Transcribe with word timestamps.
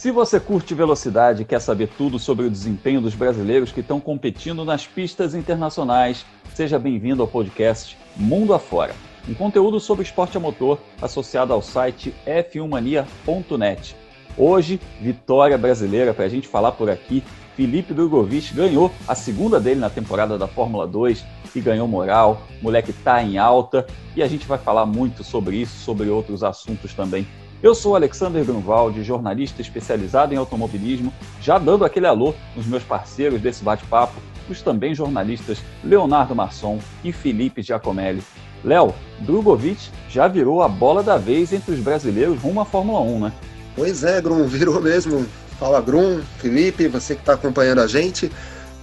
Se 0.00 0.10
você 0.10 0.40
curte 0.40 0.72
velocidade 0.72 1.42
e 1.42 1.44
quer 1.44 1.60
saber 1.60 1.88
tudo 1.88 2.18
sobre 2.18 2.46
o 2.46 2.50
desempenho 2.50 3.02
dos 3.02 3.14
brasileiros 3.14 3.70
que 3.70 3.80
estão 3.80 4.00
competindo 4.00 4.64
nas 4.64 4.86
pistas 4.86 5.34
internacionais, 5.34 6.24
seja 6.54 6.78
bem-vindo 6.78 7.20
ao 7.20 7.28
podcast 7.28 7.98
Mundo 8.16 8.54
Afora, 8.54 8.94
um 9.28 9.34
conteúdo 9.34 9.78
sobre 9.78 10.02
esporte 10.02 10.38
a 10.38 10.40
motor 10.40 10.78
associado 11.02 11.52
ao 11.52 11.60
site 11.60 12.14
f1mania.net. 12.26 13.94
Hoje, 14.38 14.80
vitória 15.02 15.58
brasileira 15.58 16.14
para 16.14 16.24
a 16.24 16.30
gente 16.30 16.48
falar 16.48 16.72
por 16.72 16.88
aqui. 16.88 17.22
Felipe 17.54 17.92
Drogovic 17.92 18.54
ganhou 18.54 18.90
a 19.06 19.14
segunda 19.14 19.60
dele 19.60 19.80
na 19.80 19.90
temporada 19.90 20.38
da 20.38 20.48
Fórmula 20.48 20.86
2 20.86 21.22
e 21.54 21.60
ganhou 21.60 21.86
moral. 21.86 22.40
O 22.58 22.64
moleque 22.64 22.94
tá 22.94 23.22
em 23.22 23.36
alta 23.36 23.86
e 24.16 24.22
a 24.22 24.26
gente 24.26 24.46
vai 24.46 24.56
falar 24.56 24.86
muito 24.86 25.22
sobre 25.22 25.56
isso, 25.56 25.76
sobre 25.76 26.08
outros 26.08 26.42
assuntos 26.42 26.94
também 26.94 27.26
eu 27.62 27.74
sou 27.74 27.94
Alexander 27.94 28.44
Grunwald, 28.44 29.02
jornalista 29.02 29.60
especializado 29.60 30.32
em 30.32 30.36
automobilismo, 30.36 31.12
já 31.40 31.58
dando 31.58 31.84
aquele 31.84 32.06
alô 32.06 32.34
nos 32.56 32.66
meus 32.66 32.82
parceiros 32.82 33.40
desse 33.40 33.62
bate-papo, 33.62 34.20
os 34.48 34.62
também 34.62 34.94
jornalistas 34.94 35.58
Leonardo 35.84 36.34
Masson 36.34 36.78
e 37.04 37.12
Felipe 37.12 37.62
Giacomelli. 37.62 38.22
Léo, 38.64 38.94
Drogovic 39.20 39.90
já 40.08 40.26
virou 40.26 40.62
a 40.62 40.68
bola 40.68 41.02
da 41.02 41.16
vez 41.16 41.52
entre 41.52 41.72
os 41.72 41.80
brasileiros 41.80 42.40
rumo 42.40 42.60
à 42.60 42.64
Fórmula 42.64 43.00
1, 43.00 43.20
né? 43.20 43.32
Pois 43.76 44.04
é, 44.04 44.20
Grum, 44.20 44.46
virou 44.46 44.80
mesmo. 44.80 45.26
Fala, 45.58 45.80
Grum, 45.80 46.20
Felipe, 46.38 46.88
você 46.88 47.14
que 47.14 47.20
está 47.20 47.34
acompanhando 47.34 47.80
a 47.80 47.86
gente. 47.86 48.30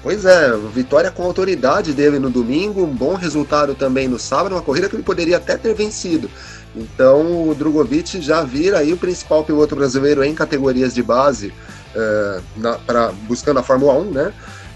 Pois 0.04 0.26
é, 0.26 0.56
vitória 0.74 1.12
com 1.12 1.24
autoridade 1.24 1.92
dele 1.92 2.20
no 2.20 2.30
domingo, 2.30 2.84
um 2.84 2.94
bom 2.94 3.16
resultado 3.16 3.76
também 3.76 4.08
no 4.08 4.20
sábado, 4.20 4.54
uma 4.54 4.62
corrida 4.62 4.88
que 4.88 4.96
ele 4.96 5.04
poderia 5.04 5.38
até 5.38 5.58
ter 5.58 5.74
vencido. 5.74 6.30
Então 6.78 7.50
o 7.50 7.56
Drogovic 7.56 8.22
já 8.22 8.44
vira 8.44 8.80
aí 8.80 8.94
o 8.94 8.98
principal 8.98 9.44
piloto 9.44 9.76
brasileiro 9.76 10.24
em 10.24 10.36
categorias 10.36 10.94
de 10.94 11.02
base, 11.02 11.48
uh, 11.48 12.44
na, 12.56 12.74
pra, 12.78 13.12
buscando 13.28 13.60
a 13.60 13.64
Fórmula 13.64 13.94
1, 13.94 14.12
né? 14.12 14.34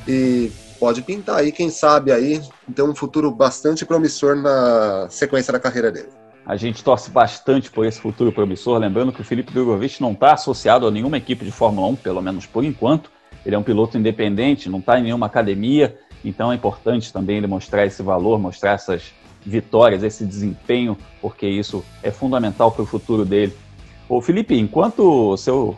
E 0.07 0.51
pode 0.79 1.03
pintar 1.03 1.37
aí, 1.37 1.51
quem 1.51 1.69
sabe 1.69 2.11
aí, 2.11 2.41
ter 2.73 2.81
um 2.81 2.95
futuro 2.95 3.29
bastante 3.29 3.85
promissor 3.85 4.35
na 4.35 5.07
sequência 5.09 5.53
da 5.53 5.59
carreira 5.59 5.91
dele. 5.91 6.09
A 6.43 6.55
gente 6.55 6.83
torce 6.83 7.11
bastante 7.11 7.69
por 7.69 7.85
esse 7.85 8.01
futuro 8.01 8.31
promissor, 8.31 8.79
lembrando 8.79 9.11
que 9.11 9.21
o 9.21 9.23
Felipe 9.23 9.53
Drogovic 9.53 10.01
não 10.01 10.13
está 10.13 10.33
associado 10.33 10.87
a 10.87 10.91
nenhuma 10.91 11.17
equipe 11.17 11.45
de 11.45 11.51
Fórmula 11.51 11.87
1, 11.89 11.97
pelo 11.97 12.21
menos 12.21 12.47
por 12.47 12.63
enquanto. 12.63 13.11
Ele 13.45 13.55
é 13.55 13.59
um 13.59 13.63
piloto 13.63 13.97
independente, 13.97 14.69
não 14.69 14.79
está 14.79 14.99
em 14.99 15.03
nenhuma 15.03 15.27
academia, 15.27 15.95
então 16.25 16.51
é 16.51 16.55
importante 16.55 17.13
também 17.13 17.37
ele 17.37 17.47
mostrar 17.47 17.85
esse 17.85 18.01
valor, 18.01 18.39
mostrar 18.39 18.71
essas 18.71 19.13
vitórias, 19.45 20.03
esse 20.03 20.25
desempenho, 20.25 20.97
porque 21.21 21.47
isso 21.47 21.83
é 22.03 22.11
fundamental 22.11 22.71
para 22.71 22.83
o 22.83 22.85
futuro 22.85 23.25
dele. 23.25 23.53
Ô 24.07 24.21
Felipe, 24.21 24.57
enquanto 24.57 25.31
o 25.31 25.37
seu 25.37 25.77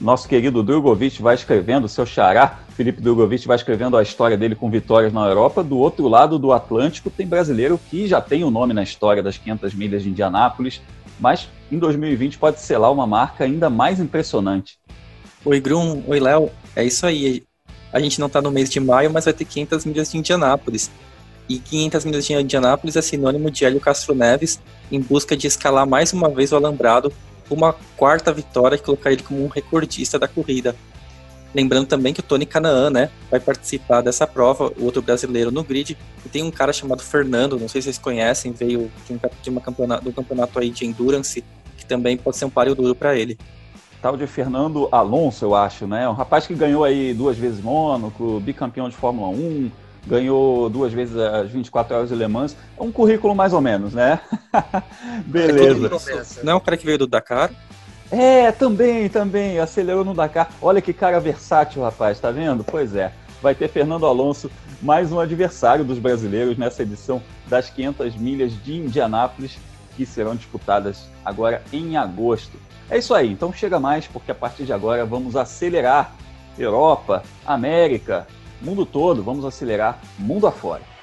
nosso 0.00 0.28
querido 0.28 0.62
Drogovic 0.62 1.20
vai 1.20 1.34
escrevendo, 1.34 1.88
seu 1.88 2.06
xará, 2.06 2.60
Felipe 2.70 3.00
Drogovic 3.00 3.46
vai 3.46 3.56
escrevendo 3.56 3.96
a 3.96 4.02
história 4.02 4.36
dele 4.36 4.54
com 4.54 4.70
vitórias 4.70 5.12
na 5.12 5.26
Europa, 5.26 5.64
do 5.64 5.78
outro 5.78 6.06
lado 6.06 6.38
do 6.38 6.52
Atlântico 6.52 7.10
tem 7.10 7.26
brasileiro 7.26 7.80
que 7.90 8.06
já 8.06 8.20
tem 8.20 8.44
o 8.44 8.48
um 8.48 8.50
nome 8.50 8.72
na 8.72 8.82
história 8.82 9.22
das 9.22 9.36
500 9.36 9.74
milhas 9.74 10.02
de 10.02 10.10
Indianápolis, 10.10 10.80
mas 11.18 11.48
em 11.70 11.78
2020 11.78 12.38
pode 12.38 12.60
selar 12.60 12.92
uma 12.92 13.06
marca 13.06 13.44
ainda 13.44 13.68
mais 13.68 13.98
impressionante. 13.98 14.78
Oi 15.44 15.60
Grum, 15.60 16.02
oi 16.06 16.20
Léo, 16.20 16.50
é 16.76 16.84
isso 16.84 17.06
aí. 17.06 17.42
A 17.92 17.98
gente 18.00 18.20
não 18.20 18.26
está 18.26 18.40
no 18.40 18.50
mês 18.50 18.70
de 18.70 18.78
maio, 18.78 19.10
mas 19.10 19.24
vai 19.24 19.34
ter 19.34 19.44
500 19.44 19.84
milhas 19.84 20.12
de 20.12 20.18
Indianápolis 20.18 20.90
e 21.48 21.58
500 21.58 22.04
milhas 22.04 22.26
de 22.26 22.34
Indianápolis 22.34 22.96
é 22.96 23.02
sinônimo 23.02 23.50
de 23.50 23.64
Hélio 23.64 23.80
Castro 23.80 24.14
Neves 24.14 24.60
em 24.90 25.00
busca 25.00 25.36
de 25.36 25.46
escalar 25.46 25.86
mais 25.86 26.12
uma 26.12 26.28
vez 26.28 26.52
o 26.52 26.56
alambrado 26.56 27.12
uma 27.50 27.74
quarta 27.96 28.32
vitória 28.32 28.76
que 28.76 28.84
colocar 28.84 29.10
ele 29.12 29.22
como 29.22 29.44
um 29.44 29.48
recordista 29.48 30.18
da 30.18 30.28
corrida. 30.28 30.76
Lembrando 31.54 31.86
também 31.86 32.12
que 32.12 32.20
o 32.20 32.22
Tony 32.22 32.44
Canaan, 32.44 32.90
né, 32.90 33.10
vai 33.30 33.40
participar 33.40 34.02
dessa 34.02 34.26
prova, 34.26 34.70
o 34.78 34.84
outro 34.84 35.00
brasileiro 35.00 35.50
no 35.50 35.64
grid, 35.64 35.96
e 36.24 36.28
tem 36.28 36.42
um 36.42 36.50
cara 36.50 36.72
chamado 36.72 37.02
Fernando, 37.02 37.58
não 37.58 37.68
sei 37.68 37.80
se 37.80 37.86
vocês 37.86 37.98
conhecem, 37.98 38.52
veio 38.52 38.90
de, 39.42 39.48
uma 39.48 39.60
campeonato, 39.60 40.04
do 40.04 40.12
campeonato 40.12 40.58
aí 40.58 40.68
de 40.68 40.84
endurance, 40.84 41.42
que 41.76 41.86
também 41.86 42.18
pode 42.18 42.36
ser 42.36 42.44
um 42.44 42.50
páreo 42.50 42.74
duro 42.74 42.94
para 42.94 43.16
ele. 43.16 43.38
Tal 44.02 44.16
de 44.16 44.26
Fernando 44.26 44.88
Alonso, 44.92 45.44
eu 45.44 45.54
acho, 45.54 45.86
né? 45.86 46.08
Um 46.08 46.12
rapaz 46.12 46.46
que 46.46 46.54
ganhou 46.54 46.84
aí 46.84 47.12
duas 47.12 47.36
vezes 47.36 47.60
Mônaco, 47.60 48.38
bicampeão 48.40 48.88
de 48.88 48.94
Fórmula 48.94 49.28
1, 49.28 49.70
ganhou 50.08 50.68
duas 50.70 50.92
vezes 50.92 51.16
as 51.16 51.50
24 51.50 51.96
horas 51.96 52.08
de 52.08 52.14
Le 52.14 52.26
Mans. 52.26 52.56
É 52.78 52.82
um 52.82 52.90
currículo 52.90 53.34
mais 53.34 53.52
ou 53.52 53.60
menos, 53.60 53.92
né? 53.92 54.20
Beleza. 55.26 55.90
Não 56.42 56.52
é 56.52 56.56
um 56.56 56.60
cara 56.60 56.76
que 56.76 56.86
veio 56.86 56.98
do 56.98 57.06
Dakar? 57.06 57.50
É, 58.10 58.50
também, 58.50 59.08
também. 59.08 59.58
Acelerou 59.58 60.04
no 60.04 60.14
Dakar. 60.14 60.50
Olha 60.62 60.80
que 60.80 60.92
cara 60.92 61.20
versátil, 61.20 61.82
rapaz, 61.82 62.18
tá 62.18 62.30
vendo? 62.30 62.64
Pois 62.64 62.96
é. 62.96 63.12
Vai 63.42 63.54
ter 63.54 63.68
Fernando 63.68 64.06
Alonso, 64.06 64.50
mais 64.82 65.12
um 65.12 65.20
adversário 65.20 65.84
dos 65.84 65.98
brasileiros 65.98 66.56
nessa 66.56 66.82
edição 66.82 67.22
das 67.46 67.70
500 67.70 68.16
milhas 68.16 68.52
de 68.64 68.76
Indianápolis, 68.76 69.58
que 69.96 70.04
serão 70.04 70.34
disputadas 70.34 71.08
agora 71.24 71.62
em 71.72 71.96
agosto. 71.96 72.58
É 72.90 72.98
isso 72.98 73.14
aí, 73.14 73.30
então 73.30 73.52
chega 73.52 73.78
mais, 73.78 74.06
porque 74.06 74.32
a 74.32 74.34
partir 74.34 74.64
de 74.64 74.72
agora 74.72 75.04
vamos 75.04 75.36
acelerar 75.36 76.16
Europa, 76.58 77.22
América, 77.46 78.26
mundo 78.60 78.84
todo, 78.84 79.22
vamos 79.22 79.44
acelerar 79.44 80.00
mundo 80.18 80.46
afora. 80.46 80.97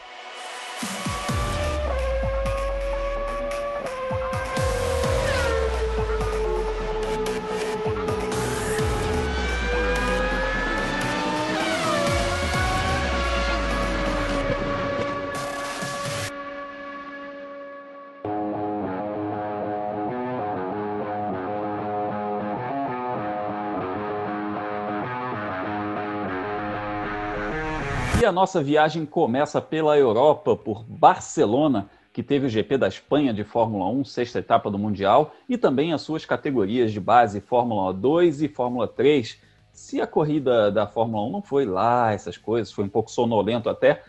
A 28.26 28.32
nossa 28.32 28.62
viagem 28.62 29.06
começa 29.06 29.62
pela 29.62 29.98
Europa, 29.98 30.56
por 30.56 30.84
Barcelona, 30.84 31.90
que 32.12 32.24
teve 32.24 32.48
o 32.48 32.50
GP 32.50 32.78
da 32.78 32.88
Espanha 32.88 33.34
de 33.34 33.44
Fórmula 33.44 33.88
1, 33.90 34.06
sexta 34.06 34.40
etapa 34.40 34.72
do 34.72 34.80
Mundial, 34.80 35.34
e 35.48 35.58
também 35.58 35.94
as 35.94 36.02
suas 36.02 36.26
categorias 36.26 36.92
de 36.92 37.00
base 37.00 37.42
Fórmula 37.42 37.94
2 37.94 38.42
e 38.42 38.48
Fórmula 38.48 38.88
3. 38.88 39.40
Se 39.72 40.02
a 40.02 40.08
corrida 40.08 40.72
da 40.72 40.88
Fórmula 40.88 41.28
1 41.28 41.32
não 41.32 41.42
foi 41.42 41.66
lá, 41.66 42.14
essas 42.14 42.38
coisas, 42.38 42.74
foi 42.74 42.86
um 42.86 42.90
pouco 42.90 43.12
sonolento 43.12 43.70
até, 43.70 44.04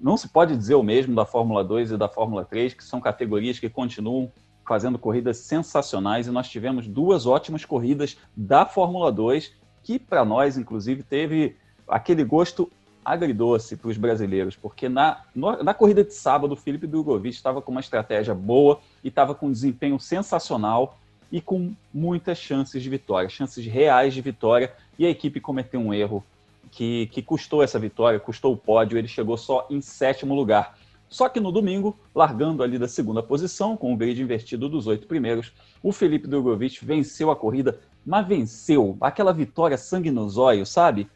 não 0.00 0.16
se 0.16 0.28
pode 0.28 0.56
dizer 0.56 0.76
o 0.76 0.82
mesmo 0.82 1.14
da 1.14 1.26
Fórmula 1.26 1.62
2 1.62 1.92
e 1.92 1.96
da 1.96 2.08
Fórmula 2.08 2.44
3, 2.44 2.72
que 2.72 2.84
são 2.84 3.00
categorias 3.00 3.58
que 3.58 3.68
continuam 3.68 4.32
fazendo 4.66 4.98
corridas 4.98 5.38
sensacionais 5.38 6.28
e 6.28 6.30
nós 6.30 6.48
tivemos 6.48 6.86
duas 6.86 7.26
ótimas 7.26 7.64
corridas 7.64 8.16
da 8.36 8.64
Fórmula 8.64 9.10
2 9.10 9.52
que 9.82 9.98
para 9.98 10.24
nós 10.24 10.56
inclusive 10.56 11.02
teve 11.02 11.56
aquele 11.88 12.22
gosto 12.22 12.70
agridoce 13.12 13.76
para 13.76 13.88
os 13.88 13.96
brasileiros, 13.96 14.56
porque 14.56 14.88
na, 14.88 15.22
na 15.34 15.74
corrida 15.74 16.04
de 16.04 16.14
sábado, 16.14 16.52
o 16.52 16.56
Felipe 16.56 16.86
Drogovic 16.86 17.34
estava 17.34 17.60
com 17.60 17.70
uma 17.70 17.80
estratégia 17.80 18.34
boa 18.34 18.80
e 19.02 19.08
estava 19.08 19.34
com 19.34 19.46
um 19.46 19.52
desempenho 19.52 19.98
sensacional 19.98 20.98
e 21.30 21.40
com 21.40 21.72
muitas 21.92 22.38
chances 22.38 22.82
de 22.82 22.90
vitória, 22.90 23.28
chances 23.28 23.64
reais 23.64 24.12
de 24.12 24.20
vitória, 24.20 24.72
e 24.98 25.06
a 25.06 25.10
equipe 25.10 25.40
cometeu 25.40 25.80
um 25.80 25.94
erro 25.94 26.24
que, 26.70 27.06
que 27.06 27.22
custou 27.22 27.62
essa 27.62 27.78
vitória, 27.78 28.18
custou 28.18 28.52
o 28.52 28.56
pódio, 28.56 28.98
ele 28.98 29.08
chegou 29.08 29.36
só 29.36 29.66
em 29.70 29.80
sétimo 29.80 30.34
lugar. 30.34 30.76
Só 31.08 31.28
que 31.28 31.40
no 31.40 31.50
domingo, 31.50 31.98
largando 32.14 32.62
ali 32.62 32.78
da 32.78 32.86
segunda 32.86 33.22
posição, 33.22 33.76
com 33.76 33.92
o 33.92 33.96
grid 33.96 34.22
invertido 34.22 34.68
dos 34.68 34.86
oito 34.86 35.08
primeiros, 35.08 35.52
o 35.82 35.92
Felipe 35.92 36.28
Drogovic 36.28 36.84
venceu 36.84 37.30
a 37.30 37.36
corrida, 37.36 37.80
mas 38.06 38.26
venceu 38.26 38.96
aquela 39.00 39.32
vitória 39.32 39.76
sangue 39.76 40.10
nos 40.10 40.36
olhos, 40.38 40.68
sabe? 40.68 41.08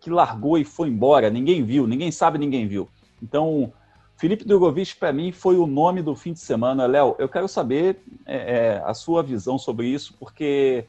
Que 0.00 0.10
largou 0.10 0.58
e 0.58 0.64
foi 0.64 0.88
embora, 0.88 1.30
ninguém 1.30 1.62
viu, 1.62 1.86
ninguém 1.86 2.10
sabe, 2.10 2.38
ninguém 2.38 2.66
viu. 2.66 2.88
Então, 3.22 3.72
Felipe 4.16 4.44
Drogovic, 4.44 4.96
para 4.96 5.12
mim, 5.12 5.32
foi 5.32 5.56
o 5.56 5.66
nome 5.66 6.02
do 6.02 6.14
fim 6.14 6.32
de 6.32 6.40
semana. 6.40 6.86
Léo, 6.86 7.16
eu 7.18 7.28
quero 7.28 7.48
saber 7.48 8.02
é, 8.26 8.36
é, 8.36 8.82
a 8.84 8.92
sua 8.92 9.22
visão 9.22 9.58
sobre 9.58 9.86
isso, 9.86 10.14
porque, 10.20 10.84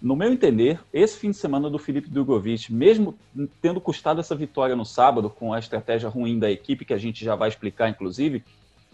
no 0.00 0.14
meu 0.14 0.32
entender, 0.32 0.80
esse 0.92 1.18
fim 1.18 1.30
de 1.30 1.36
semana 1.36 1.68
do 1.68 1.78
Felipe 1.78 2.08
Drogovic, 2.08 2.72
mesmo 2.72 3.18
tendo 3.60 3.80
custado 3.80 4.20
essa 4.20 4.34
vitória 4.34 4.76
no 4.76 4.84
sábado, 4.84 5.28
com 5.28 5.52
a 5.52 5.58
estratégia 5.58 6.08
ruim 6.08 6.38
da 6.38 6.50
equipe, 6.50 6.84
que 6.84 6.94
a 6.94 6.98
gente 6.98 7.24
já 7.24 7.34
vai 7.34 7.48
explicar, 7.48 7.88
inclusive, 7.88 8.44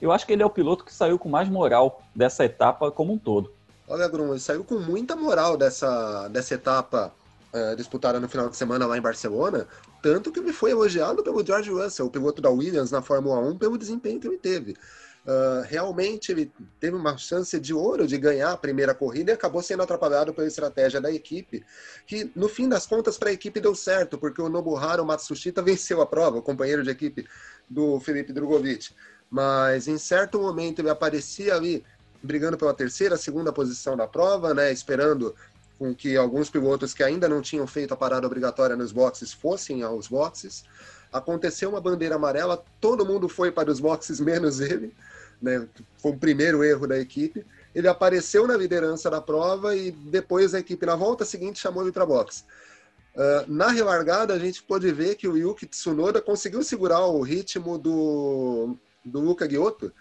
eu 0.00 0.12
acho 0.12 0.26
que 0.26 0.32
ele 0.32 0.42
é 0.42 0.46
o 0.46 0.50
piloto 0.50 0.84
que 0.84 0.92
saiu 0.92 1.18
com 1.18 1.28
mais 1.28 1.48
moral 1.48 2.02
dessa 2.14 2.44
etapa 2.44 2.90
como 2.90 3.12
um 3.12 3.18
todo. 3.18 3.52
Olha, 3.86 4.08
Bruno, 4.08 4.32
ele 4.32 4.40
saiu 4.40 4.64
com 4.64 4.78
muita 4.78 5.14
moral 5.14 5.58
dessa, 5.58 6.28
dessa 6.28 6.54
etapa 6.54 7.12
uh, 7.54 7.76
disputada 7.76 8.18
no 8.18 8.28
final 8.28 8.48
de 8.48 8.56
semana 8.56 8.86
lá 8.86 8.98
em 8.98 9.00
Barcelona, 9.00 9.66
tanto 10.02 10.32
que 10.32 10.40
ele 10.40 10.52
foi 10.52 10.72
elogiado 10.72 11.22
pelo 11.22 11.46
George 11.46 11.70
Russell, 11.70 12.06
o 12.06 12.10
piloto 12.10 12.42
da 12.42 12.50
Williams 12.50 12.90
na 12.90 13.00
Fórmula 13.00 13.38
1, 13.38 13.56
pelo 13.56 13.78
desempenho 13.78 14.20
que 14.20 14.26
ele 14.26 14.38
teve. 14.38 14.76
Uh, 15.26 15.64
realmente 15.66 16.30
ele 16.30 16.52
teve 16.78 16.94
uma 16.94 17.16
chance 17.16 17.58
de 17.58 17.72
ouro 17.72 18.06
de 18.06 18.18
ganhar 18.18 18.52
a 18.52 18.58
primeira 18.58 18.94
corrida 18.94 19.30
e 19.30 19.34
acabou 19.34 19.62
sendo 19.62 19.82
atrapalhado 19.82 20.34
pela 20.34 20.46
estratégia 20.46 21.00
da 21.00 21.10
equipe, 21.10 21.64
que 22.06 22.30
no 22.36 22.46
fim 22.46 22.68
das 22.68 22.84
contas 22.84 23.16
para 23.16 23.30
a 23.30 23.32
equipe 23.32 23.58
deu 23.58 23.74
certo, 23.74 24.18
porque 24.18 24.42
o 24.42 24.50
Nobuharu 24.50 25.02
Matsushita 25.06 25.62
venceu 25.62 26.02
a 26.02 26.06
prova, 26.06 26.38
o 26.38 26.42
companheiro 26.42 26.82
de 26.82 26.90
equipe 26.90 27.26
do 27.70 27.98
Felipe 28.00 28.34
Drogovic. 28.34 28.90
Mas 29.30 29.88
em 29.88 29.96
certo 29.96 30.38
momento 30.38 30.80
ele 30.80 30.90
aparecia 30.90 31.54
ali 31.54 31.82
brigando 32.22 32.58
pela 32.58 32.74
terceira, 32.74 33.16
segunda 33.16 33.52
posição 33.52 33.96
da 33.96 34.06
prova, 34.06 34.52
né, 34.52 34.72
esperando 34.72 35.34
com 35.84 35.94
que 35.94 36.16
alguns 36.16 36.48
pilotos 36.48 36.94
que 36.94 37.02
ainda 37.02 37.28
não 37.28 37.42
tinham 37.42 37.66
feito 37.66 37.92
a 37.92 37.96
parada 37.96 38.26
obrigatória 38.26 38.74
nos 38.74 38.90
boxes 38.90 39.32
fossem 39.32 39.82
aos 39.82 40.08
boxes. 40.08 40.64
Aconteceu 41.12 41.68
uma 41.68 41.80
bandeira 41.80 42.14
amarela, 42.14 42.64
todo 42.80 43.04
mundo 43.04 43.28
foi 43.28 43.52
para 43.52 43.70
os 43.70 43.80
boxes, 43.80 44.18
menos 44.18 44.60
ele 44.60 44.94
né? 45.44 45.68
Foi 45.98 46.12
o 46.12 46.16
primeiro 46.16 46.64
erro 46.64 46.86
da 46.86 46.98
equipe. 46.98 47.44
Ele 47.74 47.86
apareceu 47.86 48.46
na 48.46 48.56
liderança 48.56 49.10
da 49.10 49.20
prova 49.20 49.76
e 49.76 49.90
depois 49.90 50.54
a 50.54 50.60
equipe, 50.60 50.86
na 50.86 50.96
volta 50.96 51.24
seguinte, 51.24 51.60
chamou 51.60 51.82
ele 51.82 51.92
para 51.92 52.06
boxe. 52.06 52.44
Uh, 53.14 53.44
na 53.46 53.68
relargada, 53.68 54.32
a 54.32 54.38
gente 54.38 54.62
pôde 54.62 54.90
ver 54.90 55.14
que 55.16 55.28
o 55.28 55.36
Yuki 55.36 55.66
Tsunoda 55.66 56.20
conseguiu 56.20 56.62
segurar 56.62 57.06
o 57.06 57.20
ritmo 57.20 57.78
do, 57.78 58.76
do 59.04 59.20
Luca 59.20 59.48
Giotto, 59.48 59.92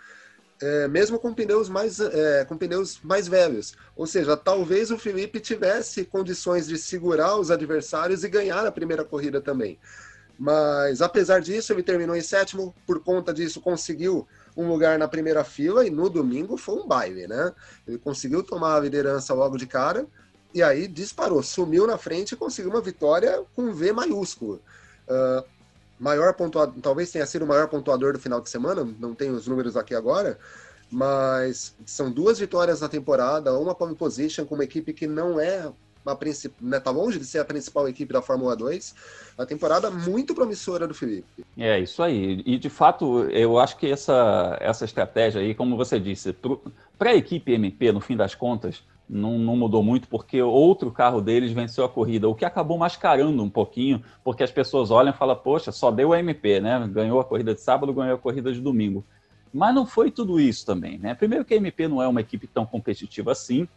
é, 0.63 0.87
mesmo 0.87 1.19
com 1.19 1.33
pneus, 1.33 1.67
mais, 1.67 1.99
é, 1.99 2.45
com 2.45 2.57
pneus 2.57 2.97
mais 3.03 3.27
velhos. 3.27 3.73
Ou 3.97 4.07
seja, 4.07 4.37
talvez 4.37 4.91
o 4.91 4.97
Felipe 4.97 5.41
tivesse 5.41 6.05
condições 6.05 6.67
de 6.67 6.77
segurar 6.77 7.35
os 7.35 7.51
adversários 7.51 8.23
e 8.23 8.29
ganhar 8.29 8.65
a 8.65 8.71
primeira 8.71 9.03
corrida 9.03 9.41
também. 9.41 9.77
Mas, 10.39 11.01
apesar 11.01 11.41
disso, 11.41 11.73
ele 11.73 11.83
terminou 11.83 12.15
em 12.15 12.21
sétimo, 12.21 12.73
por 12.87 13.03
conta 13.03 13.33
disso, 13.33 13.59
conseguiu 13.59 14.25
um 14.55 14.67
lugar 14.69 14.97
na 14.97 15.07
primeira 15.07 15.43
fila 15.43 15.85
e 15.85 15.89
no 15.89 16.09
domingo 16.09 16.55
foi 16.55 16.75
um 16.75 16.87
baile, 16.87 17.27
né? 17.27 17.51
Ele 17.85 17.97
conseguiu 17.97 18.41
tomar 18.41 18.77
a 18.77 18.79
liderança 18.79 19.33
logo 19.33 19.57
de 19.57 19.67
cara 19.67 20.07
e 20.53 20.63
aí 20.63 20.87
disparou, 20.87 21.43
sumiu 21.43 21.85
na 21.85 21.97
frente 21.97 22.31
e 22.31 22.37
conseguiu 22.37 22.71
uma 22.71 22.81
vitória 22.81 23.43
com 23.53 23.73
V 23.73 23.91
maiúsculo. 23.91 24.61
Uh, 25.07 25.43
maior 26.03 26.33
pontuador, 26.33 26.75
talvez 26.81 27.11
tenha 27.11 27.25
sido 27.25 27.45
o 27.45 27.47
maior 27.47 27.69
pontuador 27.69 28.13
do 28.13 28.19
final 28.19 28.41
de 28.41 28.49
semana, 28.49 28.87
não 28.99 29.15
tenho 29.15 29.33
os 29.33 29.47
números 29.47 29.77
aqui 29.77 29.95
agora, 29.95 30.37
mas 30.91 31.73
são 31.85 32.11
duas 32.11 32.37
vitórias 32.37 32.81
na 32.81 32.89
temporada, 32.89 33.57
uma 33.57 33.73
pole 33.73 33.95
position 33.95 34.45
com 34.45 34.55
uma 34.55 34.65
equipe 34.65 34.93
que 34.93 35.07
não 35.07 35.39
é 35.39 35.71
uma 36.05 36.19
né, 36.59 36.79
tá 36.81 36.91
longe 36.91 37.17
de 37.17 37.25
ser 37.25 37.39
a 37.39 37.45
principal 37.45 37.87
equipe 37.87 38.11
da 38.11 38.21
Fórmula 38.21 38.57
2. 38.57 38.93
A 39.37 39.45
temporada 39.45 39.89
muito 39.89 40.35
promissora 40.35 40.85
do 40.85 40.93
Felipe. 40.93 41.45
É, 41.57 41.79
isso 41.79 42.03
aí. 42.03 42.43
E 42.45 42.57
de 42.59 42.69
fato, 42.69 43.23
eu 43.29 43.57
acho 43.57 43.77
que 43.77 43.89
essa, 43.89 44.57
essa 44.59 44.83
estratégia 44.83 45.39
aí, 45.39 45.55
como 45.55 45.77
você 45.77 45.97
disse, 45.97 46.35
para 46.99 47.11
a 47.11 47.15
equipe 47.15 47.53
MP, 47.53 47.93
no 47.93 48.01
fim 48.01 48.17
das 48.17 48.35
contas, 48.35 48.83
não, 49.09 49.37
não, 49.37 49.55
mudou 49.55 49.83
muito, 49.83 50.07
porque 50.07 50.41
outro 50.41 50.91
carro 50.91 51.21
deles 51.21 51.51
venceu 51.51 51.83
a 51.83 51.89
corrida, 51.89 52.27
o 52.27 52.35
que 52.35 52.45
acabou 52.45 52.77
mascarando 52.77 53.43
um 53.43 53.49
pouquinho, 53.49 54.01
porque 54.23 54.43
as 54.43 54.51
pessoas 54.51 54.91
olham 54.91 55.13
e 55.13 55.17
falam, 55.17 55.35
poxa, 55.35 55.71
só 55.71 55.91
deu 55.91 56.13
a 56.13 56.19
MP, 56.19 56.59
né? 56.59 56.87
Ganhou 56.91 57.19
a 57.19 57.25
corrida 57.25 57.53
de 57.53 57.61
sábado, 57.61 57.93
ganhou 57.93 58.15
a 58.15 58.19
corrida 58.19 58.51
de 58.51 58.59
domingo. 58.59 59.03
Mas 59.53 59.75
não 59.75 59.85
foi 59.85 60.09
tudo 60.09 60.39
isso 60.39 60.65
também, 60.65 60.97
né? 60.97 61.13
Primeiro 61.13 61.45
que 61.45 61.53
a 61.53 61.57
MP 61.57 61.87
não 61.87 62.01
é 62.01 62.07
uma 62.07 62.21
equipe 62.21 62.47
tão 62.47 62.65
competitiva 62.65 63.31
assim, 63.31 63.67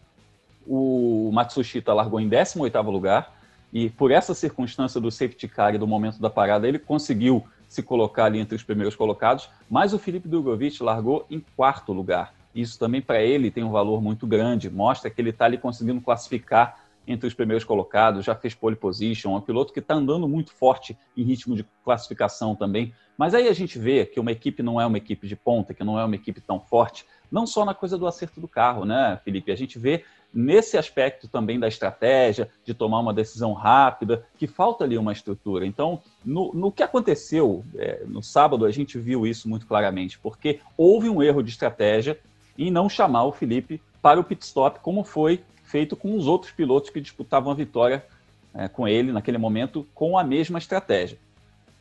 o 0.66 1.30
Matsushita 1.32 1.92
largou 1.92 2.18
em 2.18 2.28
18º 2.28 2.90
lugar, 2.90 3.36
e 3.72 3.90
por 3.90 4.10
essa 4.10 4.32
circunstância 4.32 5.00
do 5.00 5.10
safety 5.10 5.48
car 5.48 5.74
e 5.74 5.78
do 5.78 5.86
momento 5.86 6.20
da 6.20 6.30
parada, 6.30 6.66
ele 6.66 6.78
conseguiu 6.78 7.44
se 7.68 7.82
colocar 7.82 8.24
ali 8.26 8.38
entre 8.38 8.54
os 8.54 8.62
primeiros 8.62 8.94
colocados, 8.94 9.50
mas 9.68 9.92
o 9.92 9.98
Felipe 9.98 10.28
Drogovic 10.28 10.82
largou 10.82 11.26
em 11.30 11.44
quarto 11.56 11.92
lugar. 11.92 12.32
Isso 12.56 12.78
também 12.78 13.02
para 13.02 13.22
ele 13.22 13.50
tem 13.50 13.62
um 13.62 13.70
valor 13.70 14.00
muito 14.00 14.26
grande, 14.26 14.70
mostra 14.70 15.10
que 15.10 15.20
ele 15.20 15.28
está 15.28 15.44
ali 15.44 15.58
conseguindo 15.58 16.00
classificar 16.00 16.80
entre 17.06 17.28
os 17.28 17.34
primeiros 17.34 17.64
colocados, 17.64 18.24
já 18.24 18.34
fez 18.34 18.54
pole 18.54 18.74
position, 18.74 19.34
é 19.34 19.36
um 19.36 19.40
piloto 19.40 19.72
que 19.72 19.78
está 19.78 19.94
andando 19.94 20.26
muito 20.26 20.52
forte 20.52 20.96
em 21.16 21.22
ritmo 21.22 21.54
de 21.54 21.64
classificação 21.84 22.56
também. 22.56 22.92
Mas 23.16 23.34
aí 23.34 23.46
a 23.46 23.52
gente 23.52 23.78
vê 23.78 24.04
que 24.04 24.18
uma 24.18 24.32
equipe 24.32 24.62
não 24.62 24.80
é 24.80 24.86
uma 24.86 24.96
equipe 24.96 25.28
de 25.28 25.36
ponta, 25.36 25.72
que 25.72 25.84
não 25.84 26.00
é 26.00 26.04
uma 26.04 26.14
equipe 26.14 26.40
tão 26.40 26.58
forte, 26.58 27.06
não 27.30 27.46
só 27.46 27.64
na 27.64 27.74
coisa 27.74 27.96
do 27.96 28.06
acerto 28.06 28.40
do 28.40 28.48
carro, 28.48 28.84
né, 28.84 29.20
Felipe? 29.22 29.52
A 29.52 29.56
gente 29.56 29.78
vê 29.78 30.04
nesse 30.32 30.76
aspecto 30.76 31.28
também 31.28 31.60
da 31.60 31.68
estratégia, 31.68 32.48
de 32.64 32.74
tomar 32.74 33.00
uma 33.00 33.14
decisão 33.14 33.52
rápida, 33.52 34.24
que 34.36 34.46
falta 34.46 34.84
ali 34.84 34.98
uma 34.98 35.12
estrutura. 35.12 35.64
Então, 35.64 36.00
no, 36.24 36.52
no 36.52 36.72
que 36.72 36.82
aconteceu 36.82 37.64
é, 37.76 38.02
no 38.06 38.22
sábado, 38.22 38.66
a 38.66 38.70
gente 38.70 38.98
viu 38.98 39.26
isso 39.26 39.48
muito 39.48 39.66
claramente, 39.66 40.18
porque 40.18 40.60
houve 40.76 41.08
um 41.08 41.22
erro 41.22 41.42
de 41.42 41.50
estratégia 41.50 42.18
em 42.58 42.70
não 42.70 42.88
chamar 42.88 43.24
o 43.24 43.32
Felipe 43.32 43.80
para 44.00 44.20
o 44.20 44.24
pit 44.24 44.44
stop, 44.44 44.80
como 44.80 45.04
foi 45.04 45.42
feito 45.64 45.96
com 45.96 46.16
os 46.16 46.26
outros 46.26 46.52
pilotos 46.52 46.90
que 46.90 47.00
disputavam 47.00 47.50
a 47.50 47.54
vitória 47.54 48.04
é, 48.54 48.68
com 48.68 48.86
ele 48.86 49.12
naquele 49.12 49.38
momento, 49.38 49.86
com 49.94 50.16
a 50.16 50.24
mesma 50.24 50.58
estratégia. 50.58 51.18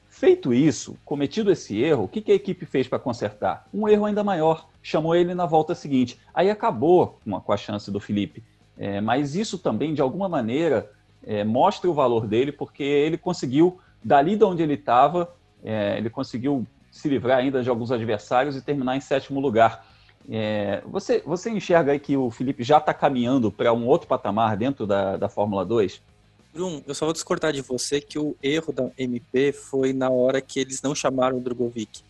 Feito 0.09 0.53
isso, 0.53 0.97
cometido 1.03 1.51
esse 1.51 1.77
erro, 1.81 2.05
o 2.05 2.07
que, 2.07 2.21
que 2.21 2.31
a 2.31 2.35
equipe 2.35 2.65
fez 2.65 2.87
para 2.87 2.97
consertar? 2.97 3.67
Um 3.73 3.87
erro 3.87 4.05
ainda 4.05 4.23
maior. 4.23 4.67
Chamou 4.81 5.13
ele 5.13 5.33
na 5.33 5.45
volta 5.45 5.75
seguinte. 5.75 6.17
Aí 6.33 6.49
acabou 6.49 7.19
com 7.23 7.35
a, 7.35 7.41
com 7.41 7.51
a 7.51 7.57
chance 7.57 7.91
do 7.91 7.99
Felipe. 7.99 8.41
É, 8.77 9.01
mas 9.01 9.35
isso 9.35 9.57
também, 9.57 9.93
de 9.93 10.01
alguma 10.01 10.29
maneira, 10.29 10.89
é, 11.25 11.43
mostra 11.43 11.89
o 11.89 11.93
valor 11.93 12.27
dele, 12.27 12.51
porque 12.51 12.83
ele 12.83 13.17
conseguiu, 13.17 13.77
dali 14.03 14.35
de 14.35 14.43
onde 14.43 14.63
ele 14.63 14.75
estava, 14.75 15.33
é, 15.63 15.97
ele 15.97 16.09
conseguiu 16.09 16.65
se 16.91 17.09
livrar 17.09 17.39
ainda 17.39 17.61
de 17.61 17.69
alguns 17.69 17.91
adversários 17.91 18.55
e 18.55 18.61
terminar 18.61 18.95
em 18.95 19.01
sétimo 19.01 19.41
lugar. 19.41 19.85
É, 20.29 20.81
você, 20.85 21.21
você 21.25 21.49
enxerga 21.49 21.91
aí 21.91 21.99
que 21.99 22.17
o 22.17 22.31
Felipe 22.31 22.63
já 22.63 22.77
está 22.77 22.93
caminhando 22.93 23.51
para 23.51 23.71
um 23.73 23.85
outro 23.87 24.07
patamar 24.07 24.57
dentro 24.57 24.87
da, 24.87 25.17
da 25.17 25.29
Fórmula 25.29 25.63
2? 25.65 26.01
Bruno, 26.53 26.83
eu 26.87 26.95
só 26.95 27.05
vou 27.05 27.13
discordar 27.13 27.51
de 27.51 27.61
você 27.61 27.99
que 27.99 28.17
o 28.17 28.35
erro 28.41 28.71
da 28.71 28.89
MP 28.97 29.51
foi 29.51 29.91
na 29.91 30.09
hora 30.09 30.41
que 30.41 30.59
eles 30.59 30.81
não 30.81 30.95
chamaram 30.95 31.37
o 31.37 31.41
Drogovic. 31.41 32.01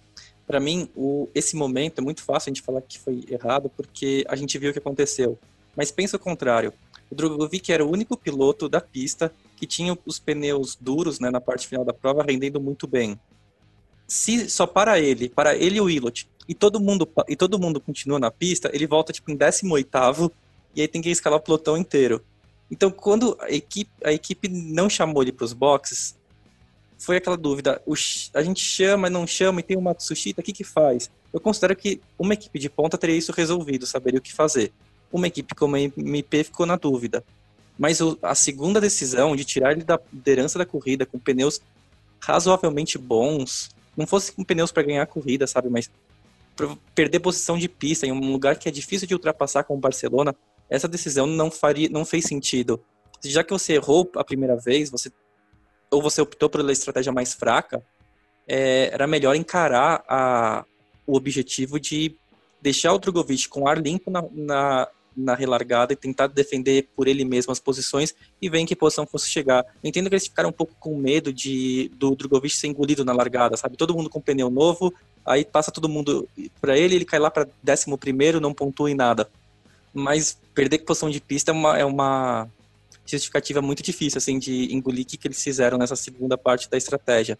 Para 0.45 0.59
mim, 0.59 0.87
o, 0.95 1.27
esse 1.33 1.55
momento 1.55 1.99
é 1.99 2.01
muito 2.03 2.21
fácil 2.21 2.49
a 2.49 2.53
gente 2.53 2.61
falar 2.61 2.81
que 2.81 2.99
foi 2.99 3.25
errado 3.27 3.69
porque 3.75 4.23
a 4.27 4.35
gente 4.35 4.57
viu 4.59 4.69
o 4.69 4.73
que 4.73 4.79
aconteceu. 4.79 5.37
Mas 5.75 5.91
pensa 5.91 6.17
o 6.17 6.19
contrário. 6.19 6.71
O 7.09 7.15
Drogovic 7.15 7.71
era 7.71 7.83
o 7.83 7.91
único 7.91 8.15
piloto 8.15 8.69
da 8.69 8.79
pista 8.79 9.33
que 9.57 9.65
tinha 9.65 9.97
os 10.05 10.19
pneus 10.19 10.77
duros 10.79 11.19
né, 11.19 11.29
na 11.31 11.41
parte 11.41 11.67
final 11.67 11.83
da 11.83 11.93
prova 11.93 12.23
rendendo 12.23 12.61
muito 12.61 12.85
bem. 12.85 13.19
Se 14.07 14.47
só 14.49 14.67
para 14.67 14.99
ele, 14.99 15.27
para 15.27 15.55
ele 15.55 15.77
e 15.77 15.81
o 15.81 15.85
Willot, 15.85 16.29
e 16.47 16.53
todo 16.53 16.79
mundo 16.79 17.07
e 17.27 17.35
todo 17.35 17.59
mundo 17.59 17.79
continua 17.79 18.19
na 18.19 18.31
pista, 18.31 18.69
ele 18.73 18.85
volta 18.85 19.11
tipo 19.11 19.31
em 19.31 19.37
18º 19.37 20.31
e 20.75 20.81
aí 20.81 20.87
tem 20.87 21.01
que 21.01 21.09
escalar 21.09 21.39
o 21.39 21.41
pelotão 21.41 21.77
inteiro. 21.77 22.23
Então, 22.69 22.89
quando 22.89 23.37
a 23.39 23.49
equipe, 23.51 23.91
a 24.03 24.11
equipe 24.11 24.47
não 24.47 24.89
chamou 24.89 25.21
ele 25.21 25.31
para 25.31 25.45
os 25.45 25.53
boxes, 25.53 26.15
foi 26.97 27.17
aquela 27.17 27.37
dúvida: 27.37 27.81
o, 27.85 27.93
a 28.33 28.41
gente 28.41 28.63
chama, 28.63 29.09
não 29.09 29.25
chama 29.27 29.59
e 29.59 29.63
tem 29.63 29.77
o 29.77 29.81
Matsushita, 29.81 30.41
o 30.41 30.43
que, 30.43 30.53
que 30.53 30.63
faz? 30.63 31.09
Eu 31.31 31.39
considero 31.39 31.75
que 31.75 32.01
uma 32.17 32.33
equipe 32.33 32.57
de 32.57 32.69
ponta 32.69 32.97
teria 32.97 33.15
isso 33.15 33.31
resolvido, 33.31 33.85
saberia 33.85 34.19
o 34.19 34.21
que 34.21 34.33
fazer. 34.33 34.71
Uma 35.11 35.27
equipe 35.27 35.53
como 35.53 35.75
a 35.75 35.79
MP 35.79 36.43
ficou 36.43 36.65
na 36.65 36.75
dúvida. 36.75 37.23
Mas 37.77 37.99
o, 38.01 38.17
a 38.21 38.33
segunda 38.33 38.79
decisão 38.79 39.35
de 39.35 39.43
tirar 39.43 39.73
ele 39.73 39.83
da 39.83 39.99
liderança 40.11 40.57
da 40.57 40.65
corrida 40.65 41.05
com 41.05 41.19
pneus 41.19 41.61
razoavelmente 42.21 42.97
bons, 42.97 43.69
não 43.95 44.07
fosse 44.07 44.31
com 44.31 44.43
pneus 44.43 44.71
para 44.71 44.83
ganhar 44.83 45.03
a 45.03 45.05
corrida, 45.05 45.45
sabe? 45.45 45.69
Mas 45.69 45.89
perder 46.93 47.19
posição 47.19 47.57
de 47.57 47.67
pista 47.67 48.05
em 48.05 48.11
um 48.11 48.31
lugar 48.31 48.57
que 48.57 48.69
é 48.69 48.71
difícil 48.71 49.07
de 49.07 49.13
ultrapassar 49.13 49.63
como 49.63 49.79
Barcelona, 49.79 50.35
essa 50.69 50.87
decisão 50.87 51.27
não 51.27 51.51
faria, 51.51 51.89
não 51.89 52.05
fez 52.05 52.25
sentido. 52.25 52.81
Já 53.23 53.43
que 53.43 53.51
você 53.51 53.73
errou 53.73 54.09
a 54.15 54.23
primeira 54.23 54.55
vez, 54.55 54.89
você 54.89 55.11
ou 55.91 56.01
você 56.01 56.21
optou 56.21 56.49
pela 56.49 56.71
estratégia 56.71 57.11
mais 57.11 57.33
fraca, 57.33 57.83
é, 58.47 58.89
era 58.91 59.07
melhor 59.07 59.35
encarar 59.35 60.03
a, 60.07 60.65
o 61.05 61.15
objetivo 61.15 61.79
de 61.79 62.15
deixar 62.61 62.93
o 62.93 62.99
Drogovic 62.99 63.47
com 63.47 63.67
ar 63.67 63.77
limpo 63.77 64.09
na, 64.09 64.23
na, 64.31 64.87
na, 65.15 65.35
relargada 65.35 65.93
e 65.93 65.95
tentar 65.95 66.27
defender 66.27 66.89
por 66.95 67.07
ele 67.07 67.23
mesmo 67.23 67.51
as 67.51 67.59
posições 67.59 68.13
e 68.41 68.49
ver 68.49 68.59
em 68.59 68.65
que 68.65 68.75
posição 68.75 69.05
fosse 69.05 69.29
chegar. 69.29 69.63
Entendo 69.83 70.09
que 70.09 70.15
eles 70.15 70.27
ficaram 70.27 70.49
um 70.49 70.53
pouco 70.53 70.75
com 70.79 70.97
medo 70.97 71.31
de 71.31 71.89
do 71.95 72.15
Drogovic 72.15 72.55
ser 72.55 72.67
engolido 72.67 73.05
na 73.05 73.13
largada, 73.13 73.55
sabe? 73.55 73.77
Todo 73.77 73.93
mundo 73.93 74.09
com 74.09 74.19
pneu 74.19 74.49
novo, 74.49 74.93
aí 75.25 75.43
passa 75.43 75.71
todo 75.71 75.89
mundo 75.89 76.27
para 76.61 76.77
ele, 76.77 76.95
ele 76.95 77.05
cai 77.05 77.19
lá 77.19 77.31
para 77.31 77.47
décimo 77.63 77.97
primeiro, 77.97 78.39
não 78.39 78.53
pontua 78.53 78.91
em 78.91 78.95
nada 78.95 79.29
mas 79.95 80.37
perder 80.53 80.79
posição 80.79 81.09
de 81.09 81.21
pista 81.21 81.51
é 81.51 81.53
uma, 81.53 81.77
é 81.79 81.85
uma 81.85 82.49
justificativa 83.05 83.61
muito 83.61 83.81
difícil, 83.81 84.17
assim, 84.17 84.37
de 84.37 84.73
engolir 84.73 85.05
o 85.05 85.07
que, 85.07 85.15
que 85.15 85.27
eles 85.27 85.41
fizeram 85.41 85.77
nessa 85.77 85.95
segunda 85.95 86.37
parte 86.37 86.69
da 86.69 86.77
estratégia. 86.77 87.39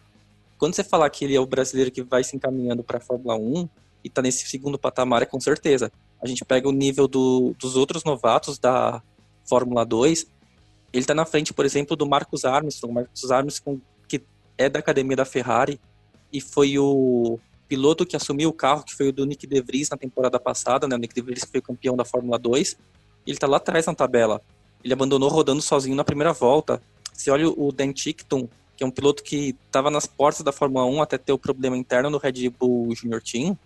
Quando 0.56 0.74
você 0.74 0.82
falar 0.82 1.10
que 1.10 1.26
ele 1.26 1.36
é 1.36 1.40
o 1.40 1.44
brasileiro 1.44 1.90
que 1.90 2.02
vai 2.02 2.24
se 2.24 2.34
encaminhando 2.34 2.82
para 2.82 2.96
a 2.96 3.00
Fórmula 3.00 3.36
1 3.36 3.68
e 4.02 4.08
está 4.08 4.22
nesse 4.22 4.48
segundo 4.48 4.78
patamar, 4.78 5.22
é 5.22 5.26
com 5.26 5.38
certeza. 5.38 5.92
A 6.22 6.26
gente 6.26 6.46
pega 6.46 6.66
o 6.66 6.72
nível 6.72 7.06
do, 7.06 7.54
dos 7.58 7.76
outros 7.76 8.04
novatos 8.04 8.58
da 8.58 9.02
Fórmula 9.44 9.84
2, 9.84 10.26
ele 10.94 11.02
está 11.02 11.14
na 11.14 11.26
frente, 11.26 11.52
por 11.52 11.66
exemplo, 11.66 11.94
do 11.94 12.06
Marcos 12.06 12.46
Armstrong. 12.46 12.94
Marcos 12.94 13.30
Armstrong, 13.30 13.82
que 14.08 14.22
é 14.56 14.70
da 14.70 14.78
academia 14.78 15.16
da 15.16 15.26
Ferrari 15.26 15.78
e 16.32 16.40
foi 16.40 16.78
o 16.78 17.38
piloto 17.68 18.06
que 18.06 18.16
assumiu 18.16 18.48
o 18.48 18.52
carro, 18.52 18.84
que 18.84 18.94
foi 18.94 19.08
o 19.08 19.12
do 19.12 19.26
Nick 19.26 19.46
De 19.46 19.60
Vries 19.60 19.90
na 19.90 19.96
temporada 19.96 20.38
passada, 20.38 20.86
né? 20.86 20.94
O 20.94 20.98
Nick 20.98 21.14
De 21.14 21.20
Vries 21.20 21.44
foi 21.44 21.60
campeão 21.60 21.96
da 21.96 22.04
Fórmula 22.04 22.38
2. 22.38 22.76
Ele 23.26 23.38
tá 23.38 23.46
lá 23.46 23.56
atrás 23.56 23.86
na 23.86 23.94
tabela. 23.94 24.40
Ele 24.84 24.92
abandonou 24.92 25.28
rodando 25.28 25.60
sozinho 25.60 25.96
na 25.96 26.04
primeira 26.04 26.32
volta. 26.32 26.80
Você 27.12 27.30
olha 27.30 27.48
o 27.48 27.72
Dan 27.72 27.92
Tickton, 27.92 28.48
que 28.76 28.84
é 28.84 28.86
um 28.86 28.90
piloto 28.90 29.22
que 29.22 29.56
estava 29.66 29.90
nas 29.90 30.06
portas 30.06 30.42
da 30.42 30.52
Fórmula 30.52 30.84
1 30.84 31.02
até 31.02 31.16
ter 31.18 31.32
o 31.32 31.38
problema 31.38 31.76
interno 31.76 32.10
no 32.10 32.18
Red 32.18 32.48
Bull 32.50 32.94
Junior 32.94 33.22
Team, 33.22 33.58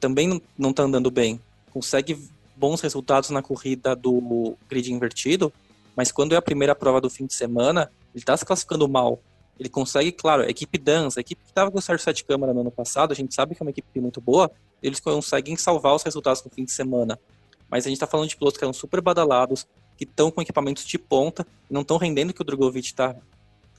também 0.00 0.42
não 0.58 0.70
está 0.70 0.82
andando 0.82 1.10
bem. 1.10 1.40
Consegue 1.72 2.18
bons 2.56 2.80
resultados 2.80 3.30
na 3.30 3.42
corrida 3.42 3.94
do 3.94 4.56
grid 4.68 4.92
invertido, 4.92 5.52
mas 5.96 6.10
quando 6.10 6.34
é 6.34 6.36
a 6.36 6.42
primeira 6.42 6.74
prova 6.74 7.00
do 7.00 7.08
fim 7.08 7.26
de 7.26 7.34
semana, 7.34 7.90
ele 8.14 8.22
está 8.22 8.36
se 8.36 8.44
classificando 8.44 8.88
mal. 8.88 9.20
Ele 9.60 9.68
consegue, 9.68 10.10
claro, 10.10 10.42
a 10.42 10.48
equipe 10.48 10.78
dança, 10.78 11.20
a 11.20 11.22
equipe 11.22 11.44
que 11.44 11.50
estava 11.50 11.70
com 11.70 11.78
o 11.78 11.82
Sérgio 11.82 12.02
Sete 12.02 12.24
Câmara 12.24 12.54
no 12.54 12.62
ano 12.62 12.70
passado, 12.70 13.12
a 13.12 13.14
gente 13.14 13.34
sabe 13.34 13.54
que 13.54 13.62
é 13.62 13.64
uma 13.64 13.70
equipe 13.70 14.00
muito 14.00 14.18
boa, 14.18 14.50
eles 14.82 14.98
conseguem 14.98 15.54
salvar 15.54 15.94
os 15.94 16.02
resultados 16.02 16.42
no 16.42 16.50
fim 16.50 16.64
de 16.64 16.72
semana. 16.72 17.20
Mas 17.68 17.84
a 17.84 17.90
gente 17.90 17.96
está 17.96 18.06
falando 18.06 18.30
de 18.30 18.36
pilotos 18.38 18.56
que 18.56 18.64
eram 18.64 18.72
super 18.72 19.02
badalados, 19.02 19.68
que 19.98 20.04
estão 20.04 20.30
com 20.30 20.40
equipamentos 20.40 20.86
de 20.86 20.98
ponta, 20.98 21.46
e 21.68 21.74
não 21.74 21.82
estão 21.82 21.98
rendendo 21.98 22.30
o 22.30 22.34
que 22.34 22.40
o 22.40 22.44
Drogovic 22.44 22.86
está 22.86 23.14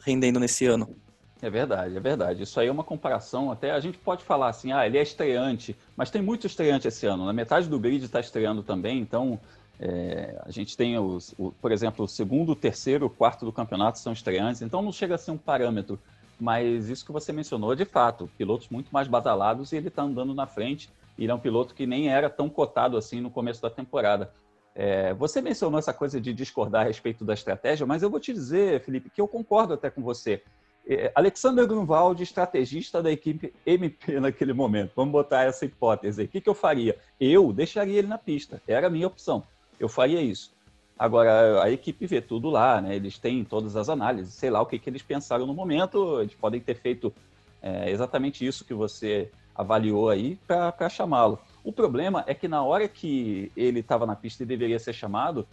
rendendo 0.05 0.39
nesse 0.39 0.67
ano. 0.67 0.95
É 1.41 1.49
verdade, 1.49 1.97
é 1.97 1.99
verdade. 1.99 2.43
Isso 2.43 2.59
aí 2.59 2.67
é 2.67 2.71
uma 2.71 2.83
comparação, 2.83 3.51
até 3.51 3.71
a 3.71 3.79
gente 3.79 3.97
pode 3.97 4.23
falar 4.23 4.49
assim, 4.49 4.71
ah, 4.71 4.85
ele 4.85 4.99
é 4.99 5.01
estreante, 5.01 5.75
mas 5.97 6.11
tem 6.11 6.21
muito 6.21 6.45
estreante 6.45 6.87
esse 6.87 7.07
ano. 7.07 7.25
Na 7.25 7.33
metade 7.33 7.67
do 7.67 7.79
grid 7.79 8.05
está 8.05 8.19
estreando 8.19 8.61
também, 8.61 8.99
então 8.99 9.39
é, 9.83 10.39
a 10.45 10.51
gente 10.51 10.77
tem, 10.77 10.97
os, 10.99 11.33
o, 11.39 11.51
por 11.51 11.71
exemplo, 11.71 12.05
o 12.05 12.07
segundo, 12.07 12.51
o 12.51 12.55
terceiro, 12.55 13.07
o 13.07 13.09
quarto 13.09 13.43
do 13.43 13.51
campeonato 13.51 13.97
são 13.97 14.13
estreantes, 14.13 14.61
então 14.61 14.79
não 14.79 14.91
chega 14.91 15.15
a 15.15 15.17
ser 15.17 15.31
um 15.31 15.37
parâmetro. 15.37 15.99
Mas 16.39 16.87
isso 16.87 17.03
que 17.03 17.11
você 17.11 17.33
mencionou, 17.33 17.75
de 17.75 17.85
fato, 17.85 18.29
pilotos 18.37 18.69
muito 18.69 18.89
mais 18.91 19.07
badalados 19.07 19.71
e 19.71 19.77
ele 19.77 19.87
está 19.87 20.03
andando 20.03 20.35
na 20.35 20.45
frente. 20.45 20.89
E 21.17 21.23
ele 21.23 21.31
é 21.31 21.35
um 21.35 21.39
piloto 21.39 21.73
que 21.73 21.87
nem 21.87 22.09
era 22.09 22.29
tão 22.29 22.47
cotado 22.49 22.95
assim 22.95 23.21
no 23.21 23.31
começo 23.31 23.61
da 23.61 23.69
temporada. 23.69 24.31
É, 24.73 25.13
você 25.15 25.41
mencionou 25.41 25.79
essa 25.79 25.93
coisa 25.93 26.21
de 26.21 26.33
discordar 26.33 26.81
a 26.81 26.87
respeito 26.87 27.25
da 27.25 27.33
estratégia, 27.33 27.85
mas 27.85 28.03
eu 28.03 28.09
vou 28.09 28.19
te 28.19 28.31
dizer, 28.31 28.81
Felipe, 28.81 29.09
que 29.09 29.21
eu 29.21 29.27
concordo 29.27 29.73
até 29.73 29.89
com 29.89 30.01
você. 30.01 30.43
É, 30.87 31.11
Alexander 31.13 31.67
Grunwald, 31.67 32.21
estrategista 32.21 33.03
da 33.03 33.11
equipe 33.11 33.53
MP 33.65 34.17
naquele 34.21 34.53
momento, 34.53 34.93
vamos 34.95 35.11
botar 35.11 35.43
essa 35.43 35.65
hipótese 35.65 36.21
aí. 36.21 36.27
O 36.27 36.29
que, 36.29 36.41
que 36.41 36.49
eu 36.49 36.55
faria? 36.55 36.97
Eu 37.19 37.51
deixaria 37.51 37.99
ele 37.99 38.07
na 38.07 38.17
pista, 38.17 38.61
era 38.67 38.87
a 38.87 38.89
minha 38.89 39.07
opção. 39.07 39.43
Eu 39.81 39.89
faria 39.89 40.21
isso. 40.21 40.53
Agora, 40.97 41.63
a 41.63 41.71
equipe 41.71 42.05
vê 42.05 42.21
tudo 42.21 42.51
lá, 42.51 42.79
né? 42.79 42.95
Eles 42.95 43.17
têm 43.17 43.43
todas 43.43 43.75
as 43.75 43.89
análises, 43.89 44.35
sei 44.35 44.51
lá 44.51 44.61
o 44.61 44.65
que, 44.67 44.77
que 44.77 44.87
eles 44.87 45.01
pensaram 45.01 45.47
no 45.47 45.55
momento, 45.55 46.21
eles 46.21 46.35
podem 46.35 46.61
ter 46.61 46.75
feito 46.75 47.11
é, 47.59 47.89
exatamente 47.89 48.45
isso 48.45 48.63
que 48.63 48.75
você 48.75 49.31
avaliou 49.55 50.07
aí 50.07 50.37
para 50.45 50.87
chamá-lo. 50.87 51.39
O 51.63 51.73
problema 51.73 52.23
é 52.27 52.35
que 52.35 52.47
na 52.47 52.63
hora 52.63 52.87
que 52.87 53.51
ele 53.57 53.79
estava 53.79 54.05
na 54.05 54.15
pista 54.15 54.43
e 54.43 54.45
deveria 54.45 54.77
ser 54.77 54.93
chamado, 54.93 55.47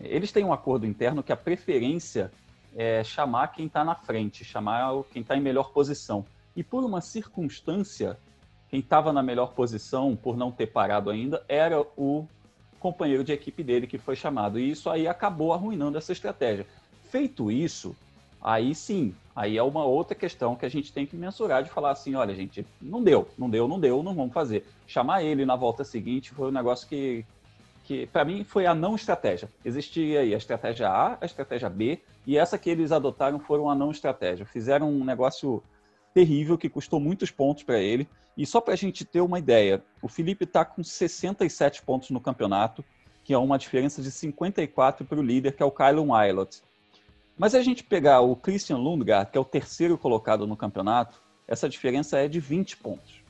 eles 0.00 0.32
têm 0.32 0.44
um 0.44 0.52
acordo 0.52 0.86
interno 0.86 1.22
que 1.22 1.32
a 1.32 1.36
preferência 1.36 2.32
é 2.74 3.04
chamar 3.04 3.48
quem 3.48 3.66
está 3.66 3.84
na 3.84 3.94
frente, 3.94 4.42
chamar 4.46 5.04
quem 5.12 5.20
está 5.20 5.36
em 5.36 5.42
melhor 5.42 5.70
posição. 5.72 6.24
E 6.56 6.64
por 6.64 6.82
uma 6.82 7.02
circunstância, 7.02 8.18
quem 8.70 8.80
estava 8.80 9.12
na 9.12 9.22
melhor 9.22 9.52
posição, 9.52 10.16
por 10.16 10.38
não 10.38 10.50
ter 10.50 10.68
parado 10.68 11.10
ainda, 11.10 11.44
era 11.46 11.82
o 11.94 12.26
companheiro 12.84 13.24
de 13.24 13.32
equipe 13.32 13.62
dele 13.62 13.86
que 13.86 13.96
foi 13.96 14.14
chamado. 14.14 14.58
E 14.58 14.70
isso 14.70 14.90
aí 14.90 15.08
acabou 15.08 15.54
arruinando 15.54 15.96
essa 15.96 16.12
estratégia. 16.12 16.66
Feito 17.10 17.50
isso, 17.50 17.96
aí 18.42 18.74
sim, 18.74 19.14
aí 19.34 19.56
é 19.56 19.62
uma 19.62 19.86
outra 19.86 20.14
questão 20.14 20.54
que 20.54 20.66
a 20.66 20.68
gente 20.68 20.92
tem 20.92 21.06
que 21.06 21.16
mensurar 21.16 21.62
de 21.62 21.70
falar 21.70 21.92
assim, 21.92 22.14
olha, 22.14 22.34
gente, 22.34 22.66
não 22.82 23.02
deu, 23.02 23.26
não 23.38 23.48
deu, 23.48 23.66
não 23.66 23.80
deu, 23.80 24.02
não 24.02 24.14
vamos 24.14 24.34
fazer. 24.34 24.66
Chamar 24.86 25.22
ele 25.22 25.46
na 25.46 25.56
volta 25.56 25.82
seguinte 25.82 26.32
foi 26.32 26.48
um 26.48 26.52
negócio 26.52 26.86
que, 26.86 27.24
que 27.84 28.06
para 28.08 28.22
mim, 28.22 28.44
foi 28.44 28.66
a 28.66 28.74
não 28.74 28.94
estratégia. 28.94 29.48
Existia 29.64 30.20
aí 30.20 30.34
a 30.34 30.36
estratégia 30.36 30.90
A, 30.90 31.16
a 31.18 31.24
estratégia 31.24 31.70
B, 31.70 31.98
e 32.26 32.36
essa 32.36 32.58
que 32.58 32.68
eles 32.68 32.92
adotaram 32.92 33.38
foram 33.38 33.70
a 33.70 33.74
não 33.74 33.90
estratégia. 33.90 34.44
Fizeram 34.44 34.90
um 34.90 35.06
negócio 35.06 35.62
terrível 36.14 36.56
que 36.56 36.68
custou 36.68 37.00
muitos 37.00 37.30
pontos 37.30 37.64
para 37.64 37.80
ele. 37.80 38.08
E 38.36 38.46
só 38.46 38.60
para 38.60 38.74
a 38.74 38.76
gente 38.76 39.04
ter 39.04 39.20
uma 39.20 39.38
ideia, 39.38 39.82
o 40.00 40.08
Felipe 40.08 40.44
está 40.44 40.64
com 40.64 40.82
67 40.82 41.82
pontos 41.82 42.10
no 42.10 42.20
campeonato, 42.20 42.84
que 43.24 43.34
é 43.34 43.38
uma 43.38 43.58
diferença 43.58 44.00
de 44.00 44.10
54 44.10 45.04
para 45.04 45.18
o 45.18 45.22
líder, 45.22 45.52
que 45.52 45.62
é 45.62 45.66
o 45.66 45.70
Kylon 45.70 46.12
Wilot. 46.12 46.62
Mas 47.36 47.52
se 47.52 47.58
a 47.58 47.62
gente 47.62 47.82
pegar 47.82 48.20
o 48.20 48.36
Christian 48.36 48.78
Lundgaard, 48.78 49.30
que 49.30 49.36
é 49.36 49.40
o 49.40 49.44
terceiro 49.44 49.98
colocado 49.98 50.46
no 50.46 50.56
campeonato, 50.56 51.20
essa 51.48 51.68
diferença 51.68 52.18
é 52.18 52.28
de 52.28 52.38
20 52.38 52.76
pontos. 52.76 53.22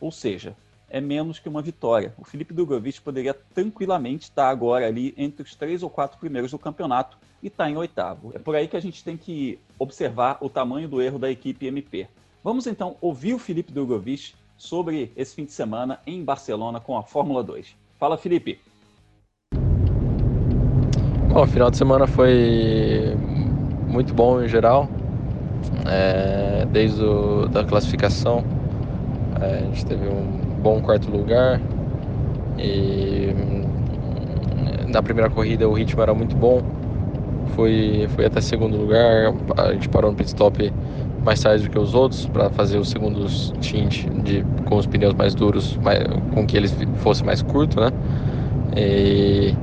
Ou 0.00 0.12
seja, 0.12 0.54
é 0.88 1.00
menos 1.00 1.38
que 1.38 1.48
uma 1.48 1.62
vitória. 1.62 2.14
O 2.18 2.24
Felipe 2.24 2.54
Drogovic 2.54 3.00
poderia 3.00 3.34
tranquilamente 3.34 4.24
estar 4.24 4.48
agora 4.48 4.86
ali 4.86 5.14
entre 5.16 5.42
os 5.42 5.54
três 5.54 5.82
ou 5.82 5.90
quatro 5.90 6.18
primeiros 6.18 6.50
do 6.50 6.58
campeonato 6.58 7.18
e 7.42 7.48
está 7.48 7.68
em 7.68 7.76
oitavo. 7.76 8.32
É 8.34 8.38
por 8.38 8.54
aí 8.54 8.68
que 8.68 8.76
a 8.76 8.80
gente 8.80 9.02
tem 9.02 9.16
que 9.16 9.58
observar 9.78 10.38
o 10.40 10.48
tamanho 10.48 10.88
do 10.88 11.02
erro 11.02 11.18
da 11.18 11.30
equipe 11.30 11.66
MP. 11.66 12.08
Vamos 12.46 12.68
então 12.68 12.94
ouvir 13.00 13.34
o 13.34 13.40
Felipe 13.40 13.72
Drogovic 13.72 14.32
sobre 14.56 15.10
esse 15.16 15.34
fim 15.34 15.44
de 15.44 15.50
semana 15.50 15.98
em 16.06 16.22
Barcelona 16.22 16.78
com 16.78 16.96
a 16.96 17.02
Fórmula 17.02 17.42
2. 17.42 17.74
Fala, 17.98 18.16
Felipe. 18.16 18.60
Bom, 21.28 21.42
o 21.42 21.46
final 21.48 21.72
de 21.72 21.76
semana 21.76 22.06
foi 22.06 23.16
muito 23.88 24.14
bom 24.14 24.40
em 24.40 24.46
geral, 24.46 24.88
é, 25.90 26.64
desde 26.66 27.02
a 27.02 27.48
da 27.48 27.64
classificação. 27.64 28.44
É, 29.40 29.56
a 29.56 29.62
gente 29.62 29.84
teve 29.84 30.06
um 30.06 30.60
bom 30.62 30.80
quarto 30.80 31.10
lugar 31.10 31.60
e 32.56 33.34
na 34.86 35.02
primeira 35.02 35.28
corrida 35.28 35.68
o 35.68 35.72
ritmo 35.72 36.00
era 36.00 36.14
muito 36.14 36.36
bom. 36.36 36.62
Foi, 37.56 38.06
foi 38.14 38.26
até 38.26 38.40
segundo 38.40 38.76
lugar, 38.76 39.34
a 39.56 39.72
gente 39.72 39.88
parou 39.88 40.12
no 40.12 40.16
pit 40.16 40.28
stop 40.28 40.72
mais 41.26 41.40
tarde 41.40 41.64
do 41.64 41.70
que 41.70 41.78
os 41.78 41.92
outros 41.92 42.24
para 42.26 42.48
fazer 42.48 42.78
os 42.78 42.88
segundos 42.88 43.52
tint 43.60 44.06
de, 44.22 44.44
com 44.64 44.76
os 44.76 44.86
pneus 44.86 45.12
mais 45.12 45.34
duros, 45.34 45.76
mais, 45.78 45.98
com 46.32 46.46
que 46.46 46.56
eles 46.56 46.74
fossem 46.98 47.26
mais 47.26 47.42
curtos, 47.42 47.76
né? 47.76 47.90
E 48.76 49.54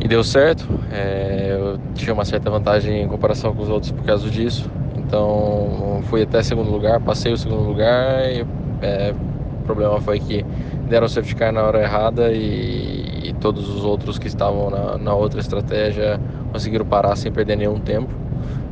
e 0.00 0.08
deu 0.08 0.22
certo. 0.22 0.68
É, 0.92 1.56
eu 1.58 1.78
tinha 1.94 2.12
uma 2.12 2.24
certa 2.24 2.50
vantagem 2.50 3.02
em 3.02 3.08
comparação 3.08 3.54
com 3.54 3.62
os 3.62 3.70
outros 3.70 3.92
por 3.92 4.04
causa 4.04 4.28
disso. 4.28 4.68
Então 4.98 6.02
fui 6.10 6.22
até 6.22 6.42
segundo 6.42 6.70
lugar, 6.70 7.00
passei 7.00 7.32
o 7.32 7.36
segundo 7.36 7.62
lugar 7.62 8.30
e 8.30 8.44
é, 8.82 9.14
o 9.60 9.64
problema 9.64 10.00
foi 10.00 10.18
que 10.18 10.44
deram 10.88 11.06
o 11.06 11.08
safety 11.08 11.36
car 11.36 11.52
na 11.52 11.62
hora 11.62 11.80
errada 11.82 12.32
e, 12.32 13.28
e 13.28 13.34
todos 13.40 13.68
os 13.70 13.84
outros 13.84 14.18
que 14.18 14.26
estavam 14.26 14.68
na, 14.68 14.98
na, 14.98 15.14
outra 15.14 15.40
estratégia 15.40 16.20
conseguiram 16.52 16.84
parar 16.84 17.16
sem 17.16 17.32
perder 17.32 17.56
nenhum 17.56 17.78
tempo 17.78 18.23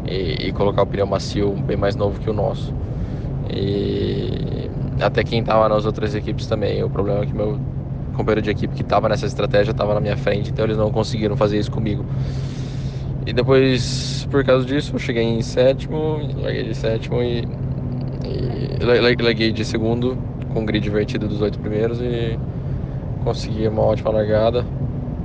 e, 0.06 0.48
e 0.48 0.52
colocar 0.52 0.82
o 0.82 0.86
pneu 0.86 1.06
macio 1.06 1.52
bem 1.52 1.76
mais 1.76 1.96
novo 1.96 2.20
que 2.20 2.28
o 2.28 2.32
nosso. 2.32 2.74
E 3.50 4.68
até 5.00 5.24
quem 5.24 5.40
estava 5.40 5.68
nas 5.68 5.84
outras 5.84 6.14
equipes 6.14 6.46
também. 6.46 6.82
O 6.82 6.90
problema 6.90 7.22
é 7.22 7.26
que 7.26 7.34
meu 7.34 7.58
companheiro 8.14 8.42
de 8.42 8.50
equipe 8.50 8.74
que 8.74 8.82
estava 8.82 9.08
nessa 9.08 9.26
estratégia 9.26 9.72
estava 9.72 9.94
na 9.94 10.00
minha 10.00 10.16
frente, 10.16 10.50
então 10.50 10.64
eles 10.64 10.76
não 10.76 10.90
conseguiram 10.90 11.36
fazer 11.36 11.58
isso 11.58 11.70
comigo. 11.70 12.04
E 13.26 13.32
depois, 13.32 14.26
por 14.30 14.44
causa 14.44 14.66
disso, 14.66 14.94
eu 14.94 14.98
cheguei 14.98 15.22
em 15.22 15.42
sétimo, 15.42 16.20
larguei 16.42 16.64
de 16.64 16.74
sétimo 16.74 17.22
e, 17.22 17.44
e 18.80 19.22
larguei 19.22 19.52
de 19.52 19.64
segundo 19.64 20.18
com 20.52 20.66
grid 20.66 20.86
invertido 20.86 21.28
dos 21.28 21.40
oito 21.40 21.58
primeiros 21.58 22.00
e 22.00 22.38
consegui 23.24 23.66
uma 23.68 23.82
ótima 23.82 24.10
largada. 24.10 24.64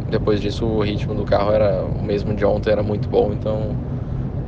Depois 0.10 0.39
disso, 0.39 0.65
o 0.65 0.81
ritmo 0.81 1.13
do 1.13 1.25
carro 1.25 1.51
era 1.51 1.84
o 1.84 2.01
mesmo 2.01 2.34
de 2.34 2.46
ontem, 2.46 2.72
era 2.72 2.84
muito 2.84 3.10
bom, 3.10 3.34
então 3.34 3.75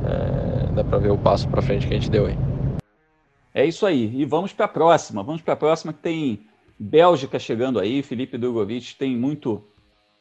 é, 0.04 0.72
dá 0.72 0.84
para 0.84 0.98
ver 0.98 1.10
o 1.10 1.18
passo 1.18 1.48
para 1.48 1.62
frente 1.62 1.86
que 1.86 1.94
a 1.94 1.96
gente 1.98 2.10
deu 2.10 2.26
aí. 2.26 2.36
É 3.54 3.64
isso 3.64 3.84
aí. 3.84 4.10
E 4.14 4.24
vamos 4.24 4.52
para 4.52 4.66
a 4.66 4.68
próxima. 4.68 5.22
Vamos 5.22 5.42
para 5.42 5.54
a 5.54 5.56
próxima 5.56 5.92
que 5.92 6.00
tem 6.00 6.46
Bélgica 6.82 7.38
chegando 7.38 7.78
aí, 7.78 8.02
Felipe 8.02 8.38
Drogovic 8.38 8.94
tem 8.96 9.14
muito 9.14 9.62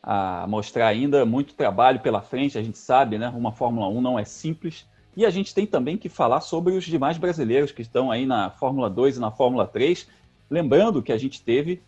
a 0.04 0.46
mostrar 0.46 0.88
ainda, 0.88 1.26
muito 1.26 1.54
trabalho 1.54 2.02
pela 2.02 2.22
frente, 2.22 2.58
a 2.58 2.62
gente 2.62 2.78
sabe, 2.78 3.18
né? 3.18 3.30
Uma 3.30 3.54
Fórmula 3.54 3.88
1 3.88 4.02
não 4.02 4.20
é 4.20 4.26
simples. 4.26 4.86
E 5.16 5.26
a 5.26 5.30
gente 5.30 5.56
tem 5.56 5.66
também 5.66 5.98
que 5.98 6.10
falar 6.10 6.42
sobre 6.42 6.74
os 6.74 6.84
demais 6.84 7.18
brasileiros 7.18 7.72
que 7.72 7.82
estão 7.82 8.12
aí 8.12 8.26
na 8.26 8.50
Fórmula 8.50 8.90
2 8.90 9.16
e 9.16 9.20
na 9.22 9.32
Fórmula 9.32 9.66
3. 9.66 10.08
Lembrando 10.50 11.02
que 11.02 11.14
a 11.14 11.18
gente 11.18 11.42
teve 11.42 11.82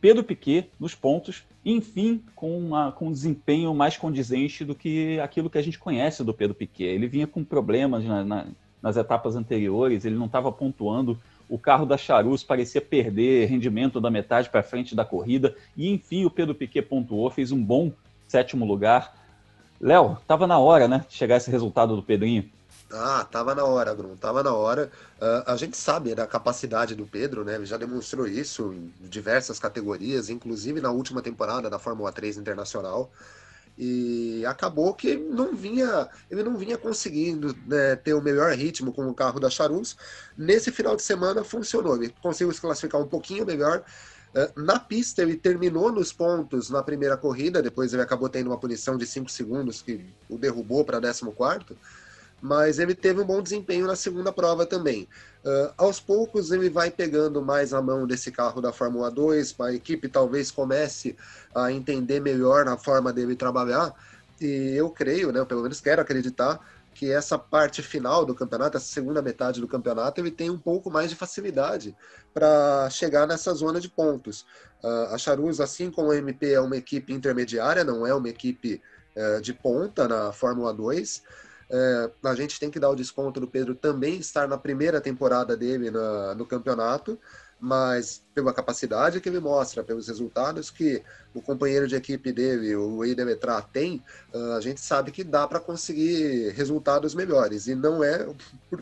Pedro 0.00 0.24
Piquet 0.24 0.70
nos 0.80 0.94
pontos, 0.94 1.44
enfim, 1.64 2.22
com, 2.34 2.58
uma, 2.58 2.92
com 2.92 3.08
um 3.08 3.12
desempenho 3.12 3.74
mais 3.74 3.96
condizente 3.96 4.64
do 4.64 4.74
que 4.74 5.18
aquilo 5.20 5.48
que 5.48 5.58
a 5.58 5.62
gente 5.62 5.78
conhece 5.78 6.22
do 6.22 6.34
Pedro 6.34 6.54
Piquet. 6.54 6.84
Ele 6.84 7.06
vinha 7.06 7.26
com 7.26 7.42
problemas 7.42 8.04
na, 8.04 8.24
na, 8.24 8.46
nas 8.82 8.96
etapas 8.96 9.34
anteriores, 9.36 10.04
ele 10.04 10.16
não 10.16 10.26
estava 10.26 10.52
pontuando 10.52 11.18
o 11.48 11.58
carro 11.58 11.86
da 11.86 11.96
Charus 11.96 12.42
parecia 12.42 12.80
perder 12.80 13.48
rendimento 13.48 14.00
da 14.00 14.10
metade 14.10 14.48
para 14.48 14.62
frente 14.62 14.94
da 14.94 15.04
corrida, 15.04 15.54
e 15.76 15.90
enfim 15.90 16.24
o 16.24 16.30
Pedro 16.30 16.54
Piquet 16.54 16.82
pontuou, 16.82 17.30
fez 17.30 17.52
um 17.52 17.62
bom 17.62 17.92
sétimo 18.26 18.64
lugar. 18.64 19.14
Léo, 19.80 20.18
estava 20.20 20.46
na 20.46 20.58
hora, 20.58 20.88
né, 20.88 21.04
de 21.08 21.14
chegar 21.14 21.36
esse 21.36 21.50
resultado 21.50 21.94
do 21.94 22.02
Pedrinho. 22.02 22.48
Ah, 22.92 23.24
tava 23.24 23.54
na 23.54 23.64
hora, 23.64 23.94
Bruno, 23.94 24.16
tava 24.16 24.42
na 24.42 24.52
hora. 24.52 24.90
Uh, 25.20 25.50
a 25.50 25.56
gente 25.56 25.76
sabe 25.76 26.14
da 26.14 26.26
capacidade 26.26 26.94
do 26.94 27.06
Pedro, 27.06 27.44
né? 27.44 27.54
Ele 27.54 27.66
já 27.66 27.76
demonstrou 27.76 28.26
isso 28.26 28.72
em 28.72 28.92
diversas 29.08 29.58
categorias, 29.58 30.28
inclusive 30.28 30.80
na 30.80 30.90
última 30.90 31.22
temporada 31.22 31.70
da 31.70 31.78
Fórmula 31.78 32.12
3 32.12 32.36
Internacional. 32.36 33.10
E 33.76 34.44
acabou 34.46 34.94
que 34.94 35.16
não 35.16 35.56
vinha, 35.56 36.08
ele 36.30 36.44
não 36.44 36.56
vinha 36.56 36.78
conseguindo 36.78 37.56
né, 37.66 37.96
ter 37.96 38.14
o 38.14 38.22
melhor 38.22 38.52
ritmo 38.52 38.92
com 38.92 39.08
o 39.08 39.14
carro 39.14 39.40
da 39.40 39.50
Charus. 39.50 39.96
Nesse 40.38 40.70
final 40.70 40.94
de 40.94 41.02
semana 41.02 41.42
funcionou, 41.42 41.96
ele 41.96 42.14
conseguiu 42.22 42.52
se 42.52 42.60
classificar 42.60 43.00
um 43.00 43.08
pouquinho 43.08 43.44
melhor. 43.44 43.82
Uh, 44.34 44.60
na 44.60 44.78
pista, 44.78 45.22
ele 45.22 45.36
terminou 45.36 45.90
nos 45.90 46.12
pontos 46.12 46.70
na 46.70 46.82
primeira 46.82 47.16
corrida, 47.16 47.62
depois 47.62 47.92
ele 47.92 48.02
acabou 48.02 48.28
tendo 48.28 48.48
uma 48.48 48.58
punição 48.58 48.96
de 48.96 49.06
5 49.06 49.28
segundos 49.30 49.82
que 49.82 50.04
o 50.28 50.38
derrubou 50.38 50.84
para 50.84 51.00
14 51.00 51.24
mas 52.40 52.78
ele 52.78 52.94
teve 52.94 53.20
um 53.20 53.24
bom 53.24 53.42
desempenho 53.42 53.86
na 53.86 53.96
segunda 53.96 54.32
prova 54.32 54.66
também. 54.66 55.08
Uh, 55.44 55.72
aos 55.76 56.00
poucos 56.00 56.50
ele 56.50 56.70
vai 56.70 56.90
pegando 56.90 57.42
mais 57.42 57.74
a 57.74 57.82
mão 57.82 58.06
desse 58.06 58.30
carro 58.30 58.60
da 58.60 58.72
Fórmula 58.72 59.10
2, 59.10 59.54
a 59.60 59.72
equipe 59.72 60.08
talvez 60.08 60.50
comece 60.50 61.16
a 61.54 61.70
entender 61.70 62.20
melhor 62.20 62.66
a 62.68 62.76
forma 62.76 63.12
dele 63.12 63.36
trabalhar, 63.36 63.94
e 64.40 64.74
eu 64.74 64.90
creio, 64.90 65.32
né, 65.32 65.44
pelo 65.44 65.62
menos 65.62 65.80
quero 65.80 66.02
acreditar, 66.02 66.60
que 66.94 67.10
essa 67.10 67.36
parte 67.36 67.82
final 67.82 68.24
do 68.24 68.34
campeonato, 68.34 68.76
essa 68.76 68.86
segunda 68.86 69.20
metade 69.20 69.60
do 69.60 69.66
campeonato, 69.66 70.20
ele 70.20 70.30
tem 70.30 70.48
um 70.48 70.58
pouco 70.58 70.90
mais 70.90 71.10
de 71.10 71.16
facilidade 71.16 71.94
para 72.32 72.88
chegar 72.88 73.26
nessa 73.26 73.52
zona 73.52 73.80
de 73.80 73.88
pontos. 73.88 74.46
Uh, 74.82 75.12
a 75.12 75.18
Charuz, 75.18 75.60
assim 75.60 75.90
como 75.90 76.12
a 76.12 76.16
MP, 76.16 76.52
é 76.52 76.60
uma 76.60 76.76
equipe 76.76 77.12
intermediária, 77.12 77.82
não 77.82 78.06
é 78.06 78.14
uma 78.14 78.28
equipe 78.28 78.80
uh, 79.16 79.40
de 79.40 79.52
ponta 79.52 80.06
na 80.06 80.32
Fórmula 80.32 80.72
2, 80.72 81.22
é, 81.74 82.10
a 82.28 82.34
gente 82.36 82.60
tem 82.60 82.70
que 82.70 82.78
dar 82.78 82.88
o 82.90 82.94
desconto 82.94 83.40
do 83.40 83.48
Pedro 83.48 83.74
também 83.74 84.16
estar 84.18 84.46
na 84.46 84.56
primeira 84.56 85.00
temporada 85.00 85.56
dele 85.56 85.90
na, 85.90 86.32
no 86.32 86.46
campeonato, 86.46 87.18
mas 87.58 88.22
pela 88.32 88.52
capacidade 88.52 89.20
que 89.20 89.28
ele 89.28 89.40
mostra, 89.40 89.82
pelos 89.82 90.06
resultados 90.06 90.70
que 90.70 91.02
o 91.34 91.42
companheiro 91.42 91.88
de 91.88 91.96
equipe 91.96 92.30
dele, 92.30 92.76
o 92.76 93.04
Eidemetra, 93.04 93.60
tem, 93.60 94.04
a 94.56 94.60
gente 94.60 94.80
sabe 94.80 95.10
que 95.10 95.24
dá 95.24 95.48
para 95.48 95.58
conseguir 95.58 96.50
resultados 96.50 97.14
melhores. 97.14 97.66
E 97.66 97.74
não 97.74 98.04
é, 98.04 98.24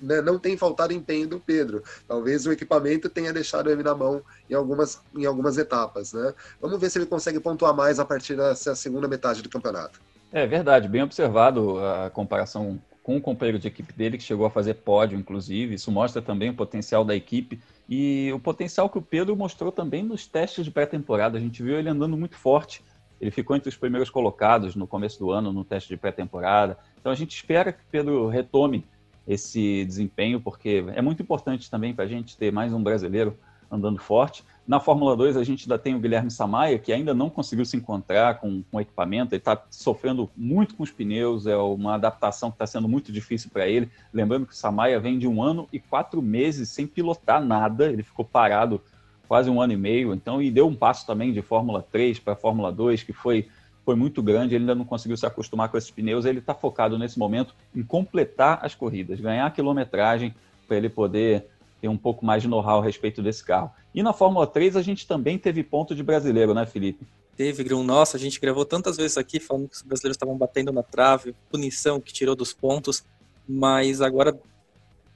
né, 0.03 0.21
não 0.21 0.39
tem 0.39 0.57
faltado 0.57 0.93
empenho 0.93 1.29
do 1.29 1.41
Pedro. 1.41 1.83
Talvez 2.07 2.45
o 2.45 2.53
equipamento 2.53 3.09
tenha 3.09 3.33
deixado 3.33 3.71
ele 3.71 3.83
na 3.83 3.95
mão 3.95 4.23
em 4.51 4.55
algumas, 4.55 5.01
em 5.15 5.25
algumas 5.25 5.57
etapas. 5.57 6.13
Né? 6.13 6.35
Vamos 6.61 6.81
ver 6.81 6.91
se 6.91 6.99
ele 6.99 7.07
consegue 7.07 7.41
pontuar 7.41 7.75
mais 7.75 7.99
a 7.99 8.05
partir 8.05 8.37
dessa 8.37 8.75
segunda 8.75 9.09
metade 9.09 9.43
do 9.43 9.49
campeonato. 9.49 10.01
É 10.33 10.47
verdade, 10.47 10.89
bem 10.89 11.03
observado 11.03 11.79
a 11.79 12.09
comparação 12.09 12.81
com 13.03 13.19
o 13.19 13.21
companheiro 13.21 13.59
de 13.59 13.69
equipe 13.69 13.93
dele, 13.93 14.17
que 14.17 14.25
chegou 14.25 14.47
a 14.47 14.51
fazer 14.51 14.75
pódio, 14.75 15.19
inclusive. 15.19 15.75
Isso 15.75 15.93
mostra 15.93 16.23
também 16.23 16.49
o 16.49 16.55
potencial 16.55 17.05
da 17.05 17.15
equipe 17.15 17.61
e 17.87 18.33
o 18.33 18.41
potencial 18.41 18.89
que 18.89 18.97
o 18.97 19.03
Pedro 19.03 19.37
mostrou 19.37 19.71
também 19.71 20.03
nos 20.03 20.27
testes 20.27 20.65
de 20.65 20.71
pré-temporada. 20.71 21.37
A 21.37 21.41
gente 21.41 21.63
viu 21.63 21.79
ele 21.79 21.91
andando 21.91 22.17
muito 22.17 22.35
forte. 22.35 22.83
Ele 23.21 23.31
ficou 23.31 23.55
entre 23.55 23.69
os 23.69 23.77
primeiros 23.77 24.09
colocados 24.09 24.75
no 24.75 24.87
começo 24.87 25.19
do 25.19 25.31
ano 25.31 25.53
no 25.53 25.65
teste 25.65 25.91
de 25.91 25.99
pré-temporada. 25.99 26.79
Então 26.99 27.13
a 27.13 27.15
gente 27.15 27.37
espera 27.37 27.71
que 27.71 27.83
o 27.83 27.87
Pedro 27.91 28.27
retome 28.29 28.87
esse 29.29 29.85
desempenho, 29.85 30.41
porque 30.41 30.83
é 30.95 31.03
muito 31.03 31.23
importante 31.23 31.71
também 31.71 31.95
para 31.95 32.05
a 32.05 32.09
gente 32.09 32.39
ter 32.39 32.51
mais 32.51 32.73
um 32.73 32.83
brasileiro 32.83 33.37
andando 33.71 33.99
forte. 33.99 34.43
Na 34.67 34.79
Fórmula 34.79 35.17
2, 35.17 35.37
a 35.37 35.43
gente 35.43 35.65
ainda 35.65 35.77
tem 35.77 35.95
o 35.95 35.99
Guilherme 35.99 36.31
Samaia, 36.31 36.79
que 36.79 36.93
ainda 36.93 37.13
não 37.13 37.29
conseguiu 37.29 37.65
se 37.65 37.77
encontrar 37.77 38.39
com, 38.39 38.63
o 38.71 38.81
equipamento, 38.81 39.35
ele 39.35 39.41
está 39.41 39.61
sofrendo 39.69 40.31
muito 40.37 40.77
com 40.77 40.85
os 40.85 40.91
pneus, 40.91 41.47
é 41.49 41.57
uma 41.57 41.95
adaptação 41.95 42.49
que 42.49 42.55
está 42.55 42.67
sendo 42.67 42.89
muito 42.89 43.11
difícil 43.11 43.51
para 43.53 43.67
ele. 43.67 43.91
Lembrando 44.13 44.47
que 44.47 44.53
o 44.53 44.57
Samaia 44.57 45.01
vem 45.01 45.19
de 45.19 45.27
um 45.27 45.43
ano 45.43 45.69
e 45.73 45.81
quatro 45.81 46.23
meses 46.23 46.69
sem 46.69 46.87
pilotar 46.87 47.45
nada, 47.45 47.91
ele 47.91 48.05
ficou 48.05 48.25
parado 48.25 48.81
quase 49.27 49.51
um 49.51 49.61
ano 49.61 49.73
e 49.73 49.77
meio, 49.77 50.15
então, 50.15 50.41
e 50.41 50.51
deu 50.51 50.69
um 50.69 50.77
passo 50.77 51.07
também 51.07 51.33
de 51.33 51.43
Fórmula 51.43 51.85
3 51.91 52.21
para 52.21 52.37
Fórmula 52.37 52.71
2, 52.71 53.03
que 53.03 53.13
foi, 53.13 53.49
foi 53.85 53.97
muito 53.97 54.23
grande, 54.23 54.55
ele 54.55 54.63
ainda 54.63 54.75
não 54.75 54.85
conseguiu 54.85 55.17
se 55.17 55.27
acostumar 55.27 55.71
com 55.71 55.79
esses 55.79 55.91
pneus, 55.91 56.25
ele 56.25 56.39
está 56.39 56.55
focado 56.55 56.99
nesse 56.99 57.19
momento 57.19 57.55
em 57.75 57.83
completar 57.83 58.61
as 58.63 58.75
corridas, 58.75 59.19
ganhar 59.19 59.47
a 59.47 59.51
quilometragem 59.51 60.35
para 60.69 60.77
ele 60.77 60.89
poder 60.89 61.47
ter 61.83 61.89
um 61.89 61.99
pouco 61.99 62.25
mais 62.25 62.43
de 62.43 62.49
know-how 62.49 62.81
a 62.81 62.85
respeito 62.85 63.21
desse 63.21 63.43
carro. 63.43 63.73
E 63.93 64.05
na 64.05 64.13
Fórmula 64.13 64.47
3 64.47 64.77
a 64.77 64.83
gente 64.83 65.05
também 65.05 65.37
teve 65.37 65.65
ponto 65.65 65.97
de 65.97 66.03
brasileiro, 66.03 66.55
né, 66.55 66.65
Felipe? 66.65 67.05
Teve, 67.37 67.65
Grum. 67.65 67.83
Nossa, 67.83 68.17
a 68.17 68.21
gente 68.21 68.39
gravou 68.39 68.65
tantas 68.65 68.97
vezes 68.97 69.19
aqui 69.19 69.41
falando 69.41 69.69
que 69.69 69.75
os 69.75 69.83
brasileiros 69.83 70.15
estavam 70.15 70.39
batendo 70.39 70.71
na 70.71 70.85
trave, 70.85 71.35
punição 71.51 72.01
que 72.01 72.13
tirou 72.13 72.37
dos 72.37 72.53
pontos, 72.53 73.03
mas 73.49 74.01
agora 74.01 74.39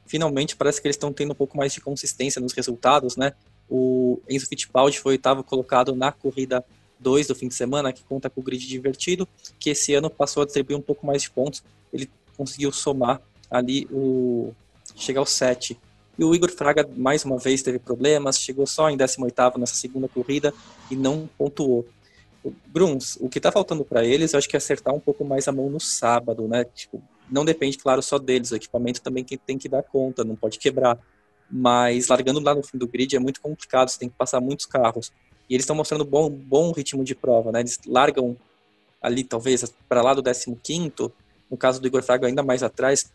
finalmente 0.06 0.56
parece 0.56 0.82
que 0.82 0.88
eles 0.88 0.96
estão 0.96 1.12
tendo 1.12 1.30
um 1.30 1.36
pouco 1.36 1.56
mais 1.56 1.72
de 1.72 1.80
consistência 1.80 2.40
nos 2.40 2.52
resultados, 2.52 3.16
né? 3.16 3.32
O 3.70 4.20
Enzo 4.28 4.48
Fittipaldi 4.48 4.98
foi 4.98 5.12
oitavo 5.12 5.44
colocado 5.44 5.94
na 5.94 6.10
corrida 6.10 6.64
2 6.98 7.28
do 7.28 7.34
fim 7.36 7.46
de 7.46 7.54
semana, 7.54 7.92
que 7.92 8.02
conta 8.02 8.28
com 8.28 8.40
o 8.40 8.44
grid 8.44 8.66
divertido, 8.66 9.28
que 9.60 9.70
esse 9.70 9.94
ano 9.94 10.10
passou 10.10 10.42
a 10.42 10.46
distribuir 10.46 10.76
um 10.76 10.82
pouco 10.82 11.06
mais 11.06 11.22
de 11.22 11.30
pontos. 11.30 11.62
Ele 11.92 12.10
conseguiu 12.36 12.72
somar 12.72 13.20
ali 13.48 13.86
o 13.92 14.52
chegar 14.96 15.20
ao 15.20 15.26
7 15.26 15.78
e 16.18 16.24
o 16.24 16.34
Igor 16.34 16.50
Fraga, 16.50 16.88
mais 16.96 17.24
uma 17.24 17.38
vez, 17.38 17.62
teve 17.62 17.78
problemas, 17.78 18.38
chegou 18.40 18.66
só 18.66 18.88
em 18.88 18.96
18 18.96 19.58
nessa 19.58 19.74
segunda 19.74 20.08
corrida 20.08 20.52
e 20.90 20.96
não 20.96 21.28
pontuou. 21.36 21.86
Bruns, 22.66 23.16
o 23.20 23.28
que 23.28 23.38
está 23.38 23.50
faltando 23.52 23.84
para 23.84 24.04
eles, 24.04 24.32
eu 24.32 24.38
acho 24.38 24.48
que 24.48 24.56
é 24.56 24.58
acertar 24.58 24.94
um 24.94 25.00
pouco 25.00 25.24
mais 25.24 25.48
a 25.48 25.52
mão 25.52 25.68
no 25.68 25.80
sábado, 25.80 26.46
né? 26.46 26.64
Tipo, 26.64 27.02
não 27.30 27.44
depende, 27.44 27.76
claro, 27.76 28.00
só 28.02 28.18
deles, 28.18 28.50
o 28.50 28.56
equipamento 28.56 29.02
também 29.02 29.24
tem 29.24 29.58
que 29.58 29.68
dar 29.68 29.82
conta, 29.82 30.24
não 30.24 30.36
pode 30.36 30.58
quebrar. 30.58 30.98
Mas 31.50 32.08
largando 32.08 32.40
lá 32.40 32.54
no 32.54 32.62
fim 32.62 32.78
do 32.78 32.86
grid 32.86 33.14
é 33.14 33.18
muito 33.18 33.40
complicado, 33.40 33.88
você 33.88 33.98
tem 33.98 34.08
que 34.08 34.16
passar 34.16 34.40
muitos 34.40 34.64
carros. 34.64 35.12
E 35.48 35.54
eles 35.54 35.64
estão 35.64 35.76
mostrando 35.76 36.04
bom, 36.04 36.30
bom 36.30 36.72
ritmo 36.72 37.04
de 37.04 37.14
prova, 37.14 37.52
né? 37.52 37.60
Eles 37.60 37.78
largam 37.86 38.36
ali, 39.02 39.22
talvez, 39.22 39.64
para 39.88 40.02
lá 40.02 40.14
do 40.14 40.22
15, 40.22 40.92
no 41.50 41.56
caso 41.56 41.80
do 41.80 41.86
Igor 41.86 42.02
Fraga, 42.02 42.26
ainda 42.26 42.42
mais 42.42 42.62
atrás, 42.62 43.10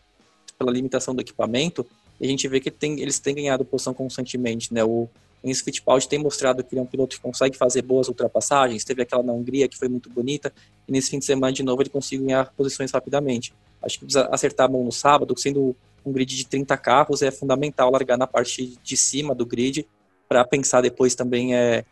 pela 0.58 0.72
limitação 0.72 1.16
do 1.16 1.22
equipamento, 1.22 1.86
e 2.22 2.26
a 2.26 2.30
gente 2.30 2.48
vê 2.48 2.60
que 2.60 2.70
tem, 2.70 3.02
eles 3.02 3.18
têm 3.18 3.34
ganhado 3.34 3.66
posição 3.66 3.96
constantemente, 3.96 4.72
né? 4.72 4.84
O 4.84 5.10
Enzo 5.44 5.64
Fittipaldi 5.64 6.08
tem 6.08 6.20
mostrado 6.20 6.64
que 6.64 6.76
ele 6.76 6.80
é 6.80 6.84
um 6.84 6.86
piloto 6.86 7.16
que 7.16 7.22
consegue 7.22 7.58
fazer 7.58 7.82
boas 7.82 8.08
ultrapassagens, 8.08 8.84
teve 8.84 9.02
aquela 9.02 9.24
na 9.24 9.34
Hungria 9.34 9.68
que 9.68 9.76
foi 9.76 9.90
muito 9.90 10.08
bonita, 10.08 10.54
e 10.88 10.92
nesse 10.92 11.10
fim 11.10 11.18
de 11.18 11.26
semana, 11.26 11.52
de 11.52 11.64
novo, 11.64 11.82
ele 11.82 11.90
conseguiu 11.90 12.28
ganhar 12.28 12.54
posições 12.56 12.92
rapidamente. 12.92 13.56
Acho 13.82 13.98
que 13.98 14.06
precisa 14.06 14.30
acertar 14.32 14.68
a 14.68 14.72
mão 14.72 14.84
no 14.84 14.92
sábado, 14.92 15.34
sendo 15.36 15.76
um 16.06 16.12
grid 16.12 16.36
de 16.36 16.46
30 16.46 16.78
carros, 16.78 17.24
é 17.24 17.32
fundamental 17.32 17.90
largar 17.92 18.20
na 18.20 18.28
parte 18.28 18.78
de 18.84 18.98
cima 18.98 19.34
do 19.34 19.46
grid, 19.46 19.88
para 20.30 20.46
pensar 20.46 20.82
depois 20.82 21.16
também 21.16 21.56
é 21.56 21.84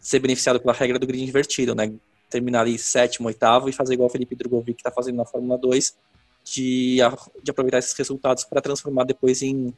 ser 0.00 0.18
beneficiado 0.18 0.58
pela 0.58 0.72
regra 0.72 0.98
do 0.98 1.06
grid 1.06 1.22
invertido, 1.22 1.72
né? 1.72 1.92
Terminar 2.28 2.62
ali 2.62 2.76
sétimo, 2.78 3.28
oitavo 3.28 3.68
e 3.68 3.72
fazer 3.72 3.94
igual 3.94 4.08
o 4.08 4.10
Felipe 4.10 4.34
Drogovic 4.34 4.80
está 4.80 4.90
fazendo 4.90 5.16
na 5.16 5.24
Fórmula 5.24 5.56
2, 5.56 5.94
de, 6.44 6.98
de 7.42 7.50
aproveitar 7.50 7.78
esses 7.78 7.94
resultados 7.94 8.44
para 8.44 8.60
transformar 8.60 9.04
depois 9.04 9.42
em 9.42 9.72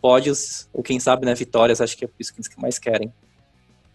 pódios, 0.00 0.68
ou 0.72 0.82
quem 0.82 1.00
sabe, 1.00 1.26
né, 1.26 1.34
vitórias, 1.34 1.80
acho 1.80 1.96
que 1.96 2.04
é 2.04 2.08
isso 2.18 2.32
que 2.32 2.40
eles 2.40 2.50
mais 2.56 2.78
querem. 2.78 3.12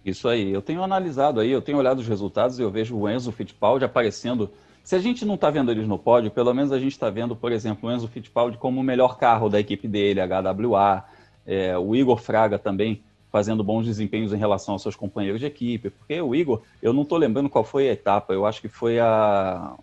Isso 0.06 0.28
aí, 0.28 0.52
eu 0.52 0.62
tenho 0.62 0.84
analisado 0.84 1.39
aí, 1.39 1.49
eu 1.49 1.62
tenho 1.62 1.78
olhado 1.78 1.99
os 1.99 2.08
resultados 2.08 2.60
e 2.60 2.62
eu 2.62 2.69
vejo 2.69 2.95
o 2.97 3.10
Enzo 3.10 3.32
Fittipaldi 3.32 3.86
aparecendo. 3.86 4.49
Se 4.84 4.95
a 4.95 4.99
gente 4.99 5.23
não 5.23 5.36
está 5.36 5.49
vendo 5.49 5.71
eles 5.71 5.88
no 5.88 5.97
pódio, 5.97 6.30
pelo 6.30 6.54
menos 6.54 6.73
a 6.73 6.80
gente 6.80 6.91
está 6.91 7.10
vendo, 7.10 7.36
por 7.38 7.54
exemplo, 7.54 7.89
o 7.89 7.91
Enzo 7.91 8.08
Fittipaldi 8.10 8.58
como 8.58 8.82
o 8.82 8.84
melhor 8.84 9.17
carro 9.17 9.47
da 9.47 9.60
equipe 9.60 9.88
dele, 9.88 10.19
HWA, 10.19 11.06
é, 11.45 11.78
o 11.78 11.95
Igor 11.95 12.17
Fraga 12.17 12.60
também 12.60 13.02
fazendo 13.32 13.63
bons 13.63 13.86
desempenhos 13.86 14.34
em 14.34 14.38
relação 14.38 14.73
aos 14.73 14.82
seus 14.82 14.95
companheiros 14.95 15.39
de 15.39 15.47
equipe, 15.47 15.89
porque 15.89 16.21
o 16.21 16.36
Igor, 16.36 16.62
eu 16.82 16.93
não 16.93 17.02
estou 17.02 17.17
lembrando 17.17 17.49
qual 17.49 17.63
foi 17.63 17.89
a 17.89 17.93
etapa, 17.93 18.34
eu 18.34 18.45
acho 18.45 18.62
que 18.62 18.67
foi 18.67 18.99
a 18.99 19.73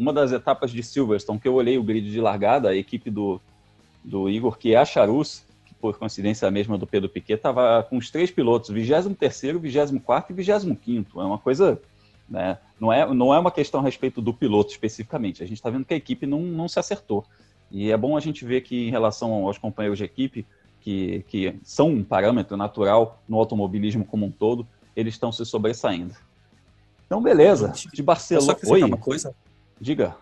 uma 0.00 0.14
das 0.14 0.32
etapas 0.32 0.70
de 0.70 0.82
Silverstone, 0.82 1.38
que 1.38 1.46
eu 1.46 1.52
olhei 1.52 1.76
o 1.76 1.82
grid 1.82 2.10
de 2.10 2.22
largada, 2.22 2.70
a 2.70 2.74
equipe 2.74 3.10
do, 3.10 3.38
do 4.02 4.30
Igor, 4.30 4.56
que 4.56 4.72
é 4.72 4.78
a 4.78 4.84
Charus, 4.84 5.44
que 5.66 5.74
por 5.74 5.98
coincidência 5.98 6.48
a 6.48 6.50
mesma 6.50 6.78
do 6.78 6.86
Pedro 6.86 7.06
Piquet, 7.06 7.34
estava 7.34 7.82
com 7.82 7.98
os 7.98 8.10
três 8.10 8.30
pilotos, 8.30 8.70
23º, 8.70 9.58
24 9.58 10.32
e 10.32 10.34
25 10.34 11.20
É 11.20 11.24
uma 11.24 11.36
coisa... 11.36 11.78
Né, 12.26 12.56
não, 12.80 12.90
é, 12.90 13.12
não 13.12 13.34
é 13.34 13.38
uma 13.38 13.50
questão 13.50 13.80
a 13.80 13.82
respeito 13.82 14.22
do 14.22 14.32
piloto 14.32 14.70
especificamente. 14.70 15.42
A 15.42 15.46
gente 15.46 15.58
está 15.58 15.68
vendo 15.68 15.84
que 15.84 15.92
a 15.92 15.96
equipe 15.96 16.26
não, 16.26 16.40
não 16.40 16.66
se 16.66 16.78
acertou. 16.78 17.26
E 17.70 17.90
é 17.90 17.96
bom 17.96 18.16
a 18.16 18.20
gente 18.20 18.42
ver 18.44 18.62
que 18.62 18.86
em 18.86 18.90
relação 18.90 19.46
aos 19.46 19.58
companheiros 19.58 19.98
de 19.98 20.04
equipe, 20.04 20.46
que, 20.80 21.24
que 21.28 21.56
são 21.62 21.88
um 21.88 22.02
parâmetro 22.02 22.56
natural 22.56 23.20
no 23.28 23.36
automobilismo 23.36 24.04
como 24.04 24.24
um 24.24 24.30
todo, 24.30 24.66
eles 24.96 25.12
estão 25.12 25.30
se 25.30 25.44
sobressaindo. 25.44 26.14
Então, 27.04 27.20
beleza. 27.20 27.72
De 27.92 28.02
Barcelona. 28.02 28.56
Oi. 28.64 28.82
Uma 28.84 28.96
coisa. 28.96 29.34
Diga. 29.80 30.16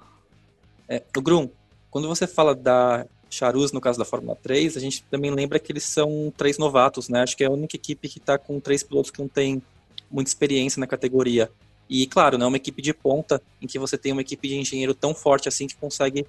É, 0.88 1.02
o 1.16 1.20
Grum, 1.20 1.50
quando 1.90 2.06
você 2.06 2.26
fala 2.26 2.54
da 2.54 3.06
Charus, 3.28 3.72
no 3.72 3.80
caso 3.80 3.98
da 3.98 4.04
Fórmula 4.04 4.36
3, 4.42 4.76
a 4.76 4.80
gente 4.80 5.02
também 5.10 5.30
lembra 5.30 5.58
que 5.58 5.72
eles 5.72 5.84
são 5.84 6.32
três 6.36 6.58
novatos, 6.58 7.08
né? 7.08 7.22
Acho 7.22 7.36
que 7.36 7.44
é 7.44 7.46
a 7.46 7.50
única 7.50 7.76
equipe 7.76 8.08
que 8.08 8.18
está 8.18 8.38
com 8.38 8.60
três 8.60 8.82
pilotos 8.82 9.10
que 9.10 9.20
não 9.20 9.28
tem 9.28 9.62
muita 10.10 10.30
experiência 10.30 10.80
na 10.80 10.86
categoria. 10.86 11.50
E, 11.88 12.06
claro, 12.06 12.38
não 12.38 12.46
é 12.46 12.48
uma 12.48 12.56
equipe 12.56 12.80
de 12.80 12.92
ponta 12.92 13.42
em 13.60 13.66
que 13.66 13.78
você 13.78 13.98
tem 13.98 14.12
uma 14.12 14.20
equipe 14.20 14.48
de 14.48 14.56
engenheiro 14.56 14.94
tão 14.94 15.14
forte 15.14 15.48
assim 15.48 15.66
que 15.66 15.76
consegue 15.76 16.26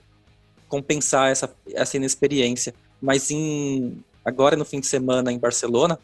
compensar 0.67 1.31
essa, 1.31 1.53
essa 1.73 1.97
inexperiência. 1.97 2.73
Mas 3.01 3.29
em, 3.31 4.03
agora 4.23 4.55
no 4.55 4.65
fim 4.65 4.79
de 4.79 4.87
semana 4.87 5.31
em 5.31 5.39
Barcelona, 5.39 5.99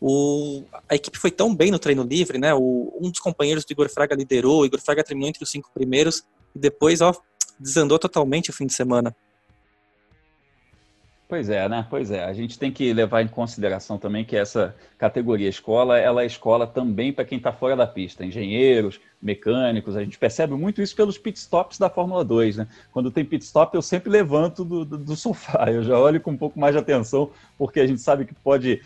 o, 0.00 0.64
a 0.88 0.94
equipe 0.94 1.18
foi 1.18 1.30
tão 1.30 1.54
bem 1.54 1.70
no 1.70 1.78
treino 1.78 2.02
livre, 2.02 2.38
né? 2.38 2.54
O, 2.54 2.92
um 3.00 3.10
dos 3.10 3.20
companheiros 3.20 3.64
do 3.64 3.72
Igor 3.72 3.88
Fraga 3.88 4.14
liderou, 4.14 4.60
o 4.60 4.66
Igor 4.66 4.80
Fraga 4.80 5.04
terminou 5.04 5.28
entre 5.28 5.42
os 5.42 5.50
cinco 5.50 5.70
primeiros 5.72 6.24
e 6.54 6.58
depois, 6.58 7.00
ó, 7.00 7.14
desandou 7.58 7.98
totalmente 7.98 8.50
o 8.50 8.52
fim 8.52 8.66
de 8.66 8.74
semana. 8.74 9.14
Pois 11.26 11.48
é, 11.48 11.68
né? 11.68 11.86
Pois 11.88 12.10
é. 12.10 12.22
A 12.22 12.32
gente 12.34 12.58
tem 12.58 12.70
que 12.70 12.92
levar 12.92 13.22
em 13.22 13.28
consideração 13.28 13.98
também 13.98 14.24
que 14.24 14.36
essa 14.36 14.76
categoria 14.98 15.48
escola, 15.48 15.98
ela 15.98 16.22
é 16.22 16.26
escola 16.26 16.66
também 16.66 17.12
para 17.12 17.24
quem 17.24 17.38
está 17.38 17.50
fora 17.50 17.74
da 17.74 17.86
pista. 17.86 18.24
Engenheiros, 18.24 19.00
mecânicos, 19.20 19.96
a 19.96 20.04
gente 20.04 20.18
percebe 20.18 20.54
muito 20.54 20.82
isso 20.82 20.94
pelos 20.94 21.16
pitstops 21.16 21.78
da 21.78 21.88
Fórmula 21.88 22.24
2, 22.24 22.58
né? 22.58 22.68
Quando 22.92 23.10
tem 23.10 23.24
pitstop, 23.24 23.74
eu 23.74 23.82
sempre 23.82 24.10
levanto 24.10 24.64
do, 24.64 24.84
do, 24.84 24.98
do 24.98 25.16
sofá, 25.16 25.64
eu 25.72 25.82
já 25.82 25.98
olho 25.98 26.20
com 26.20 26.30
um 26.30 26.36
pouco 26.36 26.60
mais 26.60 26.74
de 26.74 26.78
atenção, 26.78 27.30
porque 27.56 27.80
a 27.80 27.86
gente 27.86 28.02
sabe 28.02 28.26
que 28.26 28.34
pode 28.34 28.82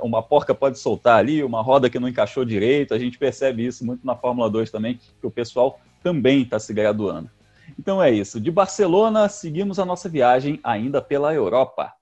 uma 0.00 0.22
porca 0.22 0.54
pode 0.54 0.78
soltar 0.78 1.18
ali, 1.18 1.42
uma 1.42 1.62
roda 1.62 1.90
que 1.90 1.98
não 1.98 2.08
encaixou 2.08 2.44
direito. 2.44 2.94
A 2.94 2.98
gente 2.98 3.18
percebe 3.18 3.66
isso 3.66 3.84
muito 3.84 4.06
na 4.06 4.16
Fórmula 4.16 4.48
2 4.50 4.70
também, 4.70 4.98
que 5.20 5.26
o 5.26 5.30
pessoal 5.30 5.80
também 6.02 6.42
está 6.42 6.58
se 6.58 6.72
graduando. 6.72 7.30
Então 7.78 8.02
é 8.02 8.10
isso. 8.10 8.40
De 8.40 8.50
Barcelona, 8.50 9.28
seguimos 9.28 9.78
a 9.78 9.84
nossa 9.84 10.08
viagem 10.08 10.58
ainda 10.62 11.00
pela 11.00 11.34
Europa. 11.34 11.92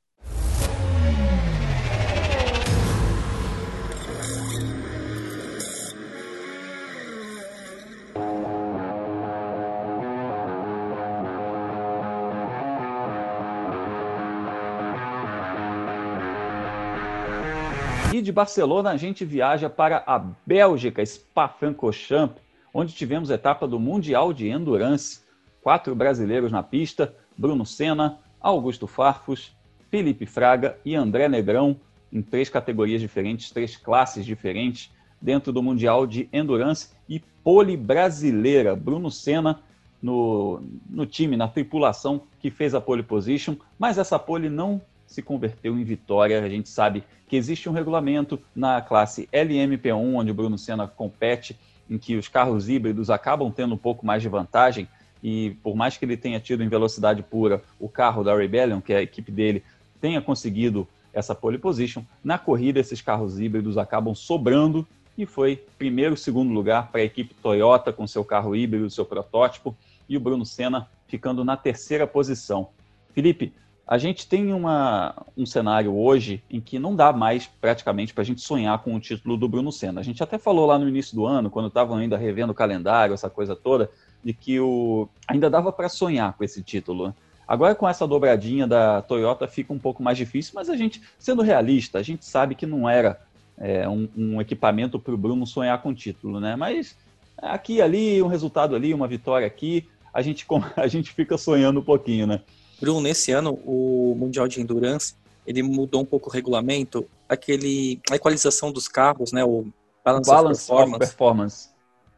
E 18.15 18.23
de 18.23 18.33
Barcelona 18.33 18.93
a 18.93 18.97
gente 18.97 19.27
viaja 19.27 19.69
para 19.69 20.03
a 20.07 20.19
Bélgica, 20.47 21.05
Spa-Francorchamps, 21.05 22.46
onde 22.77 22.93
tivemos 22.93 23.31
etapa 23.31 23.67
do 23.67 23.81
Mundial 23.81 24.35
de 24.35 24.49
Endurance. 24.49 25.21
Quatro 25.63 25.95
brasileiros 25.95 26.53
na 26.53 26.63
pista, 26.63 27.15
Bruno 27.35 27.65
Senna, 27.65 28.19
Augusto 28.39 28.87
Farfus, 28.87 29.57
Felipe 29.91 30.27
Fraga 30.27 30.79
e 30.85 30.95
André 30.95 31.27
Negrão, 31.27 31.81
em 32.13 32.21
três 32.21 32.51
categorias 32.51 33.01
diferentes, 33.01 33.51
três 33.51 33.79
classes 33.79 34.27
diferentes, 34.27 34.93
dentro 35.21 35.55
do 35.55 35.63
Mundial 35.63 36.07
de 36.07 36.29
Endurance 36.31 36.91
e 37.09 37.19
pole 37.43 37.79
brasileira. 37.79 38.77
Bruno 38.77 39.11
Senna 39.11 39.61
no, 40.03 40.61
no 40.89 41.07
time, 41.07 41.35
na 41.35 41.49
tripulação 41.49 42.25
que 42.39 42.51
fez 42.51 42.75
a 42.75 42.81
pole 42.81 43.03
position, 43.03 43.57
mas 43.79 43.97
essa 43.97 44.19
pole 44.19 44.51
não 44.51 44.83
se 45.07 45.23
converteu 45.23 45.79
em 45.79 45.83
vitória. 45.83 46.43
A 46.43 46.49
gente 46.49 46.69
sabe 46.69 47.03
que 47.27 47.37
existe 47.37 47.71
um 47.71 47.73
regulamento 47.73 48.39
na 48.55 48.83
classe 48.83 49.29
LMP1, 49.33 50.15
onde 50.15 50.31
o 50.31 50.35
Bruno 50.35 50.59
Senna 50.59 50.87
compete, 50.87 51.59
em 51.89 51.99
que 51.99 52.17
os 52.17 52.29
carros 52.29 52.69
híbridos 52.69 53.11
acabam 53.11 53.51
tendo 53.51 53.75
um 53.75 53.79
pouco 53.79 54.05
mais 54.05 54.23
de 54.23 54.29
vantagem. 54.29 54.89
E 55.23 55.57
por 55.63 55.75
mais 55.75 55.97
que 55.97 56.05
ele 56.05 56.17
tenha 56.17 56.39
tido 56.41 56.63
em 56.63 56.69
velocidade 56.69 57.23
pura 57.23 57.63
o 57.81 57.89
carro 57.89 58.23
da 58.23 58.37
Rebellion, 58.37 58.81
que 58.81 58.93
é 58.93 58.99
a 58.99 59.03
equipe 59.03 59.33
dele, 59.33 59.63
tenha 60.01 60.21
conseguido 60.21 60.87
essa 61.13 61.35
pole 61.35 61.57
position, 61.57 62.03
na 62.23 62.39
corrida 62.39 62.79
esses 62.79 63.01
carros 63.01 63.41
híbridos 63.41 63.79
acabam 63.79 64.15
sobrando 64.15 64.87
e 65.17 65.25
foi 65.25 65.65
primeiro, 65.79 66.15
segundo 66.15 66.53
lugar 66.53 66.91
para 66.91 67.01
a 67.01 67.05
equipe 67.05 67.35
Toyota 67.35 67.91
com 67.91 68.07
seu 68.07 68.23
carro 68.23 68.55
híbrido, 68.55 68.91
seu 68.91 69.05
protótipo, 69.05 69.75
e 70.07 70.17
o 70.17 70.21
Bruno 70.21 70.45
Senna 70.45 70.87
ficando 71.09 71.43
na 71.43 71.57
terceira 71.57 72.07
posição. 72.07 72.69
Felipe, 73.15 73.55
a 73.87 73.99
gente 73.99 74.27
tem 74.27 74.53
uma, 74.53 75.15
um 75.37 75.47
cenário 75.47 75.97
hoje 75.97 76.43
em 76.51 76.61
que 76.61 76.77
não 76.77 76.97
dá 76.97 77.13
mais 77.13 77.47
praticamente 77.47 78.13
para 78.13 78.23
a 78.23 78.25
gente 78.25 78.41
sonhar 78.41 78.77
com 78.83 78.95
o 78.97 79.01
título 79.01 79.37
do 79.37 79.49
Bruno 79.49 79.71
Senna. 79.71 80.01
A 80.01 80.05
gente 80.05 80.21
até 80.21 80.39
falou 80.39 80.67
lá 80.67 80.77
no 80.77 80.89
início 80.89 81.15
do 81.15 81.25
ano, 81.25 81.49
quando 81.49 81.69
estavam 81.69 81.97
ainda 81.97 82.17
revendo 82.17 82.51
o 82.51 82.55
calendário, 82.55 83.15
essa 83.15 83.31
coisa 83.31 83.55
toda, 83.55 83.89
de 84.25 84.33
que 84.33 84.59
o, 84.59 85.09
ainda 85.29 85.49
dava 85.49 85.71
para 85.71 85.89
sonhar 85.89 86.33
com 86.33 86.43
esse 86.43 86.65
título. 86.65 87.15
Agora, 87.47 87.77
com 87.77 87.89
essa 87.89 88.09
dobradinha 88.09 88.67
da 88.67 89.03
Toyota, 89.03 89.47
fica 89.47 89.73
um 89.73 89.79
pouco 89.79 90.03
mais 90.03 90.19
difícil, 90.19 90.53
mas 90.57 90.69
a 90.69 90.77
gente, 90.77 91.01
sendo 91.17 91.43
realista, 91.43 92.01
a 92.01 92.03
gente 92.03 92.25
sabe 92.25 92.57
que 92.57 92.67
não 92.67 92.89
era 92.89 93.21
é, 93.57 93.89
um, 93.89 94.09
um, 94.17 94.41
equipamento 94.41 94.99
para 94.99 95.15
o 95.15 95.17
Bruno 95.17 95.47
sonhar 95.47 95.81
com 95.81 95.91
o 95.91 95.95
título, 95.95 96.41
né? 96.41 96.57
Mas 96.57 96.97
aqui 97.39 97.81
ali, 97.81 98.21
um 98.21 98.27
resultado 98.27 98.75
ali, 98.75 98.93
uma 98.93 99.07
vitória 99.07 99.47
aqui, 99.47 99.89
a 100.13 100.23
gente, 100.23 100.45
a 100.77 100.89
gente 100.89 101.13
fica 101.13 101.39
sonhando 101.39 101.79
um 101.79 101.85
pouquinho, 101.85 102.27
né? 102.27 102.41
Bruno, 102.81 103.01
nesse 103.01 103.33
ano, 103.33 103.59
o 103.65 104.15
Mundial 104.17 104.47
de 104.47 104.61
Endurance, 104.61 105.15
ele 105.47 105.63
mudou 105.63 106.03
um 106.03 106.05
pouco 106.05 106.29
o 106.29 106.33
regulamento, 106.33 107.09
aquele, 107.29 108.01
a 108.11 108.17
equalização 108.17 108.73
dos 108.73 108.89
carros, 108.89 109.33
né, 109.33 109.45
o 109.45 109.67
Balance, 110.07 110.31
balance 110.31 110.63
of, 110.63 110.67
performance. 110.69 110.95
of 110.95 110.99
Performance. 110.99 111.69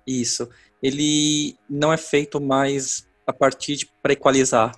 Isso. 0.07 0.49
Ele 0.83 1.57
não 1.69 1.91
é 1.91 1.97
feito 1.97 2.39
mais 2.39 3.07
a 3.27 3.33
partir 3.33 3.77
de 3.77 3.87
para 4.03 4.13
equalizar. 4.13 4.75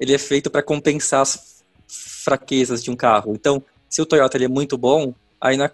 Ele 0.00 0.14
é 0.14 0.18
feito 0.18 0.50
para 0.50 0.62
compensar 0.62 1.20
as 1.20 1.62
fraquezas 1.86 2.82
de 2.82 2.90
um 2.90 2.96
carro. 2.96 3.34
Então, 3.34 3.62
se 3.88 4.00
o 4.00 4.06
Toyota 4.06 4.38
ele 4.38 4.46
é 4.46 4.48
muito 4.48 4.78
bom, 4.78 5.14
aí, 5.38 5.58
na, 5.58 5.66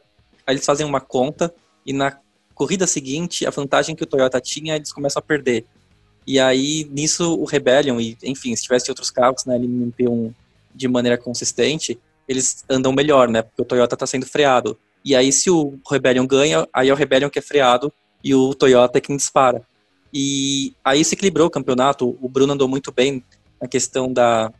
aí 0.44 0.54
eles 0.54 0.66
fazem 0.66 0.84
uma 0.84 1.00
conta 1.00 1.54
e 1.86 1.92
na 1.92 2.18
corrida 2.54 2.88
seguinte, 2.88 3.46
a 3.46 3.50
vantagem 3.50 3.94
que 3.94 4.02
o 4.02 4.06
Toyota 4.06 4.40
tinha, 4.40 4.74
eles 4.74 4.92
começam 4.92 5.20
a 5.20 5.22
perder. 5.22 5.64
E 6.28 6.38
aí, 6.38 6.86
nisso, 6.90 7.40
o 7.40 7.46
Rebellion, 7.46 7.98
e 7.98 8.14
enfim, 8.22 8.54
se 8.54 8.64
tivesse 8.64 8.90
outros 8.90 9.10
carros 9.10 9.46
na 9.46 9.54
LMP1 9.54 10.34
de 10.74 10.86
maneira 10.86 11.16
consistente, 11.16 11.98
eles 12.28 12.66
andam 12.68 12.92
melhor, 12.92 13.30
né? 13.30 13.40
Porque 13.40 13.62
o 13.62 13.64
Toyota 13.64 13.94
está 13.94 14.06
sendo 14.06 14.26
freado. 14.26 14.78
E 15.02 15.16
aí, 15.16 15.32
se 15.32 15.50
o 15.50 15.78
Rebellion 15.90 16.26
ganha, 16.26 16.68
aí 16.70 16.90
é 16.90 16.92
o 16.92 16.96
Rebellion 16.96 17.30
que 17.30 17.38
é 17.38 17.42
freado 17.42 17.90
e 18.22 18.34
o 18.34 18.54
Toyota 18.54 18.98
é 18.98 19.00
quem 19.00 19.16
dispara. 19.16 19.62
E 20.12 20.74
aí 20.84 21.02
se 21.02 21.14
equilibrou 21.14 21.46
o 21.46 21.50
campeonato. 21.50 22.18
O 22.20 22.28
Bruno 22.28 22.52
andou 22.52 22.68
muito 22.68 22.92
bem 22.92 23.24
na 23.58 23.66
questão 23.66 24.12
da. 24.12 24.52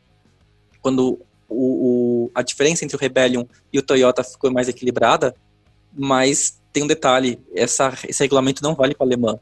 Quando 0.80 1.20
o, 1.46 2.28
o, 2.28 2.30
a 2.34 2.40
diferença 2.40 2.82
entre 2.82 2.96
o 2.96 3.00
Rebellion 3.00 3.44
e 3.70 3.78
o 3.78 3.82
Toyota 3.82 4.24
ficou 4.24 4.50
mais 4.50 4.68
equilibrada, 4.70 5.34
mas 5.94 6.58
tem 6.72 6.82
um 6.82 6.86
detalhe: 6.86 7.38
essa, 7.54 7.92
esse 8.08 8.22
regulamento 8.22 8.62
não 8.62 8.74
vale 8.74 8.94
para 8.94 9.04
o 9.04 9.06
alemã. 9.06 9.38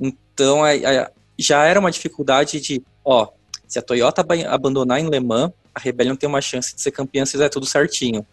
Então, 0.00 0.64
a, 0.64 0.70
a, 0.70 1.10
já 1.38 1.64
era 1.64 1.78
uma 1.78 1.90
dificuldade 1.90 2.60
de, 2.60 2.82
ó, 3.04 3.28
se 3.66 3.78
a 3.78 3.82
Toyota 3.82 4.24
abandonar 4.48 5.00
em 5.00 5.08
Le 5.08 5.20
Mans, 5.20 5.50
a 5.74 5.80
Rebellion 5.80 6.16
tem 6.16 6.28
uma 6.28 6.40
chance 6.40 6.74
de 6.74 6.80
ser 6.80 6.90
campeã 6.90 7.24
se 7.26 7.32
fizer 7.32 7.48
tudo 7.48 7.66
certinho. 7.66 8.24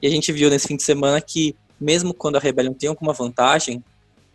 E 0.00 0.06
a 0.06 0.10
gente 0.10 0.30
viu 0.32 0.48
nesse 0.48 0.68
fim 0.68 0.76
de 0.76 0.82
semana 0.82 1.20
que, 1.20 1.56
mesmo 1.80 2.14
quando 2.14 2.36
a 2.36 2.38
Rebellion 2.38 2.72
tem 2.72 2.88
alguma 2.88 3.12
vantagem, 3.12 3.82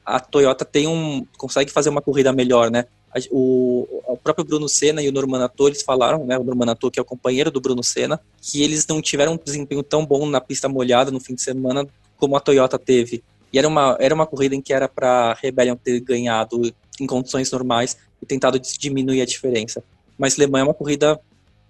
a 0.06 0.20
Toyota 0.20 0.66
tem 0.66 0.88
um 0.88 1.26
consegue 1.38 1.72
fazer 1.72 1.90
uma 1.90 2.02
corrida 2.02 2.34
melhor, 2.34 2.70
né? 2.70 2.86
O, 3.30 3.88
o 4.08 4.18
próprio 4.18 4.46
Bruno 4.46 4.68
Senna 4.68 5.02
e 5.02 5.10
o 5.10 5.12
Norman 5.12 5.44
Ator, 5.44 5.68
eles 5.68 5.82
falaram, 5.82 6.26
né, 6.26 6.38
o 6.38 6.44
Norman 6.44 6.72
Ator, 6.72 6.90
que 6.90 6.98
é 7.00 7.02
o 7.02 7.06
companheiro 7.06 7.52
do 7.52 7.60
Bruno 7.60 7.84
Senna, 7.84 8.20
que 8.42 8.64
eles 8.64 8.88
não 8.88 9.02
tiveram 9.02 9.34
um 9.34 9.40
desempenho 9.44 9.84
tão 9.84 10.06
bom 10.06 10.26
na 10.26 10.40
pista 10.40 10.70
molhada 10.70 11.12
no 11.12 11.20
fim 11.20 11.36
de 11.36 11.42
semana 11.42 11.86
como 12.18 12.38
a 12.38 12.40
Toyota 12.40 12.80
teve. 12.80 13.24
E 13.52 13.60
era 13.60 13.68
uma, 13.68 13.98
era 14.00 14.14
uma 14.14 14.26
corrida 14.26 14.56
em 14.56 14.62
que 14.62 14.74
era 14.74 14.88
para 14.88 15.34
Rebellion 15.34 15.76
ter 15.76 16.00
ganhado 16.00 16.74
em 17.00 17.08
condições 17.08 17.52
normais 17.52 17.98
e 18.22 18.26
tentado 18.26 18.60
diminuir 18.60 19.22
a 19.22 19.26
diferença. 19.26 19.84
Mas 20.18 20.38
Le 20.38 20.48
Mans 20.48 20.62
é 20.62 20.64
uma 20.64 20.74
corrida 20.74 21.20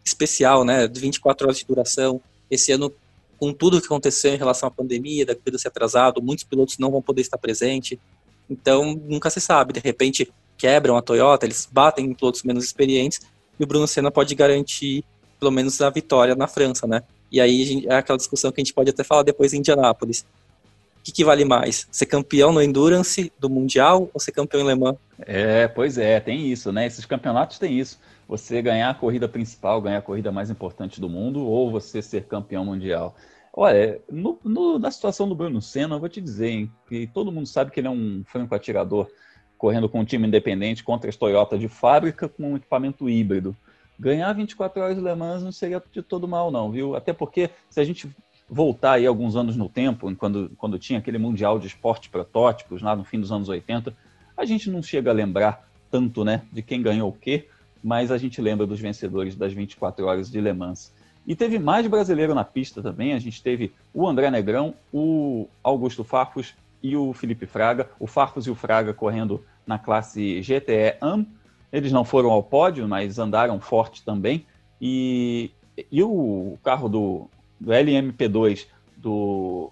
especial, 0.04 0.64
né? 0.64 0.88
De 0.88 1.00
24 1.00 1.48
horas 1.48 1.58
de 1.58 1.66
duração. 1.66 2.22
Esse 2.50 2.72
ano, 2.72 2.92
com 3.40 3.54
tudo 3.54 3.78
o 3.78 3.80
que 3.80 3.88
aconteceu 3.88 4.34
em 4.34 4.38
relação 4.38 4.68
à 4.68 4.72
pandemia, 4.72 5.26
da 5.26 5.36
corrida 5.36 5.58
ser 5.58 5.70
atrasado, 5.70 6.22
muitos 6.22 6.44
pilotos 6.44 6.78
não 6.78 6.92
vão 6.92 7.02
poder 7.02 7.22
estar 7.22 7.38
presentes. 7.38 7.98
Então, 8.50 8.94
nunca 8.94 9.30
se 9.30 9.40
sabe. 9.40 9.74
De 9.74 9.80
repente, 9.80 10.32
quebram 10.58 10.98
a 10.98 11.02
Toyota, 11.02 11.46
eles 11.46 11.68
batem 11.72 12.06
em 12.06 12.14
pilotos 12.14 12.44
menos 12.44 12.66
experientes 12.66 13.22
e 13.60 13.64
o 13.64 13.68
Bruno 13.68 13.88
Senna 13.88 14.12
pode 14.12 14.36
garantir 14.36 15.04
pelo 15.40 15.52
menos 15.52 15.82
a 15.82 15.90
vitória 15.90 16.36
na 16.36 16.48
França, 16.48 16.86
né? 16.86 17.02
E 17.32 17.42
aí 17.42 17.86
é 17.88 17.96
aquela 17.96 18.18
discussão 18.18 18.52
que 18.52 18.62
a 18.62 18.64
gente 18.64 18.74
pode 18.74 18.92
até 18.92 19.04
falar 19.04 19.24
depois 19.24 19.54
em 19.54 19.58
Indianápolis. 19.58 20.24
O 21.02 21.04
que, 21.04 21.12
que, 21.12 21.26
vale 21.26 21.44
mais? 21.44 21.88
Ser 21.92 22.06
campeão 22.06 22.54
no 22.54 22.62
Endurance 22.62 23.34
do 23.40 23.50
Mundial 23.50 24.08
ou 24.14 24.20
ser 24.20 24.32
campeão 24.32 24.62
em 24.62 24.68
Le 24.68 24.76
Mans? 24.76 24.98
É, 25.18 25.68
pois 25.68 25.98
é, 25.98 26.20
tem 26.20 26.52
isso, 26.52 26.72
né? 26.72 26.86
Esses 26.86 27.08
campeonatos 27.08 27.58
têm 27.58 27.80
isso. 27.80 28.00
Você 28.28 28.62
ganhar 28.62 28.92
a 28.92 28.94
corrida 28.94 29.28
principal, 29.28 29.82
ganhar 29.82 29.98
a 29.98 30.02
corrida 30.04 30.32
mais 30.32 30.52
importante 30.52 31.02
do 31.02 31.10
mundo, 31.10 31.44
ou 31.44 31.72
você 31.72 32.04
ser 32.04 32.26
campeão 32.26 32.64
mundial. 32.64 33.16
Olha, 33.52 34.00
no, 34.12 34.40
no, 34.44 34.78
na 34.78 34.92
situação 34.92 35.28
do 35.28 35.34
Bruno 35.34 35.60
Senna, 35.60 35.96
eu 35.96 36.00
vou 36.00 36.08
te 36.08 36.22
dizer, 36.22 36.50
hein, 36.50 36.72
que 36.88 37.08
todo 37.08 37.32
mundo 37.32 37.48
sabe 37.48 37.72
que 37.72 37.80
ele 37.80 37.88
é 37.88 37.92
um 37.92 38.22
franco 38.24 38.54
atirador, 38.54 39.08
correndo 39.58 39.90
com 39.90 40.02
um 40.02 40.06
time 40.06 40.28
independente 40.28 40.84
contra 40.84 41.10
as 41.10 41.16
Toyota 41.16 41.58
de 41.58 41.68
fábrica 41.68 42.30
com 42.30 42.54
um 42.54 42.58
equipamento 42.58 43.10
híbrido. 43.10 43.58
Ganhar 44.00 44.32
24 44.34 44.82
horas 44.82 44.96
de 44.96 45.04
Le 45.04 45.16
não 45.16 45.52
seria 45.52 45.82
de 45.92 46.04
todo 46.04 46.28
mal, 46.28 46.52
não, 46.52 46.72
viu? 46.72 46.96
Até 46.96 47.12
porque, 47.12 47.50
se 47.72 47.80
a 47.80 47.84
gente 47.84 48.08
voltar 48.52 48.94
aí 48.94 49.08
alguns 49.08 49.38
anos 49.38 49.56
no 49.56 49.70
tempo, 49.70 50.14
quando, 50.18 50.52
quando 50.58 50.78
tinha 50.78 51.00
aquele 51.00 51.18
Mundial 51.18 51.58
de 51.58 51.68
Esportes 51.68 52.10
Protótipos, 52.10 52.82
lá 52.82 52.94
no 52.94 53.06
fim 53.06 53.18
dos 53.18 53.32
anos 53.32 53.48
80, 53.48 53.96
a 54.36 54.44
gente 54.44 54.70
não 54.70 54.84
chega 54.84 55.10
a 55.10 55.14
lembrar 55.14 55.66
tanto 55.90 56.26
né, 56.26 56.42
de 56.52 56.62
quem 56.62 56.82
ganhou 56.82 57.10
o 57.10 57.14
quê, 57.14 57.48
mas 57.82 58.12
a 58.12 58.18
gente 58.18 58.42
lembra 58.42 58.68
dos 58.68 58.82
vencedores 58.82 59.38
das 59.38 59.54
24 59.54 60.06
horas 60.06 60.30
de 60.30 60.42
Le 60.42 60.52
Mans. 60.52 60.94
E 61.26 61.34
teve 61.34 61.60
mais 61.60 61.88
brasileiro 61.88 62.36
na 62.36 62.44
pista 62.44 62.82
também. 62.82 63.14
A 63.14 63.20
gente 63.20 63.42
teve 63.42 63.72
o 63.94 64.08
André 64.08 64.30
Negrão, 64.30 64.74
o 64.92 65.48
Augusto 65.64 66.04
Farfus 66.04 66.54
e 66.84 66.96
o 66.96 67.14
Felipe 67.14 67.46
Fraga. 67.46 67.90
O 68.00 68.08
Farfus 68.08 68.48
e 68.48 68.52
o 68.52 68.56
Fraga 68.56 68.94
correndo 68.94 69.46
na 69.66 69.80
classe 69.80 70.42
GTE 70.42 70.98
AM. 71.00 71.28
Eles 71.72 71.92
não 71.92 72.04
foram 72.04 72.32
ao 72.32 72.44
pódio, 72.44 72.88
mas 72.88 73.20
andaram 73.20 73.60
forte 73.62 74.04
também. 74.04 74.46
E, 74.82 75.52
e 75.92 76.04
o 76.04 76.58
carro 76.64 76.90
do, 76.90 77.30
do 77.62 77.72
LMP2 77.72 78.66
do 78.98 79.72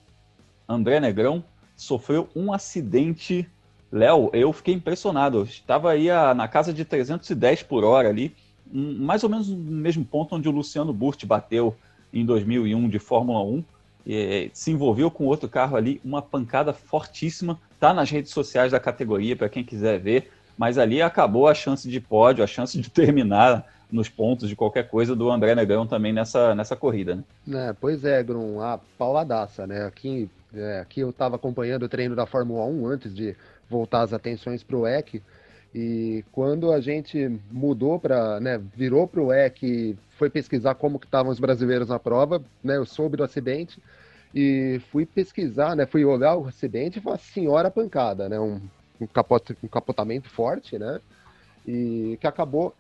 André 0.68 1.02
Negrão 1.02 1.44
sofreu 1.76 2.30
um 2.36 2.54
acidente. 2.54 3.50
Léo, 3.92 4.30
eu 4.32 4.54
fiquei 4.54 4.76
impressionado. 4.76 5.40
Eu 5.40 5.44
estava 5.44 5.92
aí 5.92 6.10
a, 6.10 6.34
na 6.34 6.48
casa 6.48 6.72
de 6.72 6.86
310 6.86 7.64
por 7.64 7.84
hora 7.84 8.08
ali 8.08 8.34
mais 8.72 9.24
ou 9.24 9.30
menos 9.30 9.50
no 9.50 9.58
mesmo 9.58 10.06
ponto 10.06 10.36
onde 10.36 10.48
o 10.48 10.52
Luciano 10.52 10.94
Burti 10.94 11.26
bateu 11.26 11.76
em 12.14 12.26
2001 12.26 12.88
de 12.88 13.00
Fórmula 13.00 13.42
1. 13.44 13.64
E, 14.06 14.50
se 14.54 14.72
envolveu 14.72 15.10
com 15.10 15.26
outro 15.26 15.50
carro 15.50 15.76
ali, 15.76 16.00
uma 16.06 16.22
pancada 16.22 16.72
fortíssima. 16.72 17.60
Tá 17.80 17.94
nas 17.94 18.10
redes 18.10 18.32
sociais 18.32 18.72
da 18.72 18.80
categoria 18.80 19.36
para 19.36 19.50
quem 19.50 19.64
quiser 19.64 20.00
ver, 20.00 20.32
mas 20.58 20.78
ali 20.78 21.02
acabou 21.02 21.48
a 21.48 21.54
chance 21.54 21.90
de 21.90 22.00
pódio, 22.00 22.44
a 22.44 22.48
chance 22.48 22.80
de 22.80 22.90
terminar 22.90 23.66
nos 23.92 24.10
pontos 24.10 24.48
de 24.48 24.56
qualquer 24.56 24.88
coisa 24.88 25.16
do 25.16 25.32
André 25.32 25.56
Negrão 25.56 25.88
também 25.88 26.14
nessa, 26.14 26.54
nessa 26.54 26.76
corrida. 26.76 27.24
Né? 27.48 27.70
É, 27.70 27.74
pois 27.74 28.06
é, 28.06 28.22
Grum, 28.22 28.62
a 28.62 28.80
pauladaça, 28.98 29.66
né? 29.66 29.86
Aqui, 29.86 30.30
é, 30.54 30.80
aqui 30.80 31.02
eu 31.02 31.10
estava 31.10 31.36
acompanhando 31.36 31.84
o 31.84 31.90
treino 31.90 32.16
da 32.16 32.26
Fórmula 32.26 32.66
1 32.66 32.88
antes 32.88 33.16
de 33.16 33.36
voltar 33.70 34.02
as 34.02 34.14
atenções 34.14 34.64
para 34.64 34.78
o 34.78 34.88
EC. 34.88 35.22
E 35.74 36.24
quando 36.32 36.72
a 36.72 36.82
gente 36.82 37.40
mudou 37.52 38.00
para, 38.00 38.40
né, 38.40 38.60
virou 38.76 39.08
para 39.08 39.22
o 39.22 39.32
EC, 39.32 39.96
foi 40.18 40.30
pesquisar 40.30 40.76
como 40.76 41.00
que 41.00 41.06
estavam 41.06 41.32
os 41.32 41.40
brasileiros 41.40 41.90
na 41.90 42.00
prova, 42.00 42.44
né, 42.64 42.78
eu 42.78 42.86
soube 42.86 43.18
do 43.18 43.24
acidente 43.24 43.80
e 44.34 44.82
fui 44.92 45.06
pesquisar, 45.06 45.76
né, 45.76 45.86
fui 45.86 46.04
olhar 46.04 46.36
o 46.36 46.48
acidente 46.48 46.98
e 46.98 47.02
foi 47.02 47.12
uma 47.12 47.18
senhora 47.20 47.70
pancada, 47.70 48.28
né, 48.28 48.40
um, 48.40 48.60
um, 49.00 49.06
capot, 49.06 49.56
um 49.64 49.68
capotamento 49.68 50.28
forte, 50.28 50.80
né, 50.80 51.00
e 51.68 52.18
que 52.20 52.26
acabou, 52.26 52.74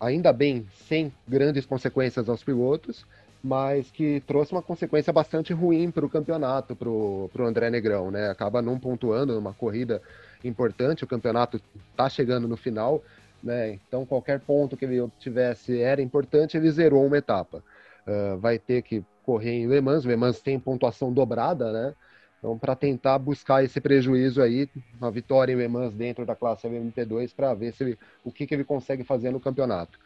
ainda 0.00 0.32
bem, 0.32 0.66
sem 0.86 1.12
grandes 1.26 1.66
consequências 1.66 2.28
aos 2.28 2.42
pilotos, 2.42 3.04
mas 3.42 3.90
que 3.90 4.20
trouxe 4.26 4.52
uma 4.52 4.62
consequência 4.62 5.12
bastante 5.12 5.52
ruim 5.52 5.90
para 5.90 6.04
o 6.04 6.08
campeonato, 6.08 6.74
para 6.74 6.88
o 6.88 7.30
André 7.40 7.70
Negrão, 7.70 8.10
né, 8.10 8.30
acaba 8.30 8.60
não 8.60 8.78
pontuando 8.78 9.34
numa 9.34 9.54
corrida 9.54 10.02
importante, 10.44 11.04
o 11.04 11.06
campeonato 11.06 11.60
está 11.90 12.08
chegando 12.08 12.48
no 12.48 12.56
final, 12.56 13.02
né? 13.42 13.72
Então 13.72 14.04
qualquer 14.04 14.40
ponto 14.40 14.76
que 14.76 14.84
ele 14.84 15.00
obtivesse 15.00 15.80
era 15.80 16.02
importante, 16.02 16.56
ele 16.56 16.70
zerou 16.70 17.06
uma 17.06 17.18
etapa. 17.18 17.62
Uh, 18.06 18.38
vai 18.38 18.58
ter 18.58 18.82
que 18.82 19.04
correr 19.22 19.52
em 19.52 19.66
Le 19.66 19.80
Mans, 19.80 20.04
Le 20.04 20.16
Mans 20.16 20.40
tem 20.40 20.58
pontuação 20.58 21.12
dobrada, 21.12 21.72
né? 21.72 21.94
Então, 22.38 22.56
para 22.56 22.76
tentar 22.76 23.18
buscar 23.18 23.64
esse 23.64 23.80
prejuízo 23.80 24.40
aí, 24.40 24.68
uma 25.00 25.10
vitória 25.10 25.52
em 25.52 25.56
Le 25.56 25.90
dentro 25.90 26.24
da 26.24 26.36
classe 26.36 26.68
LMP2 26.68 27.34
para 27.34 27.52
ver 27.54 27.72
se 27.72 27.82
ele, 27.82 27.98
o 28.24 28.30
que, 28.30 28.46
que 28.46 28.54
ele 28.54 28.64
consegue 28.64 29.02
fazer 29.02 29.30
no 29.30 29.40
campeonato. 29.40 29.98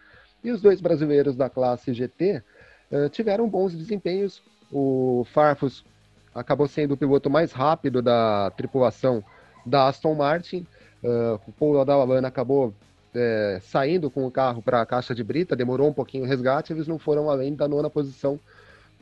E 0.42 0.50
os 0.50 0.60
dois 0.60 0.80
brasileiros 0.80 1.36
da 1.36 1.50
classe 1.50 1.92
GT 1.92 2.42
uh, 2.90 3.08
tiveram 3.10 3.48
bons 3.48 3.76
desempenhos. 3.76 4.42
O 4.70 5.26
Farfus 5.32 5.84
acabou 6.34 6.66
sendo 6.66 6.94
o 6.94 6.96
piloto 6.96 7.28
mais 7.28 7.52
rápido 7.52 8.00
da 8.00 8.50
tripulação 8.56 9.22
da 9.66 9.88
Aston 9.88 10.14
Martin. 10.14 10.66
Uh, 11.04 11.38
o 11.46 11.52
Paul 11.52 11.80
Adalan 11.80 12.26
acabou 12.26 12.74
é, 13.14 13.58
saindo 13.62 14.10
com 14.10 14.26
o 14.26 14.30
carro 14.30 14.62
para 14.62 14.80
a 14.80 14.86
caixa 14.86 15.14
de 15.14 15.22
brita, 15.22 15.54
demorou 15.54 15.88
um 15.88 15.92
pouquinho 15.92 16.24
o 16.24 16.26
resgate, 16.26 16.72
eles 16.72 16.88
não 16.88 16.98
foram 16.98 17.28
além 17.28 17.54
da 17.54 17.68
nona 17.68 17.90
posição 17.90 18.40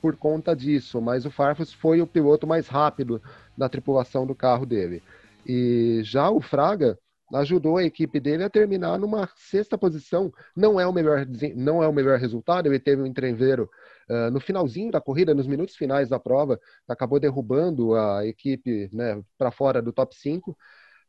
por 0.01 0.17
conta 0.17 0.55
disso, 0.55 1.01
mas 1.01 1.27
o 1.27 1.31
Farfus 1.31 1.73
foi 1.73 2.01
o 2.01 2.07
piloto 2.07 2.47
mais 2.47 2.69
rápido 2.69 3.23
da 3.57 3.69
tripulação 3.69 4.27
do 4.27 4.35
carro 4.35 4.65
dele. 4.67 5.03
E 5.47 6.01
já 6.03 6.31
o 6.31 6.41
Fraga 6.41 6.99
ajudou 7.35 7.77
a 7.77 7.85
equipe 7.85 8.19
dele 8.19 8.43
a 8.43 8.51
terminar 8.51 8.99
numa 8.99 9.29
sexta 9.37 9.79
posição. 9.79 10.33
Não 10.57 10.81
é 10.81 10.87
o 10.87 10.93
melhor, 10.93 11.27
não 11.55 11.83
é 11.83 11.89
o 11.89 11.93
melhor 11.93 12.19
resultado. 12.19 12.67
Ele 12.67 12.79
teve 12.79 13.03
um 13.03 13.07
entreveiro 13.07 13.71
uh, 14.09 14.31
no 14.31 14.41
finalzinho 14.41 14.91
da 14.91 15.01
corrida, 15.01 15.35
nos 15.35 15.47
minutos 15.47 15.77
finais 15.77 16.09
da 16.09 16.19
prova, 16.19 16.59
acabou 16.89 17.21
derrubando 17.21 17.95
a 17.95 18.27
equipe 18.27 18.89
né, 18.93 19.23
para 19.39 19.51
fora 19.51 19.81
do 19.81 19.93
top 19.93 20.15
5 20.17 20.57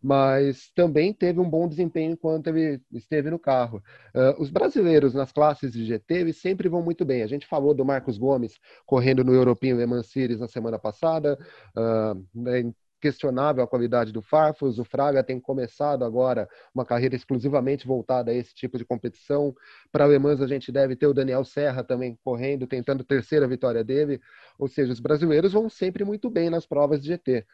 mas 0.02 0.72
também 0.74 1.14
teve 1.14 1.40
um 1.40 1.50
bom 1.50 1.68
desempenho 1.68 2.14
enquanto 2.14 2.48
ele 2.48 2.82
esteve 2.92 3.30
no 3.30 3.38
carro. 3.38 3.84
Uh, 4.16 4.42
os 4.42 4.50
brasileiros 4.50 5.14
nas 5.14 5.32
classes 5.32 5.72
de 5.72 5.86
GT 5.86 6.14
eles 6.16 6.38
sempre 6.38 6.68
vão 6.68 6.82
muito 6.82 7.06
bem. 7.06 7.22
A 7.22 7.28
gente 7.28 7.46
falou 7.46 7.74
do 7.74 7.86
Marcos 7.86 8.18
Gomes 8.18 8.60
correndo 8.86 9.24
no 9.24 9.34
European 9.34 9.76
Le 9.76 9.86
Mans 9.86 10.08
Series 10.08 10.40
na 10.40 10.48
semana 10.48 10.80
passada, 10.80 11.38
uh, 11.78 12.74
questionável 13.02 13.64
a 13.64 13.68
qualidade 13.68 14.14
do 14.14 14.22
Farfus. 14.22 14.80
O 14.80 14.86
Fraga 14.86 15.24
tem 15.24 15.40
começado 15.40 16.06
agora 16.06 16.48
uma 16.74 16.86
carreira 16.86 17.16
exclusivamente 17.16 17.88
voltada 17.88 18.32
a 18.32 18.34
esse 18.34 18.54
tipo 18.54 18.78
de 18.78 18.86
competição. 18.86 19.54
Para 19.92 20.08
Le 20.08 20.20
Mans, 20.20 20.42
a 20.42 20.48
gente 20.48 20.72
deve 20.72 20.96
ter 20.96 21.08
o 21.08 21.14
Daniel 21.14 21.44
Serra 21.44 21.84
também 21.84 22.18
correndo, 22.24 22.68
tentando 22.68 23.04
terceira 23.04 23.48
vitória 23.48 23.84
dele. 23.84 24.22
Ou 24.58 24.68
seja, 24.68 24.94
os 24.94 25.00
brasileiros 25.00 25.52
vão 25.52 25.68
sempre 25.70 26.06
muito 26.06 26.30
bem 26.30 26.50
nas 26.50 26.66
provas 26.66 27.02
de 27.02 27.08
GT. 27.08 27.46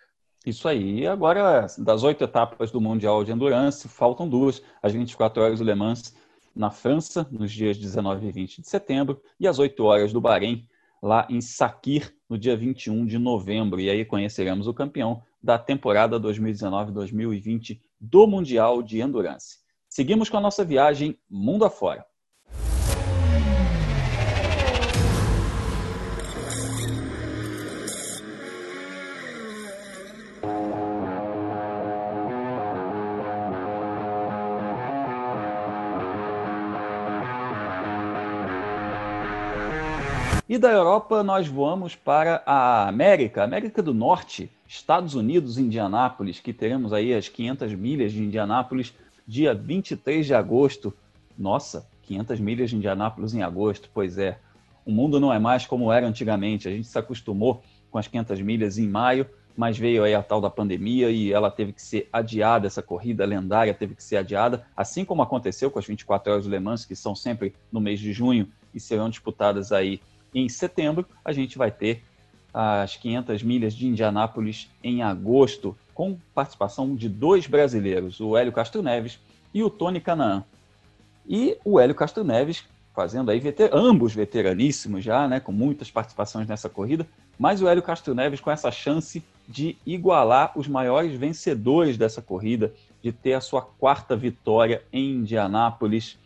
Isso 0.48 0.66
aí. 0.66 1.06
Agora, 1.06 1.68
das 1.78 2.04
oito 2.04 2.24
etapas 2.24 2.72
do 2.72 2.80
Mundial 2.80 3.22
de 3.22 3.34
Endurance, 3.34 3.86
faltam 3.90 4.30
duas: 4.30 4.64
as 4.82 4.94
24 4.94 5.44
horas 5.44 5.60
do 5.60 5.66
Le 5.66 5.76
Mans 5.76 6.16
na 6.56 6.72
França, 6.72 7.28
nos 7.30 7.52
dias 7.52 7.78
19 7.78 8.26
e 8.26 8.32
20 8.32 8.62
de 8.62 8.70
setembro, 8.70 9.22
e 9.38 9.46
as 9.46 9.60
8 9.60 9.84
horas 9.84 10.14
do 10.14 10.22
Bahrein, 10.22 10.66
lá 11.04 11.28
em 11.30 11.42
Sakir, 11.42 12.16
no 12.30 12.38
dia 12.38 12.56
21 12.56 13.06
de 13.06 13.18
novembro. 13.18 13.82
E 13.82 13.90
aí 13.90 14.06
conheceremos 14.06 14.68
o 14.68 14.74
campeão 14.74 15.22
da 15.44 15.60
temporada 15.60 16.18
2019-2020 16.18 17.82
do 18.00 18.26
Mundial 18.26 18.82
de 18.82 19.02
Endurance. 19.02 19.58
Seguimos 19.90 20.30
com 20.30 20.38
a 20.38 20.42
nossa 20.42 20.64
viagem 20.64 21.20
mundo 21.30 21.66
afora. 21.66 22.06
Da 40.58 40.72
Europa 40.72 41.22
nós 41.22 41.48
voamos 41.48 41.96
para 41.96 42.42
a 42.44 42.88
América, 42.88 43.44
América 43.44 43.84
do 43.84 43.94
Norte, 43.94 44.50
Estados 44.68 45.14
Unidos, 45.14 45.60
Indianápolis, 45.60 46.40
que 46.40 46.52
teremos 46.52 46.92
aí 46.94 47.14
as 47.14 47.30
500 47.30 47.74
milhas 47.74 48.12
de 48.12 48.24
Indianápolis, 48.24 48.92
dia 49.28 49.54
23 49.54 50.26
de 50.26 50.34
agosto. 50.34 50.92
Nossa, 51.38 51.88
500 52.04 52.40
milhas 52.40 52.72
de 52.72 52.76
Indianápolis 52.76 53.36
em 53.36 53.44
agosto, 53.44 53.88
pois 53.94 54.18
é. 54.18 54.40
O 54.84 54.92
mundo 54.92 55.20
não 55.20 55.32
é 55.32 55.38
mais 55.38 55.68
como 55.68 55.92
era 55.92 56.08
antigamente. 56.08 56.68
A 56.68 56.72
gente 56.72 56.88
se 56.88 56.98
acostumou 56.98 57.62
com 57.92 58.00
as 58.00 58.08
500 58.08 58.42
milhas 58.42 58.80
em 58.80 58.88
maio, 58.88 59.28
mas 59.56 59.78
veio 59.78 60.04
aí 60.04 60.16
a 60.16 60.24
tal 60.24 60.42
da 60.42 60.50
pandemia 60.50 61.12
e 61.12 61.32
ela 61.32 61.52
teve 61.52 61.72
que 61.72 61.82
ser 61.84 62.10
adiada, 62.12 62.66
essa 62.66 62.82
corrida 62.82 63.24
lendária 63.26 63.76
teve 63.76 63.94
que 63.94 64.04
ser 64.04 64.18
adiada, 64.18 64.66
assim 64.76 65.06
como 65.06 65.22
aconteceu 65.22 65.70
com 65.70 65.78
as 65.78 65.86
24 65.86 66.32
horas 66.32 66.46
de 66.46 66.50
Le 66.50 66.60
Mans, 66.60 66.84
que 66.84 66.96
são 66.96 67.14
sempre 67.14 67.54
no 67.72 67.80
mês 67.80 68.00
de 68.00 68.12
junho 68.12 68.48
e 68.74 68.80
serão 68.80 69.08
disputadas 69.08 69.72
aí 69.72 70.02
em 70.34 70.48
setembro, 70.50 71.06
a 71.24 71.32
gente 71.32 71.58
vai 71.58 71.72
ter 71.72 72.04
as 72.54 72.96
500 72.96 73.44
milhas 73.44 73.74
de 73.74 73.88
Indianápolis 73.88 74.70
em 74.84 75.04
agosto, 75.04 75.78
com 75.94 76.18
participação 76.34 76.96
de 76.96 77.10
dois 77.10 77.48
brasileiros, 77.48 78.20
o 78.20 78.38
Hélio 78.38 78.52
Castro 78.52 78.82
Neves 78.82 79.20
e 79.54 79.64
o 79.64 79.70
Tony 79.70 80.00
Canaan. 80.00 80.44
E 81.28 81.58
o 81.66 81.80
Hélio 81.80 81.96
Castro 81.96 82.24
Neves 82.24 82.64
fazendo 82.98 83.30
aí 83.30 83.40
veter... 83.40 83.70
ambos 83.72 84.16
veteraníssimos 84.16 85.04
já, 85.04 85.28
né, 85.28 85.40
com 85.40 85.52
muitas 85.52 85.92
participações 85.92 86.48
nessa 86.48 86.68
corrida, 86.68 87.08
mas 87.38 87.62
o 87.62 87.68
Hélio 87.68 87.84
Castro 87.84 88.16
Neves 88.16 88.40
com 88.40 88.50
essa 88.50 88.72
chance 88.72 89.24
de 89.48 89.78
igualar 89.86 90.52
os 90.56 90.68
maiores 90.68 91.14
vencedores 91.14 91.96
dessa 91.96 92.24
corrida, 92.24 92.74
de 93.04 93.12
ter 93.12 93.34
a 93.34 93.42
sua 93.42 93.62
quarta 93.62 94.16
vitória 94.16 94.82
em 94.92 95.12
Indianápolis. 95.12 96.18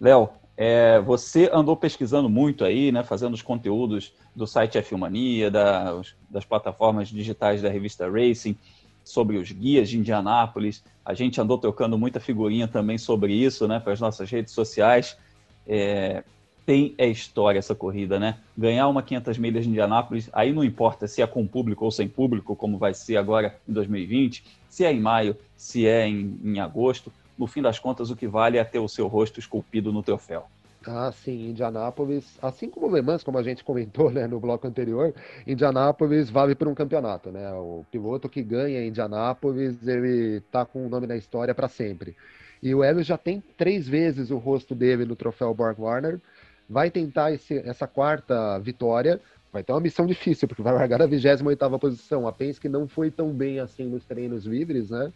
Léo, 0.00 0.30
é, 0.60 1.00
você 1.00 1.48
andou 1.52 1.76
pesquisando 1.76 2.28
muito 2.28 2.64
aí, 2.64 2.90
né, 2.90 3.04
fazendo 3.04 3.32
os 3.32 3.42
conteúdos 3.42 4.12
do 4.34 4.44
site 4.44 4.76
F-Mania, 4.76 5.52
da, 5.52 6.00
das 6.28 6.44
plataformas 6.44 7.10
digitais 7.10 7.62
da 7.62 7.68
revista 7.68 8.10
Racing, 8.10 8.56
sobre 9.04 9.36
os 9.36 9.52
guias 9.52 9.88
de 9.88 9.98
Indianápolis. 9.98 10.82
A 11.04 11.14
gente 11.14 11.40
andou 11.40 11.58
trocando 11.58 11.96
muita 11.96 12.18
figurinha 12.18 12.66
também 12.66 12.98
sobre 12.98 13.32
isso, 13.32 13.68
né, 13.68 13.78
para 13.78 13.92
as 13.92 14.00
nossas 14.00 14.28
redes 14.28 14.52
sociais. 14.52 15.16
É, 15.64 16.24
tem 16.66 16.92
é 16.98 17.06
história 17.06 17.60
essa 17.60 17.74
corrida, 17.74 18.18
né? 18.18 18.38
Ganhar 18.56 18.88
uma 18.88 19.02
500 19.02 19.38
milhas 19.38 19.64
de 19.64 19.70
Indianápolis, 19.70 20.28
aí 20.32 20.52
não 20.52 20.64
importa 20.64 21.06
se 21.06 21.22
é 21.22 21.26
com 21.26 21.46
público 21.46 21.84
ou 21.84 21.90
sem 21.92 22.08
público, 22.08 22.56
como 22.56 22.78
vai 22.78 22.92
ser 22.92 23.16
agora 23.16 23.56
em 23.66 23.72
2020, 23.72 24.44
se 24.68 24.84
é 24.84 24.92
em 24.92 25.00
maio, 25.00 25.36
se 25.56 25.86
é 25.86 26.08
em, 26.08 26.38
em 26.44 26.58
agosto, 26.58 27.12
no 27.38 27.46
fim 27.46 27.62
das 27.62 27.78
contas, 27.78 28.10
o 28.10 28.16
que 28.16 28.26
vale 28.26 28.58
é 28.58 28.64
ter 28.64 28.78
o 28.78 28.88
seu 28.88 29.06
rosto 29.06 29.38
esculpido 29.38 29.92
no 29.92 30.02
troféu. 30.02 30.46
Ah, 30.86 31.12
sim, 31.12 31.50
Indianápolis, 31.50 32.38
assim 32.40 32.70
como 32.70 32.94
Le 32.94 33.02
Mans, 33.02 33.22
como 33.22 33.36
a 33.36 33.42
gente 33.42 33.64
comentou 33.64 34.10
né, 34.10 34.26
no 34.26 34.40
bloco 34.40 34.66
anterior, 34.66 35.12
Indianápolis 35.46 36.30
vale 36.30 36.54
por 36.54 36.68
um 36.68 36.74
campeonato, 36.74 37.30
né? 37.30 37.50
O 37.52 37.84
piloto 37.90 38.28
que 38.28 38.42
ganha 38.42 38.86
Indianápolis, 38.86 39.86
ele 39.86 40.40
tá 40.52 40.64
com 40.64 40.86
o 40.86 40.88
nome 40.88 41.06
na 41.06 41.16
história 41.16 41.54
para 41.54 41.68
sempre. 41.68 42.16
E 42.62 42.74
o 42.74 42.82
Hélio 42.82 43.02
já 43.02 43.18
tem 43.18 43.42
três 43.56 43.86
vezes 43.86 44.30
o 44.30 44.38
rosto 44.38 44.74
dele 44.74 45.04
no 45.04 45.16
troféu 45.16 45.52
Borg 45.52 45.78
Warner, 45.78 46.20
vai 46.68 46.90
tentar 46.90 47.32
esse, 47.32 47.58
essa 47.58 47.86
quarta 47.86 48.58
vitória, 48.58 49.20
vai 49.52 49.62
ter 49.62 49.72
uma 49.72 49.80
missão 49.80 50.06
difícil, 50.06 50.46
porque 50.46 50.62
vai 50.62 50.72
largar 50.72 50.98
na 50.98 51.08
28ª 51.08 51.78
posição. 51.78 52.26
A 52.26 52.32
Penske 52.32 52.68
não 52.68 52.86
foi 52.86 53.10
tão 53.10 53.30
bem 53.30 53.58
assim 53.58 53.84
nos 53.84 54.04
treinos 54.04 54.44
livres, 54.44 54.90
né? 54.90 55.12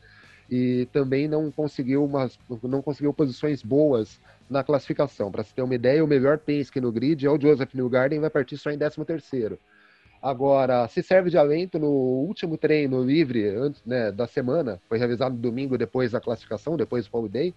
E 0.51 0.87
também 0.93 1.29
não 1.29 1.51
conseguiu, 1.51 2.05
umas, 2.05 2.39
não 2.63 2.83
conseguiu 2.83 3.13
posições 3.15 3.63
boas 3.63 4.21
na 4.49 4.63
classificação. 4.63 5.31
Para 5.31 5.43
se 5.43 5.55
ter 5.55 5.63
uma 5.63 5.75
ideia, 5.75 6.05
o 6.05 6.09
melhor 6.09 6.39
Penske 6.39 6.81
no 6.81 6.93
grid 6.93 7.27
é 7.27 7.31
o 7.31 7.41
Joseph 7.41 7.75
Newgarden, 7.75 8.21
vai 8.21 8.31
partir 8.31 8.57
só 8.59 8.71
em 8.71 8.79
13º. 8.79 9.59
Agora, 10.23 10.87
se 10.87 11.03
serve 11.03 11.31
de 11.31 11.37
alento 11.37 11.81
no 11.81 11.89
último 11.89 12.57
treino 12.57 13.03
livre 13.03 13.49
antes 13.49 13.83
né, 13.85 14.13
da 14.13 14.27
semana, 14.27 14.81
foi 14.89 14.97
realizado 14.97 15.37
domingo 15.37 15.77
depois 15.77 16.13
da 16.13 16.21
classificação, 16.21 16.77
depois 16.77 17.07
do 17.07 17.11
Pole 17.11 17.29
Day, 17.29 17.55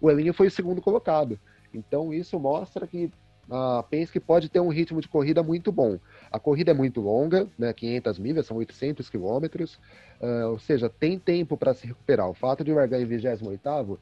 o 0.00 0.10
Elinho 0.10 0.32
foi 0.32 0.46
o 0.46 0.50
segundo 0.50 0.80
colocado. 0.80 1.38
Então 1.74 2.14
isso 2.14 2.38
mostra 2.40 2.86
que 2.86 3.10
a 3.50 3.82
Penske 3.88 4.18
pode 4.18 4.48
ter 4.48 4.60
um 4.60 4.68
ritmo 4.68 5.00
de 5.00 5.08
corrida 5.08 5.42
muito 5.42 5.70
bom. 5.70 5.98
A 6.32 6.38
corrida 6.38 6.72
é 6.72 6.74
muito 6.74 7.00
longa, 7.00 7.46
né, 7.58 7.72
500 7.72 8.18
milhas, 8.18 8.46
são 8.46 8.56
800 8.56 9.08
quilômetros, 9.08 9.78
uh, 10.20 10.50
ou 10.50 10.58
seja, 10.58 10.88
tem 10.88 11.18
tempo 11.18 11.56
para 11.56 11.72
se 11.72 11.86
recuperar. 11.86 12.28
O 12.28 12.34
fato 12.34 12.64
de 12.64 12.72
largar 12.72 13.00
em 13.00 13.06
28º, 13.06 13.92
uh, 13.92 13.98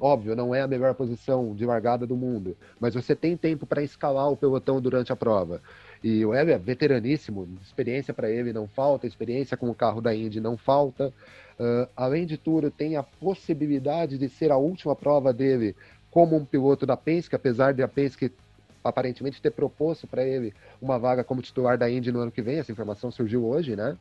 óbvio, 0.00 0.34
não 0.34 0.54
é 0.54 0.62
a 0.62 0.66
melhor 0.66 0.94
posição 0.94 1.54
de 1.54 1.66
largada 1.66 2.06
do 2.06 2.16
mundo, 2.16 2.56
mas 2.80 2.94
você 2.94 3.14
tem 3.14 3.36
tempo 3.36 3.66
para 3.66 3.82
escalar 3.82 4.30
o 4.30 4.36
pelotão 4.36 4.80
durante 4.80 5.12
a 5.12 5.16
prova. 5.16 5.60
E 6.02 6.24
o 6.24 6.32
Hélio 6.32 6.54
é 6.54 6.58
veteraníssimo, 6.58 7.46
experiência 7.62 8.12
para 8.14 8.30
ele 8.30 8.52
não 8.52 8.66
falta, 8.66 9.06
experiência 9.06 9.56
com 9.56 9.70
o 9.70 9.74
carro 9.74 10.00
da 10.00 10.14
Indy 10.14 10.40
não 10.40 10.56
falta. 10.56 11.12
Uh, 11.60 11.86
além 11.94 12.24
de 12.24 12.38
tudo, 12.38 12.70
tem 12.70 12.96
a 12.96 13.02
possibilidade 13.02 14.16
de 14.16 14.28
ser 14.28 14.50
a 14.50 14.56
última 14.56 14.96
prova 14.96 15.32
dele 15.32 15.76
como 16.10 16.36
um 16.36 16.44
piloto 16.44 16.84
da 16.84 16.96
Penske, 16.96 17.34
apesar 17.34 17.72
de 17.72 17.82
a 17.82 17.88
Penske 17.88 18.32
aparentemente 18.82 19.40
ter 19.40 19.50
proposto 19.50 20.06
para 20.06 20.24
ele 20.24 20.52
uma 20.80 20.98
vaga 20.98 21.22
como 21.22 21.42
titular 21.42 21.78
da 21.78 21.90
Indy 21.90 22.10
no 22.10 22.20
ano 22.20 22.32
que 22.32 22.42
vem, 22.42 22.58
essa 22.58 22.72
informação 22.72 23.10
surgiu 23.10 23.44
hoje, 23.44 23.76
né? 23.76 23.96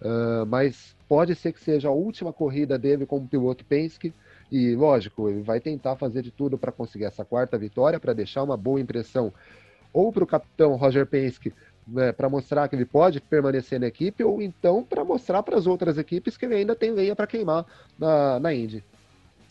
Uh, 0.00 0.44
mas 0.46 0.96
pode 1.08 1.34
ser 1.34 1.52
que 1.52 1.60
seja 1.60 1.88
a 1.88 1.92
última 1.92 2.32
corrida 2.32 2.78
dele 2.78 3.06
como 3.06 3.28
piloto 3.28 3.64
Penske, 3.64 4.12
e 4.50 4.74
lógico, 4.74 5.28
ele 5.28 5.42
vai 5.42 5.60
tentar 5.60 5.96
fazer 5.96 6.22
de 6.22 6.30
tudo 6.30 6.58
para 6.58 6.70
conseguir 6.72 7.04
essa 7.04 7.24
quarta 7.24 7.56
vitória, 7.56 7.98
para 7.98 8.12
deixar 8.12 8.42
uma 8.42 8.56
boa 8.56 8.80
impressão 8.80 9.32
ou 9.92 10.12
para 10.12 10.24
o 10.24 10.26
capitão 10.26 10.76
Roger 10.76 11.06
Penske 11.06 11.52
né, 11.86 12.12
para 12.12 12.28
mostrar 12.28 12.68
que 12.68 12.76
ele 12.76 12.84
pode 12.84 13.20
permanecer 13.20 13.80
na 13.80 13.86
equipe, 13.86 14.22
ou 14.22 14.40
então 14.40 14.82
para 14.82 15.04
mostrar 15.04 15.42
para 15.42 15.56
as 15.56 15.66
outras 15.66 15.98
equipes 15.98 16.36
que 16.36 16.44
ele 16.44 16.54
ainda 16.54 16.74
tem 16.74 16.90
lenha 16.90 17.14
para 17.14 17.26
queimar 17.26 17.66
na, 17.98 18.38
na 18.38 18.54
Indy. 18.54 18.84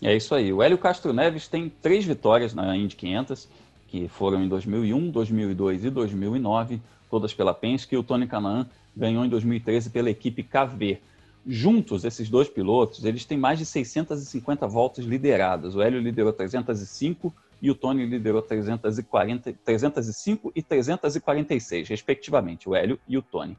É 0.01 0.15
isso 0.15 0.33
aí. 0.33 0.51
O 0.51 0.63
Hélio 0.63 0.77
Castro 0.77 1.13
Neves 1.13 1.47
tem 1.47 1.69
três 1.69 2.05
vitórias 2.05 2.53
na 2.53 2.75
Indy 2.75 2.95
500 2.95 3.47
que 3.91 4.07
foram 4.07 4.41
em 4.41 4.47
2001, 4.47 5.11
2002 5.11 5.83
e 5.83 5.89
2009, 5.89 6.81
todas 7.09 7.33
pela 7.33 7.53
Penske, 7.53 7.93
e 7.93 7.97
o 7.97 8.03
Tony 8.03 8.25
Canaan 8.25 8.65
ganhou 8.95 9.25
em 9.25 9.29
2013 9.29 9.89
pela 9.89 10.09
equipe 10.09 10.43
KV. 10.43 11.01
Juntos, 11.45 12.05
esses 12.05 12.29
dois 12.29 12.47
pilotos, 12.47 13.03
eles 13.03 13.25
têm 13.25 13.37
mais 13.37 13.59
de 13.59 13.65
650 13.65 14.65
voltas 14.65 15.03
lideradas. 15.03 15.75
O 15.75 15.81
Hélio 15.81 15.99
liderou 15.99 16.31
305 16.31 17.33
e 17.61 17.69
o 17.69 17.75
Tony 17.75 18.05
liderou 18.05 18.41
340, 18.41 19.53
305 19.65 20.53
e 20.55 20.63
346, 20.63 21.89
respectivamente, 21.89 22.69
o 22.69 22.73
Hélio 22.73 22.97
e 23.05 23.17
o 23.17 23.21
Tony. 23.21 23.57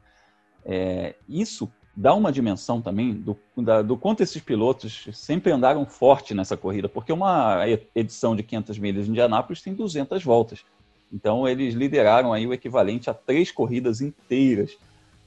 É, 0.65 1.13
isso 1.29 1.71
dá 1.95 2.13
uma 2.13 2.31
dimensão 2.31 2.81
também 2.81 3.13
do, 3.13 3.37
da, 3.57 3.81
do 3.81 3.95
quanto 3.95 4.21
esses 4.21 4.41
pilotos 4.41 5.07
sempre 5.13 5.51
andaram 5.51 5.85
forte 5.85 6.33
nessa 6.33 6.57
corrida, 6.57 6.89
porque 6.89 7.13
uma 7.13 7.59
edição 7.93 8.35
de 8.35 8.43
500 8.43 8.77
milhas 8.79 9.05
de 9.05 9.11
Indianápolis 9.11 9.61
tem 9.61 9.73
200 9.73 10.23
voltas. 10.23 10.65
Então 11.11 11.47
eles 11.47 11.75
lideraram 11.75 12.33
aí 12.33 12.47
o 12.47 12.53
equivalente 12.53 13.09
a 13.09 13.13
três 13.13 13.51
corridas 13.51 14.01
inteiras. 14.01 14.75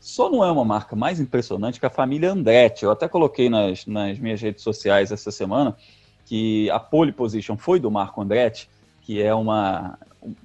Só 0.01 0.29
não 0.29 0.45
é 0.45 0.51
uma 0.51 0.65
marca 0.65 0.97
mais 0.97 1.21
impressionante 1.21 1.79
que 1.79 1.87
a 1.87 1.91
família 1.91 2.33
Andretti. 2.33 2.85
Eu 2.85 2.91
até 2.91 3.09
coloquei 3.09 3.49
nas, 3.49 3.87
nas 3.87 4.19
minhas 4.19 4.41
redes 4.41 4.63
sociais 4.63 5.13
essa 5.13 5.31
semana 5.31 5.77
que 6.25 6.69
a 6.71 6.81
pole 6.81 7.13
position 7.13 7.57
foi 7.57 7.79
do 7.79 7.91
Marco 7.91 8.21
Andretti, 8.21 8.69
que 9.07 9.23
é 9.23 9.33
uma, 9.33 9.97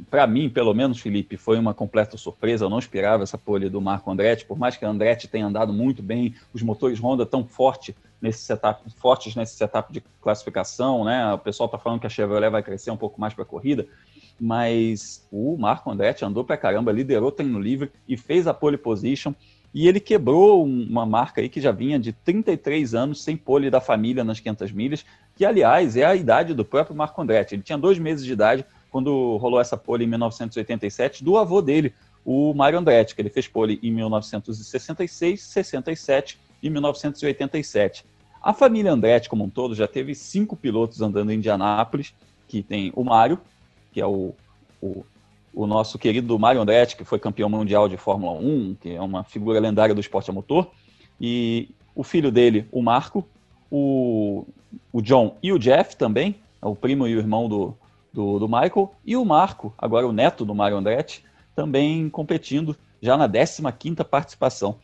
para 0.07 0.27
mim, 0.27 0.47
pelo 0.47 0.71
menos, 0.71 0.99
Felipe, 0.99 1.35
foi 1.35 1.57
uma 1.57 1.73
completa 1.73 2.15
surpresa. 2.15 2.65
Eu 2.65 2.69
não 2.69 2.77
esperava 2.77 3.23
essa 3.23 3.39
pole 3.39 3.67
do 3.69 3.81
Marco 3.81 4.11
Andretti, 4.11 4.45
por 4.45 4.55
mais 4.55 4.77
que 4.77 4.85
a 4.85 4.89
Andretti 4.89 5.27
tenha 5.27 5.47
andado 5.47 5.73
muito 5.73 6.03
bem, 6.03 6.35
os 6.53 6.61
motores 6.61 6.99
Honda 6.99 7.25
tão 7.25 7.43
forte 7.43 7.95
nesse 8.21 8.43
setup, 8.43 8.87
fortes 8.97 9.35
nesse 9.35 9.55
setup 9.55 9.91
de 9.91 9.99
classificação, 10.21 11.03
né? 11.03 11.33
O 11.33 11.39
pessoal 11.39 11.65
está 11.65 11.79
falando 11.79 12.01
que 12.01 12.05
a 12.05 12.09
Chevrolet 12.09 12.51
vai 12.51 12.61
crescer 12.61 12.91
um 12.91 12.97
pouco 12.97 13.19
mais 13.19 13.33
para 13.33 13.41
a 13.41 13.47
corrida, 13.47 13.87
mas 14.39 15.27
o 15.31 15.57
Marco 15.57 15.89
Andretti 15.89 16.23
andou 16.23 16.43
para 16.43 16.55
caramba, 16.55 16.91
liderou 16.91 17.31
treino 17.31 17.59
livre 17.59 17.91
e 18.07 18.15
fez 18.15 18.45
a 18.45 18.53
pole 18.53 18.77
position. 18.77 19.33
E 19.73 19.87
ele 19.87 19.99
quebrou 19.99 20.63
uma 20.65 21.05
marca 21.05 21.39
aí 21.41 21.47
que 21.47 21.61
já 21.61 21.71
vinha 21.71 21.97
de 21.97 22.11
33 22.11 22.93
anos 22.93 23.23
sem 23.23 23.37
pole 23.37 23.69
da 23.69 23.79
família 23.79 24.23
nas 24.23 24.39
500 24.39 24.71
milhas, 24.71 25.05
que 25.41 25.45
aliás 25.45 25.97
é 25.97 26.05
a 26.05 26.15
idade 26.15 26.53
do 26.53 26.63
próprio 26.63 26.95
Marco 26.95 27.19
Andretti. 27.19 27.55
Ele 27.55 27.63
tinha 27.63 27.75
dois 27.75 27.97
meses 27.97 28.23
de 28.23 28.31
idade 28.31 28.63
quando 28.91 29.37
rolou 29.37 29.59
essa 29.59 29.75
pole 29.75 30.03
em 30.03 30.07
1987, 30.07 31.23
do 31.23 31.35
avô 31.35 31.63
dele, 31.63 31.95
o 32.23 32.53
Mario 32.53 32.77
Andretti, 32.77 33.15
que 33.15 33.23
ele 33.23 33.29
fez 33.31 33.47
pole 33.47 33.79
em 33.81 33.89
1966, 33.89 35.41
67 35.41 36.39
e 36.61 36.69
1987. 36.69 38.05
A 38.39 38.53
família 38.53 38.91
Andretti, 38.91 39.27
como 39.29 39.43
um 39.43 39.49
todo, 39.49 39.73
já 39.73 39.87
teve 39.87 40.13
cinco 40.13 40.55
pilotos 40.55 41.01
andando 41.01 41.31
em 41.31 41.37
Indianápolis, 41.37 42.13
que 42.47 42.61
tem 42.61 42.93
o 42.95 43.03
Mário, 43.03 43.39
que 43.91 43.99
é 43.99 44.05
o, 44.05 44.35
o, 44.79 45.03
o, 45.51 45.65
nosso 45.65 45.97
querido 45.97 46.37
Mário 46.37 46.61
Andretti, 46.61 46.95
que 46.95 47.03
foi 47.03 47.17
campeão 47.17 47.49
mundial 47.49 47.89
de 47.89 47.97
Fórmula 47.97 48.33
1, 48.39 48.77
que 48.79 48.91
é 48.91 49.01
uma 49.01 49.23
figura 49.23 49.59
lendária 49.59 49.95
do 49.95 50.01
esporte 50.01 50.29
a 50.29 50.33
motor, 50.33 50.69
e 51.19 51.67
o 51.95 52.03
filho 52.03 52.31
dele, 52.31 52.67
o 52.71 52.83
Marco, 52.83 53.27
o, 53.71 54.45
o 54.91 55.01
John 55.01 55.37
e 55.41 55.51
o 55.51 55.59
Jeff 55.59 55.95
também, 55.95 56.35
é 56.61 56.65
o 56.65 56.75
primo 56.75 57.07
e 57.07 57.15
o 57.15 57.19
irmão 57.19 57.47
do, 57.49 57.75
do, 58.13 58.39
do 58.39 58.47
Michael, 58.47 58.91
e 59.05 59.15
o 59.15 59.25
Marco, 59.25 59.73
agora 59.77 60.07
o 60.07 60.11
neto 60.11 60.45
do 60.45 60.55
Mario 60.55 60.77
Andretti, 60.77 61.23
também 61.55 62.09
competindo 62.09 62.75
já 63.01 63.17
na 63.17 63.27
15ª 63.27 64.03
participação. 64.03 64.77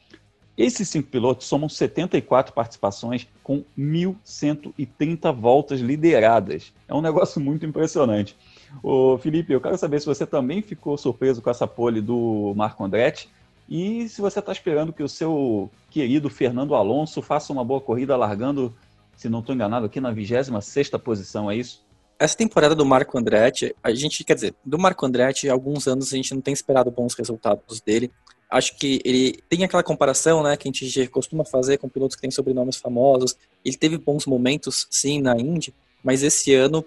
Esses 0.58 0.89
cinco 0.89 1.10
pilotos 1.10 1.45
somam 1.45 1.69
74 1.69 2.52
participações 2.52 3.28
com 3.43 3.63
1.130 3.78 5.32
voltas 5.32 5.80
lideradas. 5.80 6.73
É 6.88 6.95
um 6.95 7.02
negócio 7.02 7.39
muito 7.39 7.63
impressionante. 7.63 8.36
Ô, 8.82 9.19
Felipe, 9.19 9.54
eu 9.54 9.62
quero 9.62 9.78
saber 9.78 10.00
se 10.00 10.08
você 10.08 10.26
também 10.26 10.63
ficou 10.63 10.97
surpreso 10.97 11.43
com 11.43 11.50
essa 11.52 11.67
pole 11.67 12.02
do 12.02 12.54
Marco 12.56 12.84
Andretti 12.84 13.30
e 13.69 14.10
se 14.10 14.19
você 14.19 14.39
está 14.39 14.52
esperando 14.52 14.91
que 14.91 15.04
o 15.04 15.10
seu 15.10 15.69
querido 15.91 16.28
Fernando 16.28 16.73
Alonso 16.73 17.21
faça 17.21 17.54
uma 17.54 17.63
boa 17.63 17.80
corrida 17.80 18.17
largando, 18.17 18.73
se 19.17 19.27
não 19.27 19.39
estou 19.39 19.53
enganado, 19.53 19.86
aqui 19.86 19.99
na 19.99 20.13
26ª 20.13 20.97
posição, 20.97 21.51
é 21.51 21.58
isso? 21.58 21.86
essa 22.19 22.36
temporada 22.36 22.73
do 22.73 22.86
Marco 22.86 23.17
Andretti, 23.17 23.75
a 23.84 23.93
gente, 23.93 24.23
quer 24.23 24.36
dizer, 24.36 24.56
do 24.65 24.80
Marco 24.80 25.06
Andretti, 25.06 25.49
há 25.49 25.53
alguns 25.53 25.88
anos 25.88 26.12
a 26.12 26.15
gente 26.15 26.34
não 26.34 26.41
tem 26.41 26.53
esperado 26.53 26.89
bons 26.89 27.13
resultados 27.13 27.80
dele. 27.82 28.12
Acho 28.49 28.75
que 28.77 29.01
ele 29.03 29.39
tem 29.49 29.63
aquela 29.63 29.84
comparação, 29.84 30.41
né, 30.41 30.56
que 30.58 30.67
a 30.67 30.71
gente 30.71 31.08
costuma 31.08 31.45
fazer 31.45 31.77
com 31.77 31.89
pilotos 31.89 32.15
que 32.15 32.21
têm 32.21 32.32
sobrenomes 32.32 32.77
famosos. 32.77 33.36
Ele 33.63 33.77
teve 33.77 33.97
bons 33.97 34.25
momentos, 34.25 34.88
sim, 34.89 35.21
na 35.21 35.38
Indy, 35.38 35.73
mas 36.03 36.23
esse 36.23 36.53
ano, 36.53 36.84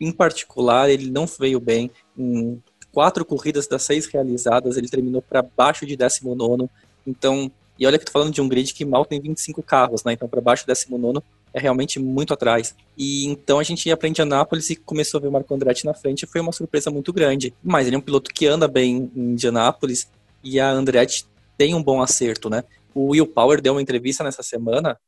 em 0.00 0.10
particular, 0.10 0.90
ele 0.90 1.10
não 1.10 1.26
veio 1.26 1.60
bem. 1.60 1.90
Em 2.16 2.60
quatro 2.90 3.24
corridas 3.24 3.68
das 3.68 3.82
seis 3.82 4.06
realizadas, 4.06 4.76
ele 4.76 4.88
terminou 4.88 5.22
para 5.22 5.42
baixo 5.42 5.86
de 5.86 5.96
19. 5.96 6.68
Então, 7.06 7.52
e 7.78 7.86
olha 7.86 7.98
que 7.98 8.02
eu 8.02 8.06
tô 8.06 8.12
falando 8.12 8.32
de 8.32 8.40
um 8.40 8.48
grid 8.48 8.72
que 8.72 8.84
mal 8.84 9.04
tem 9.04 9.20
25 9.20 9.62
carros, 9.62 10.02
né? 10.02 10.14
Então, 10.14 10.28
para 10.28 10.40
baixo 10.40 10.64
de 10.64 10.72
19 10.72 11.22
é 11.54 11.60
realmente 11.60 11.98
muito 11.98 12.32
atrás. 12.32 12.74
E 12.96 13.26
então 13.26 13.58
a 13.58 13.62
gente 13.62 13.86
ia 13.88 13.96
para 13.96 14.08
Indianápolis 14.08 14.70
e 14.70 14.76
começou 14.76 15.18
a 15.18 15.20
ver 15.20 15.28
o 15.28 15.32
Marco 15.32 15.54
Andretti 15.54 15.84
na 15.84 15.94
frente, 15.94 16.26
foi 16.26 16.40
uma 16.40 16.52
surpresa 16.52 16.90
muito 16.90 17.12
grande. 17.12 17.54
Mas 17.62 17.86
ele 17.86 17.96
é 17.96 17.98
um 17.98 18.02
piloto 18.02 18.32
que 18.32 18.46
anda 18.46 18.66
bem 18.66 19.10
em 19.14 19.32
Indianápolis 19.32 20.10
e 20.42 20.58
a 20.58 20.70
Andretti 20.70 21.26
tem 21.56 21.74
um 21.74 21.82
bom 21.82 22.02
acerto, 22.02 22.48
né? 22.48 22.64
O 22.94 23.10
Will 23.10 23.26
Power 23.26 23.60
deu 23.60 23.74
uma 23.74 23.82
entrevista 23.82 24.24
nessa 24.24 24.42
semana 24.42 24.98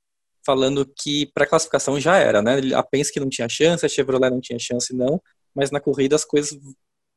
falando 0.44 0.86
que 0.86 1.26
para 1.32 1.46
classificação 1.46 1.98
já 1.98 2.16
era, 2.16 2.42
né? 2.42 2.58
A 2.74 2.82
Penske 2.82 3.18
não 3.18 3.28
tinha 3.28 3.48
chance, 3.48 3.84
a 3.84 3.88
Chevrolet 3.88 4.30
não 4.30 4.40
tinha 4.40 4.58
chance 4.58 4.94
não, 4.94 5.20
mas 5.54 5.70
na 5.70 5.80
corrida 5.80 6.14
as 6.14 6.24
coisas 6.24 6.58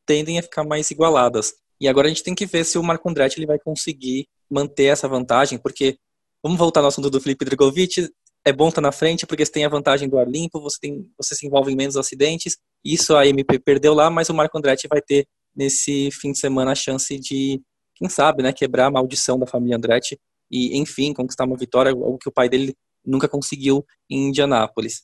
tendem 0.05 0.39
a 0.39 0.41
ficar 0.41 0.63
mais 0.63 0.89
igualadas. 0.89 1.53
E 1.79 1.87
agora 1.87 2.07
a 2.07 2.09
gente 2.09 2.23
tem 2.23 2.33
que 2.33 2.45
ver 2.45 2.63
se 2.63 2.77
o 2.77 2.83
Marco 2.83 3.07
Andretti 3.09 3.37
ele 3.37 3.45
vai 3.45 3.59
conseguir 3.59 4.27
manter 4.49 4.85
essa 4.85 5.07
vantagem, 5.07 5.59
porque 5.59 5.97
vamos 6.41 6.57
voltar 6.57 6.79
ao 6.81 6.87
assunto 6.87 7.09
do 7.09 7.19
Felipe 7.19 7.45
Drogovic, 7.45 8.09
é 8.47 8.53
bom 8.53 8.69
estar 8.69 8.81
tá 8.81 8.87
na 8.87 8.93
frente 8.93 9.27
porque 9.27 9.45
você 9.45 9.51
tem 9.51 9.65
a 9.65 9.69
vantagem 9.69 10.07
do 10.07 10.17
ar 10.17 10.25
limpo, 10.25 10.61
você, 10.61 10.77
tem, 10.79 11.05
você 11.17 11.35
se 11.35 11.45
envolve 11.45 11.71
em 11.71 11.75
menos 11.75 11.97
acidentes. 11.97 12.57
Isso 12.83 13.13
a 13.13 13.27
MP 13.27 13.59
perdeu 13.59 13.93
lá, 13.93 14.09
mas 14.09 14.29
o 14.29 14.33
Marco 14.33 14.57
Andretti 14.57 14.87
vai 14.87 15.01
ter 15.01 15.27
nesse 15.53 16.09
fim 16.11 16.31
de 16.31 16.39
semana 16.39 16.71
a 16.71 16.75
chance 16.75 17.19
de, 17.19 17.61
quem 17.93 18.07
sabe, 18.07 18.41
né, 18.41 18.53
quebrar 18.53 18.85
a 18.85 18.91
maldição 18.91 19.37
da 19.37 19.45
família 19.45 19.75
Andretti 19.75 20.17
e, 20.49 20.77
enfim, 20.77 21.13
conquistar 21.13 21.43
uma 21.43 21.57
vitória, 21.57 21.91
algo 21.91 22.17
que 22.17 22.29
o 22.29 22.31
pai 22.31 22.47
dele 22.47 22.73
nunca 23.05 23.27
conseguiu 23.27 23.85
em 24.09 24.29
Indianápolis. 24.29 25.03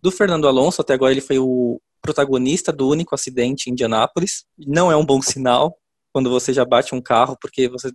Do 0.00 0.12
Fernando 0.12 0.46
Alonso, 0.46 0.80
até 0.80 0.94
agora 0.94 1.10
ele 1.10 1.20
foi 1.20 1.38
o 1.38 1.80
protagonista 2.00 2.72
do 2.72 2.88
único 2.88 3.12
acidente 3.12 3.68
em 3.68 3.72
Indianápolis. 3.72 4.44
Não 4.56 4.92
é 4.92 4.96
um 4.96 5.04
bom 5.04 5.20
sinal 5.20 5.76
quando 6.12 6.30
você 6.30 6.52
já 6.52 6.64
bate 6.64 6.94
um 6.94 7.00
carro, 7.00 7.36
porque 7.40 7.68
você 7.68 7.90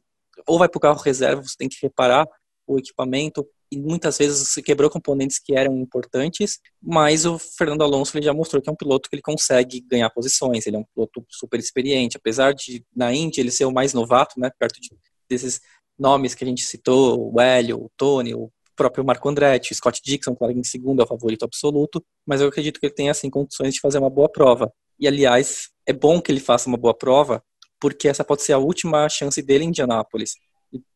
ou 0.45 0.59
vai 0.59 0.67
para 0.67 0.77
o 0.77 0.81
carro 0.81 0.99
reserva, 0.99 1.41
você 1.41 1.55
tem 1.57 1.69
que 1.69 1.77
reparar 1.81 2.27
o 2.67 2.77
equipamento, 2.77 3.47
e 3.71 3.77
muitas 3.77 4.17
vezes 4.17 4.47
se 4.49 4.61
quebrou 4.63 4.89
componentes 4.89 5.39
que 5.39 5.55
eram 5.55 5.77
importantes, 5.77 6.59
mas 6.81 7.25
o 7.25 7.37
Fernando 7.37 7.83
Alonso 7.83 8.17
ele 8.17 8.25
já 8.25 8.33
mostrou 8.33 8.61
que 8.61 8.69
é 8.69 8.73
um 8.73 8.75
piloto 8.75 9.09
que 9.09 9.15
ele 9.15 9.21
consegue 9.21 9.81
ganhar 9.81 10.09
posições, 10.09 10.65
ele 10.65 10.77
é 10.77 10.79
um 10.79 10.85
piloto 10.93 11.23
super 11.29 11.59
experiente, 11.59 12.17
apesar 12.17 12.53
de 12.53 12.83
na 12.95 13.13
Indy 13.13 13.39
ele 13.39 13.51
ser 13.51 13.65
o 13.65 13.71
mais 13.71 13.93
novato, 13.93 14.39
né, 14.39 14.49
perto 14.57 14.79
de, 14.81 14.89
desses 15.29 15.61
nomes 15.97 16.33
que 16.33 16.43
a 16.43 16.47
gente 16.47 16.63
citou, 16.63 17.31
o 17.33 17.39
Hélio, 17.39 17.77
o 17.77 17.91
Tony, 17.95 18.33
o 18.33 18.51
próprio 18.75 19.03
Marco 19.03 19.27
Andretti, 19.27 19.75
Scott 19.75 20.01
Dixon, 20.03 20.33
claro, 20.33 20.57
em 20.57 20.63
segundo 20.63 21.01
é 21.01 21.03
o 21.03 21.07
favorito 21.07 21.43
absoluto, 21.43 22.03
mas 22.25 22.39
eu 22.39 22.47
acredito 22.47 22.79
que 22.79 22.85
ele 22.85 22.93
tem 22.93 23.09
assim 23.09 23.29
condições 23.29 23.73
de 23.73 23.81
fazer 23.81 23.99
uma 23.99 24.09
boa 24.09 24.29
prova. 24.29 24.71
E 24.97 25.07
aliás, 25.07 25.69
é 25.85 25.91
bom 25.91 26.21
que 26.21 26.31
ele 26.31 26.39
faça 26.39 26.69
uma 26.69 26.77
boa 26.77 26.93
prova, 26.93 27.43
porque 27.79 28.07
essa 28.07 28.23
pode 28.23 28.41
ser 28.41 28.53
a 28.53 28.57
última 28.57 29.07
chance 29.09 29.41
dele 29.41 29.65
em 29.65 29.67
Indianápolis. 29.67 30.31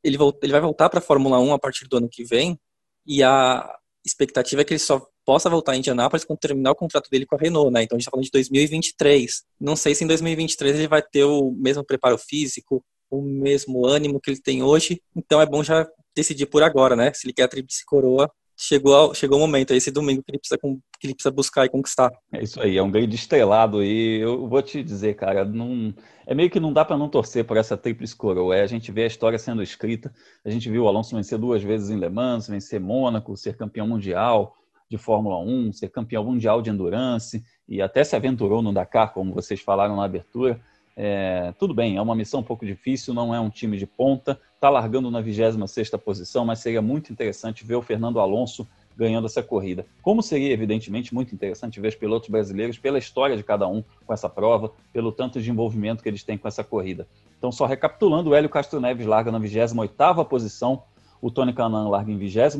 Ele, 0.03 0.17
ele 0.41 0.51
vai 0.51 0.61
voltar 0.61 0.89
para 0.89 0.99
a 0.99 1.01
Fórmula 1.01 1.39
1 1.39 1.53
a 1.53 1.59
partir 1.59 1.87
do 1.87 1.97
ano 1.97 2.07
que 2.09 2.23
vem, 2.23 2.57
e 3.05 3.23
a 3.23 3.75
expectativa 4.05 4.61
é 4.61 4.65
que 4.65 4.73
ele 4.73 4.79
só 4.79 5.05
possa 5.25 5.49
voltar 5.49 5.75
em 5.75 5.79
Indianápolis 5.79 6.25
quando 6.25 6.39
terminar 6.39 6.71
o 6.71 6.75
contrato 6.75 7.09
dele 7.09 7.25
com 7.25 7.35
a 7.35 7.39
Renault, 7.39 7.71
né? 7.71 7.83
Então 7.83 7.95
a 7.95 7.97
gente 7.97 8.03
está 8.03 8.11
falando 8.11 8.25
de 8.25 8.31
2023. 8.31 9.43
Não 9.59 9.75
sei 9.75 9.95
se 9.95 10.03
em 10.03 10.07
2023 10.07 10.75
ele 10.75 10.87
vai 10.87 11.01
ter 11.01 11.23
o 11.23 11.51
mesmo 11.51 11.83
preparo 11.83 12.17
físico, 12.17 12.83
o 13.09 13.21
mesmo 13.21 13.85
ânimo 13.85 14.19
que 14.19 14.31
ele 14.31 14.41
tem 14.41 14.61
hoje. 14.61 15.01
Então 15.15 15.41
é 15.41 15.45
bom 15.45 15.63
já 15.63 15.87
decidir 16.15 16.47
por 16.47 16.63
agora, 16.63 16.95
né? 16.95 17.13
Se 17.13 17.25
ele 17.25 17.33
quer 17.33 17.43
a 17.43 17.47
tríplice 17.47 17.85
coroa, 17.85 18.29
chegou, 18.63 18.95
ao, 18.95 19.13
chegou 19.13 19.37
o 19.37 19.41
momento, 19.41 19.73
é 19.73 19.75
esse 19.75 19.91
domingo 19.91 20.23
que 20.23 20.31
ele, 20.31 20.39
precisa, 20.39 20.57
que 20.57 21.07
ele 21.07 21.13
precisa 21.13 21.31
buscar 21.31 21.65
e 21.65 21.69
conquistar. 21.69 22.09
É 22.31 22.41
isso 22.41 22.61
aí, 22.61 22.77
é 22.77 22.83
um 22.83 22.89
grande 22.89 23.15
estrelado 23.15 23.83
e 23.83 24.21
eu 24.21 24.47
vou 24.47 24.61
te 24.61 24.81
dizer, 24.81 25.15
cara, 25.15 25.43
não, 25.43 25.93
é 26.25 26.33
meio 26.33 26.49
que 26.49 26.59
não 26.59 26.71
dá 26.71 26.85
para 26.85 26.97
não 26.97 27.09
torcer 27.09 27.43
por 27.43 27.57
essa 27.57 27.75
tríplice 27.75 28.15
coroa. 28.15 28.55
É, 28.55 28.61
a 28.61 28.67
gente 28.67 28.91
vê 28.91 29.03
a 29.03 29.07
história 29.07 29.37
sendo 29.37 29.61
escrita, 29.61 30.13
a 30.45 30.49
gente 30.49 30.69
viu 30.69 30.83
o 30.83 30.87
Alonso 30.87 31.15
vencer 31.15 31.37
duas 31.37 31.61
vezes 31.61 31.89
em 31.89 31.99
Le 31.99 32.09
Mans, 32.09 32.47
vencer 32.47 32.79
Mônaco, 32.79 33.35
ser 33.35 33.57
campeão 33.57 33.87
mundial 33.87 34.55
de 34.89 34.97
Fórmula 34.97 35.39
1, 35.39 35.73
ser 35.73 35.89
campeão 35.89 36.23
mundial 36.23 36.61
de 36.61 36.69
Endurance 36.69 37.43
e 37.67 37.81
até 37.81 38.03
se 38.03 38.15
aventurou 38.15 38.61
no 38.61 38.71
Dakar, 38.71 39.13
como 39.13 39.33
vocês 39.33 39.59
falaram 39.59 39.95
na 39.95 40.05
abertura. 40.05 40.61
É, 40.95 41.53
tudo 41.57 41.73
bem, 41.73 41.97
é 41.97 42.01
uma 42.01 42.15
missão 42.15 42.41
um 42.41 42.43
pouco 42.43 42.65
difícil, 42.65 43.13
não 43.13 43.33
é 43.33 43.39
um 43.39 43.49
time 43.49 43.77
de 43.77 43.87
ponta, 43.87 44.39
está 44.55 44.69
largando 44.69 45.09
na 45.09 45.21
26 45.21 45.89
posição, 46.03 46.45
mas 46.45 46.59
seria 46.59 46.81
muito 46.81 47.11
interessante 47.11 47.65
ver 47.65 47.75
o 47.75 47.81
Fernando 47.81 48.19
Alonso 48.19 48.67
ganhando 48.95 49.25
essa 49.25 49.41
corrida. 49.41 49.85
Como 50.01 50.21
seria, 50.21 50.51
evidentemente, 50.51 51.13
muito 51.13 51.33
interessante 51.33 51.79
ver 51.79 51.87
os 51.87 51.95
pilotos 51.95 52.29
brasileiros, 52.29 52.77
pela 52.77 52.99
história 52.99 53.35
de 53.35 53.43
cada 53.43 53.67
um 53.67 53.83
com 54.05 54.13
essa 54.13 54.29
prova, 54.29 54.71
pelo 54.91 55.11
tanto 55.11 55.41
de 55.41 55.49
envolvimento 55.49 56.03
que 56.03 56.09
eles 56.09 56.23
têm 56.23 56.37
com 56.37 56.47
essa 56.47 56.63
corrida. 56.63 57.07
Então, 57.37 57.51
só 57.51 57.65
recapitulando, 57.65 58.29
o 58.29 58.35
Hélio 58.35 58.49
Castro 58.49 58.79
Neves 58.79 59.07
larga 59.07 59.31
na 59.31 59.39
28 59.39 60.25
posição, 60.25 60.83
o 61.19 61.31
Tony 61.31 61.53
Canan 61.53 61.89
larga 61.89 62.11
em 62.11 62.17
23 62.17 62.55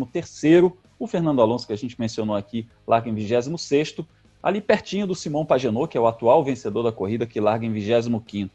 o 0.99 1.07
Fernando 1.07 1.41
Alonso, 1.41 1.67
que 1.67 1.73
a 1.73 1.77
gente 1.77 1.99
mencionou 1.99 2.35
aqui, 2.35 2.67
larga 2.87 3.09
em 3.09 3.13
26 3.13 3.97
ali 4.43 4.59
pertinho 4.59 5.07
do 5.07 5.15
Simão 5.15 5.45
Pagenot, 5.45 5.87
que 5.87 5.97
é 5.97 6.01
o 6.01 6.05
atual 6.05 6.43
vencedor 6.43 6.83
da 6.83 6.91
corrida, 6.91 7.25
que 7.25 7.39
larga 7.39 7.65
em 7.65 7.73
25º. 7.73 8.49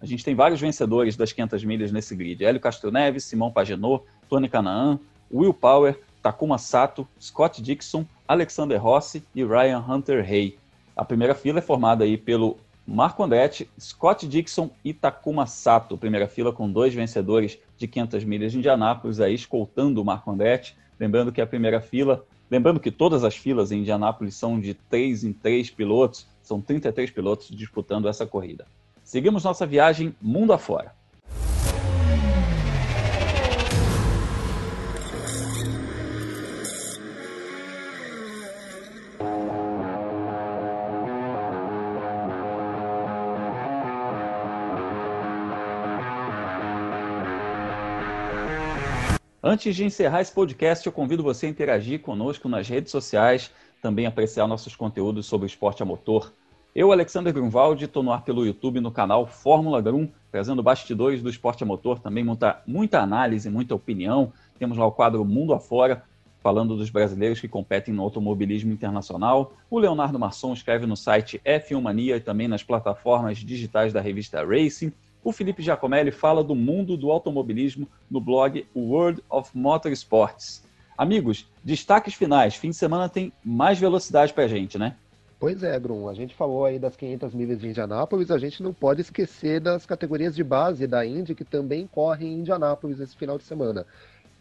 A 0.00 0.06
gente 0.06 0.24
tem 0.24 0.34
vários 0.34 0.60
vencedores 0.60 1.16
das 1.16 1.32
500 1.32 1.62
milhas 1.64 1.92
nesse 1.92 2.16
grid. 2.16 2.42
Hélio 2.42 2.60
Castro 2.60 2.90
Neves, 2.90 3.24
Simão 3.24 3.52
Pagenot, 3.52 4.04
Tony 4.28 4.48
Canaan, 4.48 4.98
Will 5.30 5.52
Power, 5.52 6.00
Takuma 6.22 6.56
Sato, 6.56 7.06
Scott 7.20 7.60
Dixon, 7.60 8.06
Alexander 8.26 8.82
Rossi 8.82 9.22
e 9.34 9.44
Ryan 9.44 9.84
Hunter 9.86 10.24
Hay. 10.26 10.58
A 10.96 11.04
primeira 11.04 11.34
fila 11.34 11.58
é 11.58 11.62
formada 11.62 12.04
aí 12.04 12.16
pelo 12.16 12.56
Marco 12.86 13.22
Andretti, 13.22 13.68
Scott 13.78 14.26
Dixon 14.26 14.70
e 14.84 14.94
Takuma 14.94 15.46
Sato. 15.46 15.98
Primeira 15.98 16.26
fila 16.26 16.52
com 16.52 16.70
dois 16.70 16.94
vencedores 16.94 17.58
de 17.76 17.86
500 17.86 18.24
milhas 18.24 18.52
de 18.52 18.58
Indianápolis 18.58 19.20
aí 19.20 19.34
escoltando 19.34 20.00
o 20.00 20.04
Marco 20.04 20.30
Andretti. 20.30 20.76
Lembrando 20.98 21.32
que 21.32 21.40
a 21.40 21.46
primeira 21.46 21.80
fila 21.80 22.24
Lembrando 22.50 22.78
que 22.78 22.90
todas 22.90 23.24
as 23.24 23.36
filas 23.36 23.72
em 23.72 23.80
Indianápolis 23.80 24.36
são 24.36 24.60
de 24.60 24.74
3 24.74 25.24
em 25.24 25.32
3 25.32 25.70
pilotos, 25.70 26.26
são 26.42 26.60
33 26.60 27.10
pilotos 27.10 27.48
disputando 27.48 28.08
essa 28.08 28.26
corrida. 28.26 28.66
Seguimos 29.02 29.44
nossa 29.44 29.66
viagem 29.66 30.14
mundo 30.20 30.52
afora. 30.52 30.94
Antes 49.54 49.76
de 49.76 49.84
encerrar 49.84 50.20
esse 50.20 50.32
podcast, 50.32 50.84
eu 50.84 50.92
convido 50.92 51.22
você 51.22 51.46
a 51.46 51.48
interagir 51.48 52.00
conosco 52.00 52.48
nas 52.48 52.68
redes 52.68 52.90
sociais, 52.90 53.52
também 53.80 54.04
apreciar 54.04 54.48
nossos 54.48 54.74
conteúdos 54.74 55.26
sobre 55.26 55.46
esporte 55.46 55.80
a 55.80 55.86
motor. 55.86 56.32
Eu, 56.74 56.90
Alexander 56.90 57.32
Grunwald, 57.32 57.84
estou 57.84 58.02
no 58.02 58.10
ar 58.10 58.24
pelo 58.24 58.44
YouTube 58.44 58.80
no 58.80 58.90
canal 58.90 59.28
Fórmula 59.28 59.80
Grum, 59.80 60.10
trazendo 60.32 60.60
bastidores 60.60 61.22
do 61.22 61.30
esporte 61.30 61.62
a 61.62 61.66
motor, 61.66 62.00
também 62.00 62.24
muita, 62.24 62.60
muita 62.66 62.98
análise, 62.98 63.48
muita 63.48 63.76
opinião. 63.76 64.32
Temos 64.58 64.76
lá 64.76 64.86
o 64.86 64.90
quadro 64.90 65.24
Mundo 65.24 65.54
Afora, 65.54 66.02
falando 66.40 66.76
dos 66.76 66.90
brasileiros 66.90 67.38
que 67.40 67.46
competem 67.46 67.94
no 67.94 68.02
automobilismo 68.02 68.72
internacional. 68.72 69.52
O 69.70 69.78
Leonardo 69.78 70.18
Masson 70.18 70.52
escreve 70.52 70.84
no 70.84 70.96
site 70.96 71.40
F1 71.44 71.80
Mania 71.80 72.16
e 72.16 72.20
também 72.20 72.48
nas 72.48 72.64
plataformas 72.64 73.38
digitais 73.38 73.92
da 73.92 74.00
revista 74.00 74.44
Racing. 74.44 74.92
O 75.24 75.32
Felipe 75.32 75.62
Giacomelli 75.62 76.10
fala 76.10 76.44
do 76.44 76.54
mundo 76.54 76.98
do 76.98 77.10
automobilismo 77.10 77.88
no 78.10 78.20
blog 78.20 78.66
World 78.76 79.24
of 79.30 79.50
Motorsports. 79.56 80.62
Amigos, 80.98 81.48
destaques 81.64 82.12
finais. 82.12 82.54
Fim 82.54 82.68
de 82.68 82.76
semana 82.76 83.08
tem 83.08 83.32
mais 83.42 83.78
velocidade 83.80 84.34
para 84.34 84.44
a 84.44 84.48
gente, 84.48 84.76
né? 84.76 84.94
Pois 85.40 85.62
é, 85.62 85.80
Grum. 85.80 86.10
A 86.10 86.14
gente 86.14 86.34
falou 86.34 86.66
aí 86.66 86.78
das 86.78 86.94
500 86.94 87.32
milhas 87.34 87.58
de 87.58 87.68
Indianápolis, 87.68 88.30
a 88.30 88.36
gente 88.36 88.62
não 88.62 88.74
pode 88.74 89.00
esquecer 89.00 89.60
das 89.60 89.86
categorias 89.86 90.36
de 90.36 90.44
base 90.44 90.86
da 90.86 91.06
Indy 91.06 91.34
que 91.34 91.44
também 91.44 91.86
correm 91.86 92.28
em 92.28 92.38
Indianápolis 92.40 93.00
esse 93.00 93.16
final 93.16 93.38
de 93.38 93.44
semana. 93.44 93.86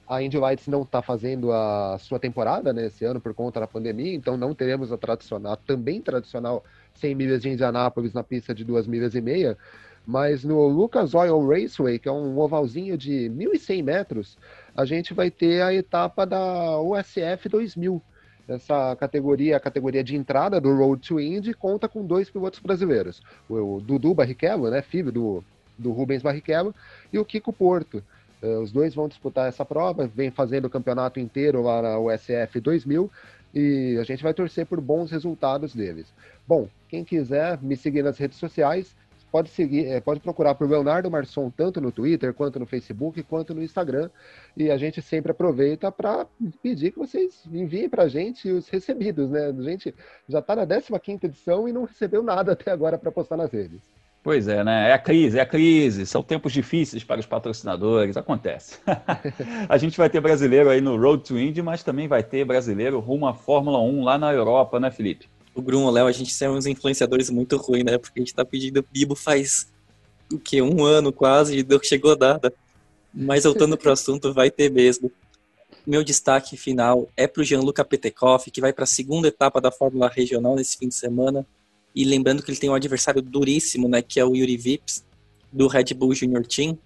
A 0.05 0.21
Indy 0.21 0.37
Lights 0.37 0.67
não 0.67 0.81
está 0.81 1.01
fazendo 1.01 1.53
a 1.53 1.97
sua 1.97 2.19
temporada 2.19 2.73
né, 2.73 2.87
esse 2.87 3.05
ano 3.05 3.21
por 3.21 3.33
conta 3.33 3.61
da 3.61 3.67
pandemia, 3.67 4.13
então 4.13 4.35
não 4.35 4.53
teremos 4.53 4.91
a 4.91 4.97
tradicional, 4.97 5.55
também 5.55 6.01
tradicional 6.01 6.61
100 6.95 7.15
milhas 7.15 7.41
de 7.41 7.49
Indianápolis 7.49 8.13
na 8.13 8.21
pista 8.21 8.53
de 8.53 8.65
2 8.65 8.85
milhas 8.85 9.15
e 9.15 9.21
meia. 9.21 9.57
Mas 10.05 10.43
no 10.43 10.67
Lucas 10.67 11.13
Oil 11.13 11.47
Raceway, 11.47 11.97
que 11.97 12.09
é 12.09 12.11
um 12.11 12.37
ovalzinho 12.37 12.97
de 12.97 13.29
1.100 13.29 13.83
metros, 13.83 14.37
a 14.75 14.85
gente 14.85 15.13
vai 15.13 15.31
ter 15.31 15.61
a 15.61 15.73
etapa 15.73 16.25
da 16.25 16.79
USF 16.81 17.47
2000. 17.49 18.01
Essa 18.47 18.95
categoria, 18.97 19.55
a 19.55 19.59
categoria 19.59 20.03
de 20.03 20.17
entrada 20.17 20.59
do 20.59 20.75
Road 20.75 21.07
to 21.07 21.19
Indy, 21.19 21.53
conta 21.53 21.87
com 21.87 22.05
dois 22.05 22.29
pilotos 22.29 22.59
brasileiros. 22.59 23.21
O, 23.47 23.79
Dudu 23.79 24.13
Barrichello, 24.13 24.69
né, 24.69 24.81
filho 24.81 25.11
do, 25.11 25.43
do 25.77 25.93
Rubens 25.93 26.21
Barrichello, 26.21 26.75
e 27.11 27.17
o 27.17 27.23
Kiko 27.23 27.53
Porto. 27.53 28.03
Uh, 28.41 28.59
os 28.59 28.73
dois 28.73 28.93
vão 28.93 29.07
disputar 29.07 29.47
essa 29.47 29.63
prova, 29.63 30.05
vem 30.13 30.29
fazendo 30.29 30.65
o 30.65 30.69
campeonato 30.69 31.17
inteiro 31.17 31.61
lá 31.61 31.81
na 31.81 31.97
USF 31.97 32.59
2000 32.59 33.09
e 33.53 33.97
a 34.01 34.03
gente 34.03 34.23
vai 34.23 34.33
torcer 34.33 34.65
por 34.65 34.81
bons 34.81 35.11
resultados 35.11 35.73
deles. 35.73 36.11
Bom, 36.47 36.67
quem 36.89 37.03
quiser 37.03 37.61
me 37.61 37.77
seguir 37.77 38.03
nas 38.03 38.17
redes 38.17 38.37
sociais, 38.37 38.95
pode 39.33 39.49
seguir, 39.49 39.87
é, 39.87 39.99
pode 39.99 40.19
procurar 40.19 40.53
por 40.53 40.69
Leonardo 40.69 41.09
Marçom 41.09 41.49
tanto 41.49 41.81
no 41.81 41.91
Twitter, 41.91 42.35
quanto 42.35 42.59
no 42.59 42.67
Facebook, 42.67 43.23
quanto 43.23 43.55
no 43.55 43.63
Instagram. 43.63 44.11
E 44.55 44.69
a 44.69 44.77
gente 44.77 45.01
sempre 45.01 45.31
aproveita 45.31 45.91
para 45.91 46.27
pedir 46.61 46.91
que 46.91 46.99
vocês 46.99 47.43
enviem 47.51 47.89
para 47.89 48.03
a 48.03 48.07
gente 48.07 48.51
os 48.51 48.69
recebidos, 48.69 49.31
né? 49.31 49.47
A 49.47 49.61
gente 49.63 49.91
já 50.29 50.37
está 50.37 50.55
na 50.55 50.67
15 50.67 51.25
edição 51.25 51.67
e 51.67 51.73
não 51.73 51.85
recebeu 51.85 52.21
nada 52.21 52.51
até 52.51 52.69
agora 52.69 52.95
para 52.95 53.11
postar 53.11 53.35
nas 53.35 53.51
redes. 53.51 53.81
Pois 54.21 54.47
é, 54.47 54.63
né? 54.63 54.91
É 54.91 54.93
a 54.93 54.99
crise, 54.99 55.39
é 55.39 55.41
a 55.41 55.47
crise. 55.47 56.05
São 56.05 56.21
tempos 56.21 56.53
difíceis 56.53 57.03
para 57.03 57.19
os 57.19 57.25
patrocinadores, 57.25 58.15
acontece. 58.15 58.79
a 59.67 59.77
gente 59.79 59.97
vai 59.97 60.11
ter 60.11 60.21
brasileiro 60.21 60.69
aí 60.69 60.79
no 60.79 60.95
Road 60.95 61.23
to 61.23 61.39
Indy, 61.39 61.63
mas 61.63 61.81
também 61.81 62.07
vai 62.07 62.21
ter 62.21 62.45
brasileiro 62.45 62.99
rumo 62.99 63.25
à 63.25 63.33
Fórmula 63.33 63.79
1 63.81 64.03
lá 64.03 64.15
na 64.15 64.31
Europa, 64.31 64.79
né, 64.79 64.91
Felipe? 64.91 65.27
O 65.55 65.61
Bruno, 65.61 65.85
o 65.85 65.91
Léo, 65.91 66.07
a 66.07 66.11
gente 66.11 66.33
são 66.33 66.55
uns 66.55 66.65
influenciadores 66.65 67.29
muito 67.29 67.57
ruins, 67.57 67.83
né? 67.83 67.97
Porque 67.97 68.19
a 68.19 68.21
gente 68.21 68.33
tá 68.33 68.43
pedindo 68.43 68.85
Bibo 68.91 69.15
faz 69.15 69.67
o 70.31 70.39
quê? 70.39 70.61
Um 70.61 70.83
ano 70.83 71.11
quase, 71.11 71.59
e 71.59 71.85
chegou 71.85 72.15
data. 72.15 72.53
Mas 73.13 73.43
voltando 73.43 73.77
pro 73.77 73.91
assunto, 73.91 74.33
vai 74.33 74.49
ter 74.49 74.71
mesmo. 74.71 75.11
Meu 75.85 76.03
destaque 76.03 76.57
final 76.57 77.09
é 77.15 77.27
para 77.27 77.41
o 77.41 77.43
Gianluca 77.43 77.83
Petekoff, 77.83 78.49
que 78.49 78.61
vai 78.61 78.73
para 78.73 78.85
a 78.85 78.87
segunda 78.87 79.27
etapa 79.27 79.61
da 79.61 79.71
Fórmula 79.71 80.09
Regional 80.09 80.55
nesse 80.55 80.77
fim 80.77 80.87
de 80.87 80.95
semana. 80.95 81.45
E 81.93 82.03
lembrando 82.05 82.41
que 82.41 82.49
ele 82.49 82.57
tem 82.57 82.69
um 82.69 82.73
adversário 82.73 83.21
duríssimo, 83.21 83.87
né, 83.87 84.01
que 84.01 84.19
é 84.19 84.25
o 84.25 84.35
Yuri 84.35 84.57
Vips, 84.57 85.03
do 85.51 85.67
Red 85.67 85.93
Bull 85.95 86.15
Junior 86.15 86.43
Team, 86.47 86.77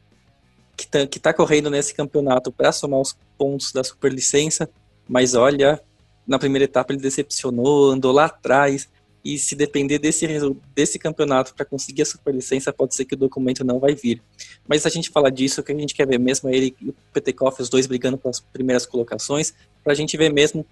que 0.75 0.83
está 0.83 1.07
que 1.07 1.19
tá 1.19 1.33
correndo 1.33 1.69
nesse 1.69 1.93
campeonato 1.93 2.51
para 2.51 2.71
somar 2.73 2.99
os 2.99 3.15
pontos 3.37 3.71
da 3.71 3.83
superlicença. 3.83 4.69
Mas 5.07 5.33
olha, 5.33 5.81
na 6.27 6.37
primeira 6.37 6.65
etapa 6.65 6.93
ele 6.93 7.01
decepcionou, 7.01 7.91
andou 7.91 8.11
lá 8.11 8.25
atrás. 8.25 8.89
E 9.23 9.37
se 9.37 9.55
depender 9.55 9.99
desse, 9.99 10.25
desse 10.73 10.97
campeonato 10.97 11.53
para 11.53 11.65
conseguir 11.65 12.03
a 12.03 12.05
superlicença, 12.05 12.71
pode 12.71 12.95
ser 12.95 13.03
que 13.03 13.13
o 13.13 13.17
documento 13.17 13.63
não 13.63 13.77
vai 13.77 13.93
vir. 13.93 14.21
Mas 14.65 14.85
a 14.85 14.89
gente 14.89 15.09
falar 15.09 15.31
disso, 15.31 15.59
o 15.59 15.63
que 15.63 15.71
a 15.71 15.75
gente 15.75 15.93
quer 15.93 16.07
ver 16.07 16.17
mesmo 16.17 16.47
é 16.47 16.55
ele 16.55 16.75
e 16.79 16.89
o 16.89 16.95
Petekoff, 17.11 17.61
os 17.61 17.67
dois 17.67 17.87
brigando 17.87 18.17
pelas 18.17 18.39
primeiras 18.39 18.85
colocações, 18.85 19.53
para 19.83 19.91
a 19.91 19.95
gente 19.95 20.15
ver 20.15 20.31
mesmo 20.31 20.65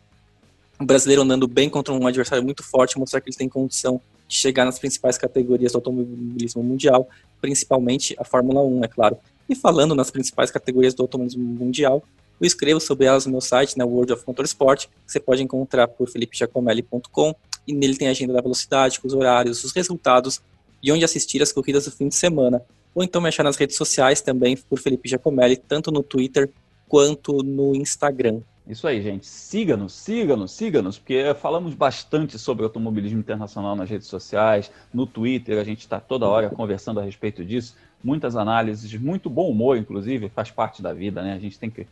o 0.79 0.85
brasileiro 0.85 1.21
andando 1.21 1.47
bem 1.47 1.69
contra 1.69 1.93
um 1.93 2.07
adversário 2.07 2.43
muito 2.43 2.63
forte, 2.63 2.97
mostrar 2.97 3.19
que 3.19 3.29
ele 3.29 3.37
tem 3.37 3.49
condição 3.49 3.99
de 4.27 4.35
chegar 4.35 4.65
nas 4.65 4.79
principais 4.79 5.17
categorias 5.17 5.71
do 5.71 5.77
automobilismo 5.77 6.63
mundial, 6.63 7.09
principalmente 7.41 8.15
a 8.17 8.23
Fórmula 8.23 8.61
1, 8.61 8.83
é 8.83 8.87
claro. 8.87 9.17
E 9.49 9.55
falando 9.55 9.93
nas 9.93 10.11
principais 10.11 10.49
categorias 10.49 10.93
do 10.93 11.03
automobilismo 11.03 11.43
mundial, 11.43 12.03
eu 12.39 12.45
escrevo 12.45 12.79
sobre 12.79 13.05
elas 13.05 13.25
no 13.25 13.31
meu 13.31 13.41
site, 13.41 13.77
né, 13.77 13.83
World 13.83 14.13
of 14.13 14.23
Motorsport, 14.27 14.87
que 14.87 15.11
você 15.11 15.19
pode 15.19 15.41
encontrar 15.43 15.87
por 15.87 16.09
felipejacomelli.com, 16.09 17.35
e 17.67 17.73
nele 17.73 17.97
tem 17.97 18.07
a 18.07 18.11
agenda 18.11 18.33
da 18.33 18.41
velocidade, 18.41 18.99
com 18.99 19.07
os 19.07 19.13
horários, 19.13 19.63
os 19.63 19.71
resultados 19.71 20.41
e 20.81 20.91
onde 20.91 21.03
assistir 21.03 21.41
as 21.41 21.51
corridas 21.51 21.85
do 21.85 21.91
fim 21.91 22.07
de 22.07 22.15
semana. 22.15 22.61
Ou 22.93 23.03
então 23.03 23.21
me 23.21 23.27
achar 23.27 23.43
nas 23.43 23.57
redes 23.57 23.75
sociais 23.75 24.21
também 24.21 24.55
por 24.55 24.79
Felipe 24.79 25.09
Giacomelli, 25.09 25.57
tanto 25.57 25.91
no 25.91 26.03
Twitter 26.03 26.49
quanto 26.87 27.43
no 27.43 27.75
Instagram. 27.75 28.41
Isso 28.67 28.87
aí, 28.87 29.01
gente. 29.01 29.27
Siga-nos, 29.27 29.93
siga-nos, 29.93 30.51
siga-nos, 30.51 30.97
porque 30.97 31.35
falamos 31.39 31.73
bastante 31.75 32.39
sobre 32.39 32.63
automobilismo 32.63 33.19
internacional 33.19 33.75
nas 33.75 33.89
redes 33.89 34.07
sociais, 34.07 34.71
no 34.93 35.05
Twitter, 35.05 35.59
a 35.59 35.63
gente 35.63 35.81
está 35.81 35.99
toda 35.99 36.27
hora 36.27 36.49
conversando 36.49 36.99
a 36.99 37.03
respeito 37.03 37.45
disso. 37.45 37.75
Muitas 38.03 38.35
análises, 38.35 38.93
muito 38.99 39.29
bom 39.29 39.49
humor, 39.49 39.77
inclusive, 39.77 40.29
faz 40.29 40.49
parte 40.49 40.81
da 40.81 40.93
vida, 40.93 41.21
né? 41.21 41.33
A 41.33 41.39
gente 41.39 41.59
tem 41.59 41.69
que 41.69 41.85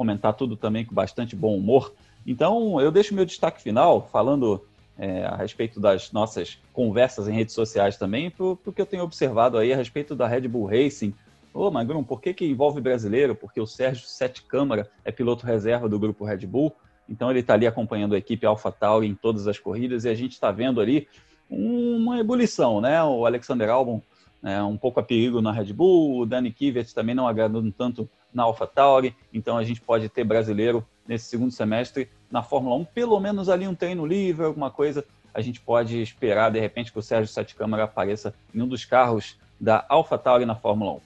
comentar 0.00 0.32
tudo 0.32 0.56
também 0.56 0.82
com 0.82 0.94
bastante 0.94 1.36
bom 1.36 1.54
humor. 1.54 1.92
Então, 2.26 2.80
eu 2.80 2.90
deixo 2.90 3.14
meu 3.14 3.26
destaque 3.26 3.60
final 3.60 4.08
falando 4.10 4.64
é, 4.96 5.26
a 5.26 5.36
respeito 5.36 5.78
das 5.78 6.10
nossas 6.10 6.58
conversas 6.72 7.28
em 7.28 7.34
redes 7.34 7.54
sociais 7.54 7.98
também, 7.98 8.30
porque 8.30 8.80
eu 8.80 8.86
tenho 8.86 9.02
observado 9.02 9.58
aí 9.58 9.74
a 9.74 9.76
respeito 9.76 10.16
da 10.16 10.26
Red 10.26 10.48
Bull 10.48 10.64
Racing, 10.64 11.12
Ô, 11.52 11.66
oh, 11.66 11.70
Magrum, 11.70 12.04
por 12.04 12.20
que, 12.20 12.32
que 12.32 12.46
envolve 12.46 12.80
brasileiro? 12.80 13.34
Porque 13.34 13.60
o 13.60 13.66
Sérgio 13.66 14.06
Sete 14.06 14.42
Câmara 14.44 14.88
é 15.04 15.10
piloto 15.10 15.44
reserva 15.44 15.88
do 15.88 15.98
grupo 15.98 16.24
Red 16.24 16.46
Bull, 16.46 16.72
então 17.08 17.28
ele 17.28 17.40
está 17.40 17.54
ali 17.54 17.66
acompanhando 17.66 18.14
a 18.14 18.18
equipe 18.18 18.46
AlphaTauri 18.46 19.08
em 19.08 19.16
todas 19.16 19.48
as 19.48 19.58
corridas 19.58 20.04
e 20.04 20.08
a 20.08 20.14
gente 20.14 20.32
está 20.32 20.52
vendo 20.52 20.80
ali 20.80 21.08
uma 21.50 22.20
ebulição, 22.20 22.80
né? 22.80 23.02
O 23.02 23.26
Alexander 23.26 23.68
Albon 23.68 24.00
né, 24.40 24.62
um 24.62 24.76
pouco 24.76 25.00
a 25.00 25.02
perigo 25.02 25.42
na 25.42 25.50
Red 25.50 25.72
Bull, 25.72 26.20
o 26.20 26.26
Dani 26.26 26.52
Kivet 26.52 26.94
também 26.94 27.16
não 27.16 27.26
agradando 27.26 27.70
tanto 27.72 28.08
na 28.32 28.44
AlphaTauri, 28.44 29.14
então 29.32 29.56
a 29.56 29.64
gente 29.64 29.80
pode 29.80 30.08
ter 30.08 30.24
brasileiro 30.24 30.86
nesse 31.06 31.26
segundo 31.26 31.50
semestre 31.50 32.08
na 32.30 32.42
Fórmula 32.42 32.76
1, 32.76 32.84
pelo 32.84 33.18
menos 33.18 33.48
ali 33.48 33.66
um 33.66 33.74
treino 33.74 34.06
livre, 34.06 34.44
alguma 34.44 34.70
coisa, 34.70 35.04
a 35.34 35.40
gente 35.40 35.60
pode 35.60 36.00
esperar 36.00 36.50
de 36.50 36.60
repente 36.60 36.92
que 36.92 36.98
o 36.98 37.02
Sérgio 37.02 37.32
Sete 37.32 37.54
Câmara 37.54 37.84
apareça 37.84 38.34
em 38.54 38.62
um 38.62 38.68
dos 38.68 38.84
carros 38.84 39.38
da 39.60 39.84
AlphaTauri 39.88 40.44
na 40.44 40.54
Fórmula 40.54 40.92
1. 40.92 41.00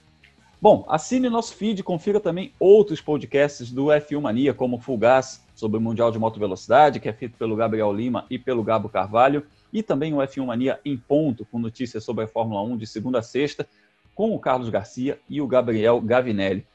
Bom, 0.61 0.85
assine 0.87 1.29
nosso 1.29 1.53
feed 1.53 1.83
confira 1.83 2.19
também 2.19 2.53
outros 2.59 3.01
podcasts 3.01 3.71
do 3.71 3.85
F1 3.85 4.21
Mania, 4.21 4.53
como 4.53 4.79
Full 4.79 4.97
Gas, 4.97 5.43
sobre 5.53 5.77
o 5.77 5.81
Mundial 5.81 6.11
de 6.11 6.17
Moto 6.17 6.39
Velocidade, 6.39 6.99
que 6.99 7.09
é 7.09 7.13
feito 7.13 7.37
pelo 7.37 7.55
Gabriel 7.55 7.93
Lima 7.93 8.25
e 8.29 8.39
pelo 8.39 8.63
Gabo 8.63 8.89
Carvalho, 8.89 9.45
e 9.71 9.83
também 9.83 10.13
o 10.13 10.17
F1 10.17 10.45
Mania 10.45 10.79
em 10.83 10.97
ponto, 10.97 11.45
com 11.45 11.59
notícias 11.59 12.03
sobre 12.03 12.23
a 12.23 12.27
Fórmula 12.27 12.61
1 12.63 12.77
de 12.77 12.87
segunda 12.87 13.19
a 13.19 13.21
sexta, 13.21 13.67
com 14.15 14.33
o 14.33 14.39
Carlos 14.39 14.69
Garcia 14.69 15.19
e 15.29 15.41
o 15.41 15.47
Gabriel 15.47 15.99
Gavinelli. 16.01 16.65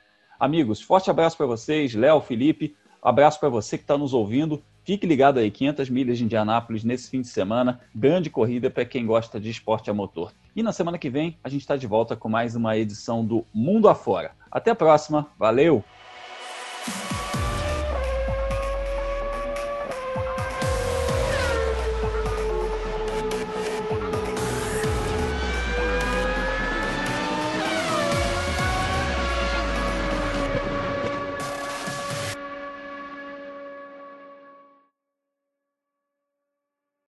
Amigos, 0.41 0.81
forte 0.81 1.11
abraço 1.11 1.37
para 1.37 1.45
vocês, 1.45 1.95
Léo, 1.95 2.19
Felipe, 2.23 2.75
abraço 3.03 3.39
para 3.39 3.51
você 3.51 3.77
que 3.77 3.85
está 3.85 3.99
nos 3.99 4.15
ouvindo. 4.15 4.63
Fique 4.83 5.07
ligado 5.07 5.39
aí, 5.39 5.51
500 5.51 5.91
milhas 5.91 6.17
de 6.17 6.25
Indianápolis 6.25 6.83
nesse 6.83 7.11
fim 7.11 7.21
de 7.21 7.29
semana, 7.29 7.79
grande 7.95 8.31
corrida 8.31 8.71
para 8.71 8.87
quem 8.87 9.05
gosta 9.05 9.39
de 9.39 9.51
esporte 9.51 9.91
a 9.91 9.95
motor. 9.95 10.33
E 10.57 10.63
na 10.63 10.73
semana 10.73 10.97
que 10.97 11.11
vem 11.11 11.37
a 11.45 11.49
gente 11.51 11.61
está 11.61 11.77
de 11.77 11.87
volta 11.87 12.17
com 12.17 12.31
mais 12.31 12.57
uma 12.57 12.75
edição 12.75 13.23
do 13.23 13.45
Mundo 13.53 13.87
Afora. 13.87 14.33
Até 14.51 14.71
a 14.71 14.75
próxima, 14.75 15.27
valeu! 15.39 15.85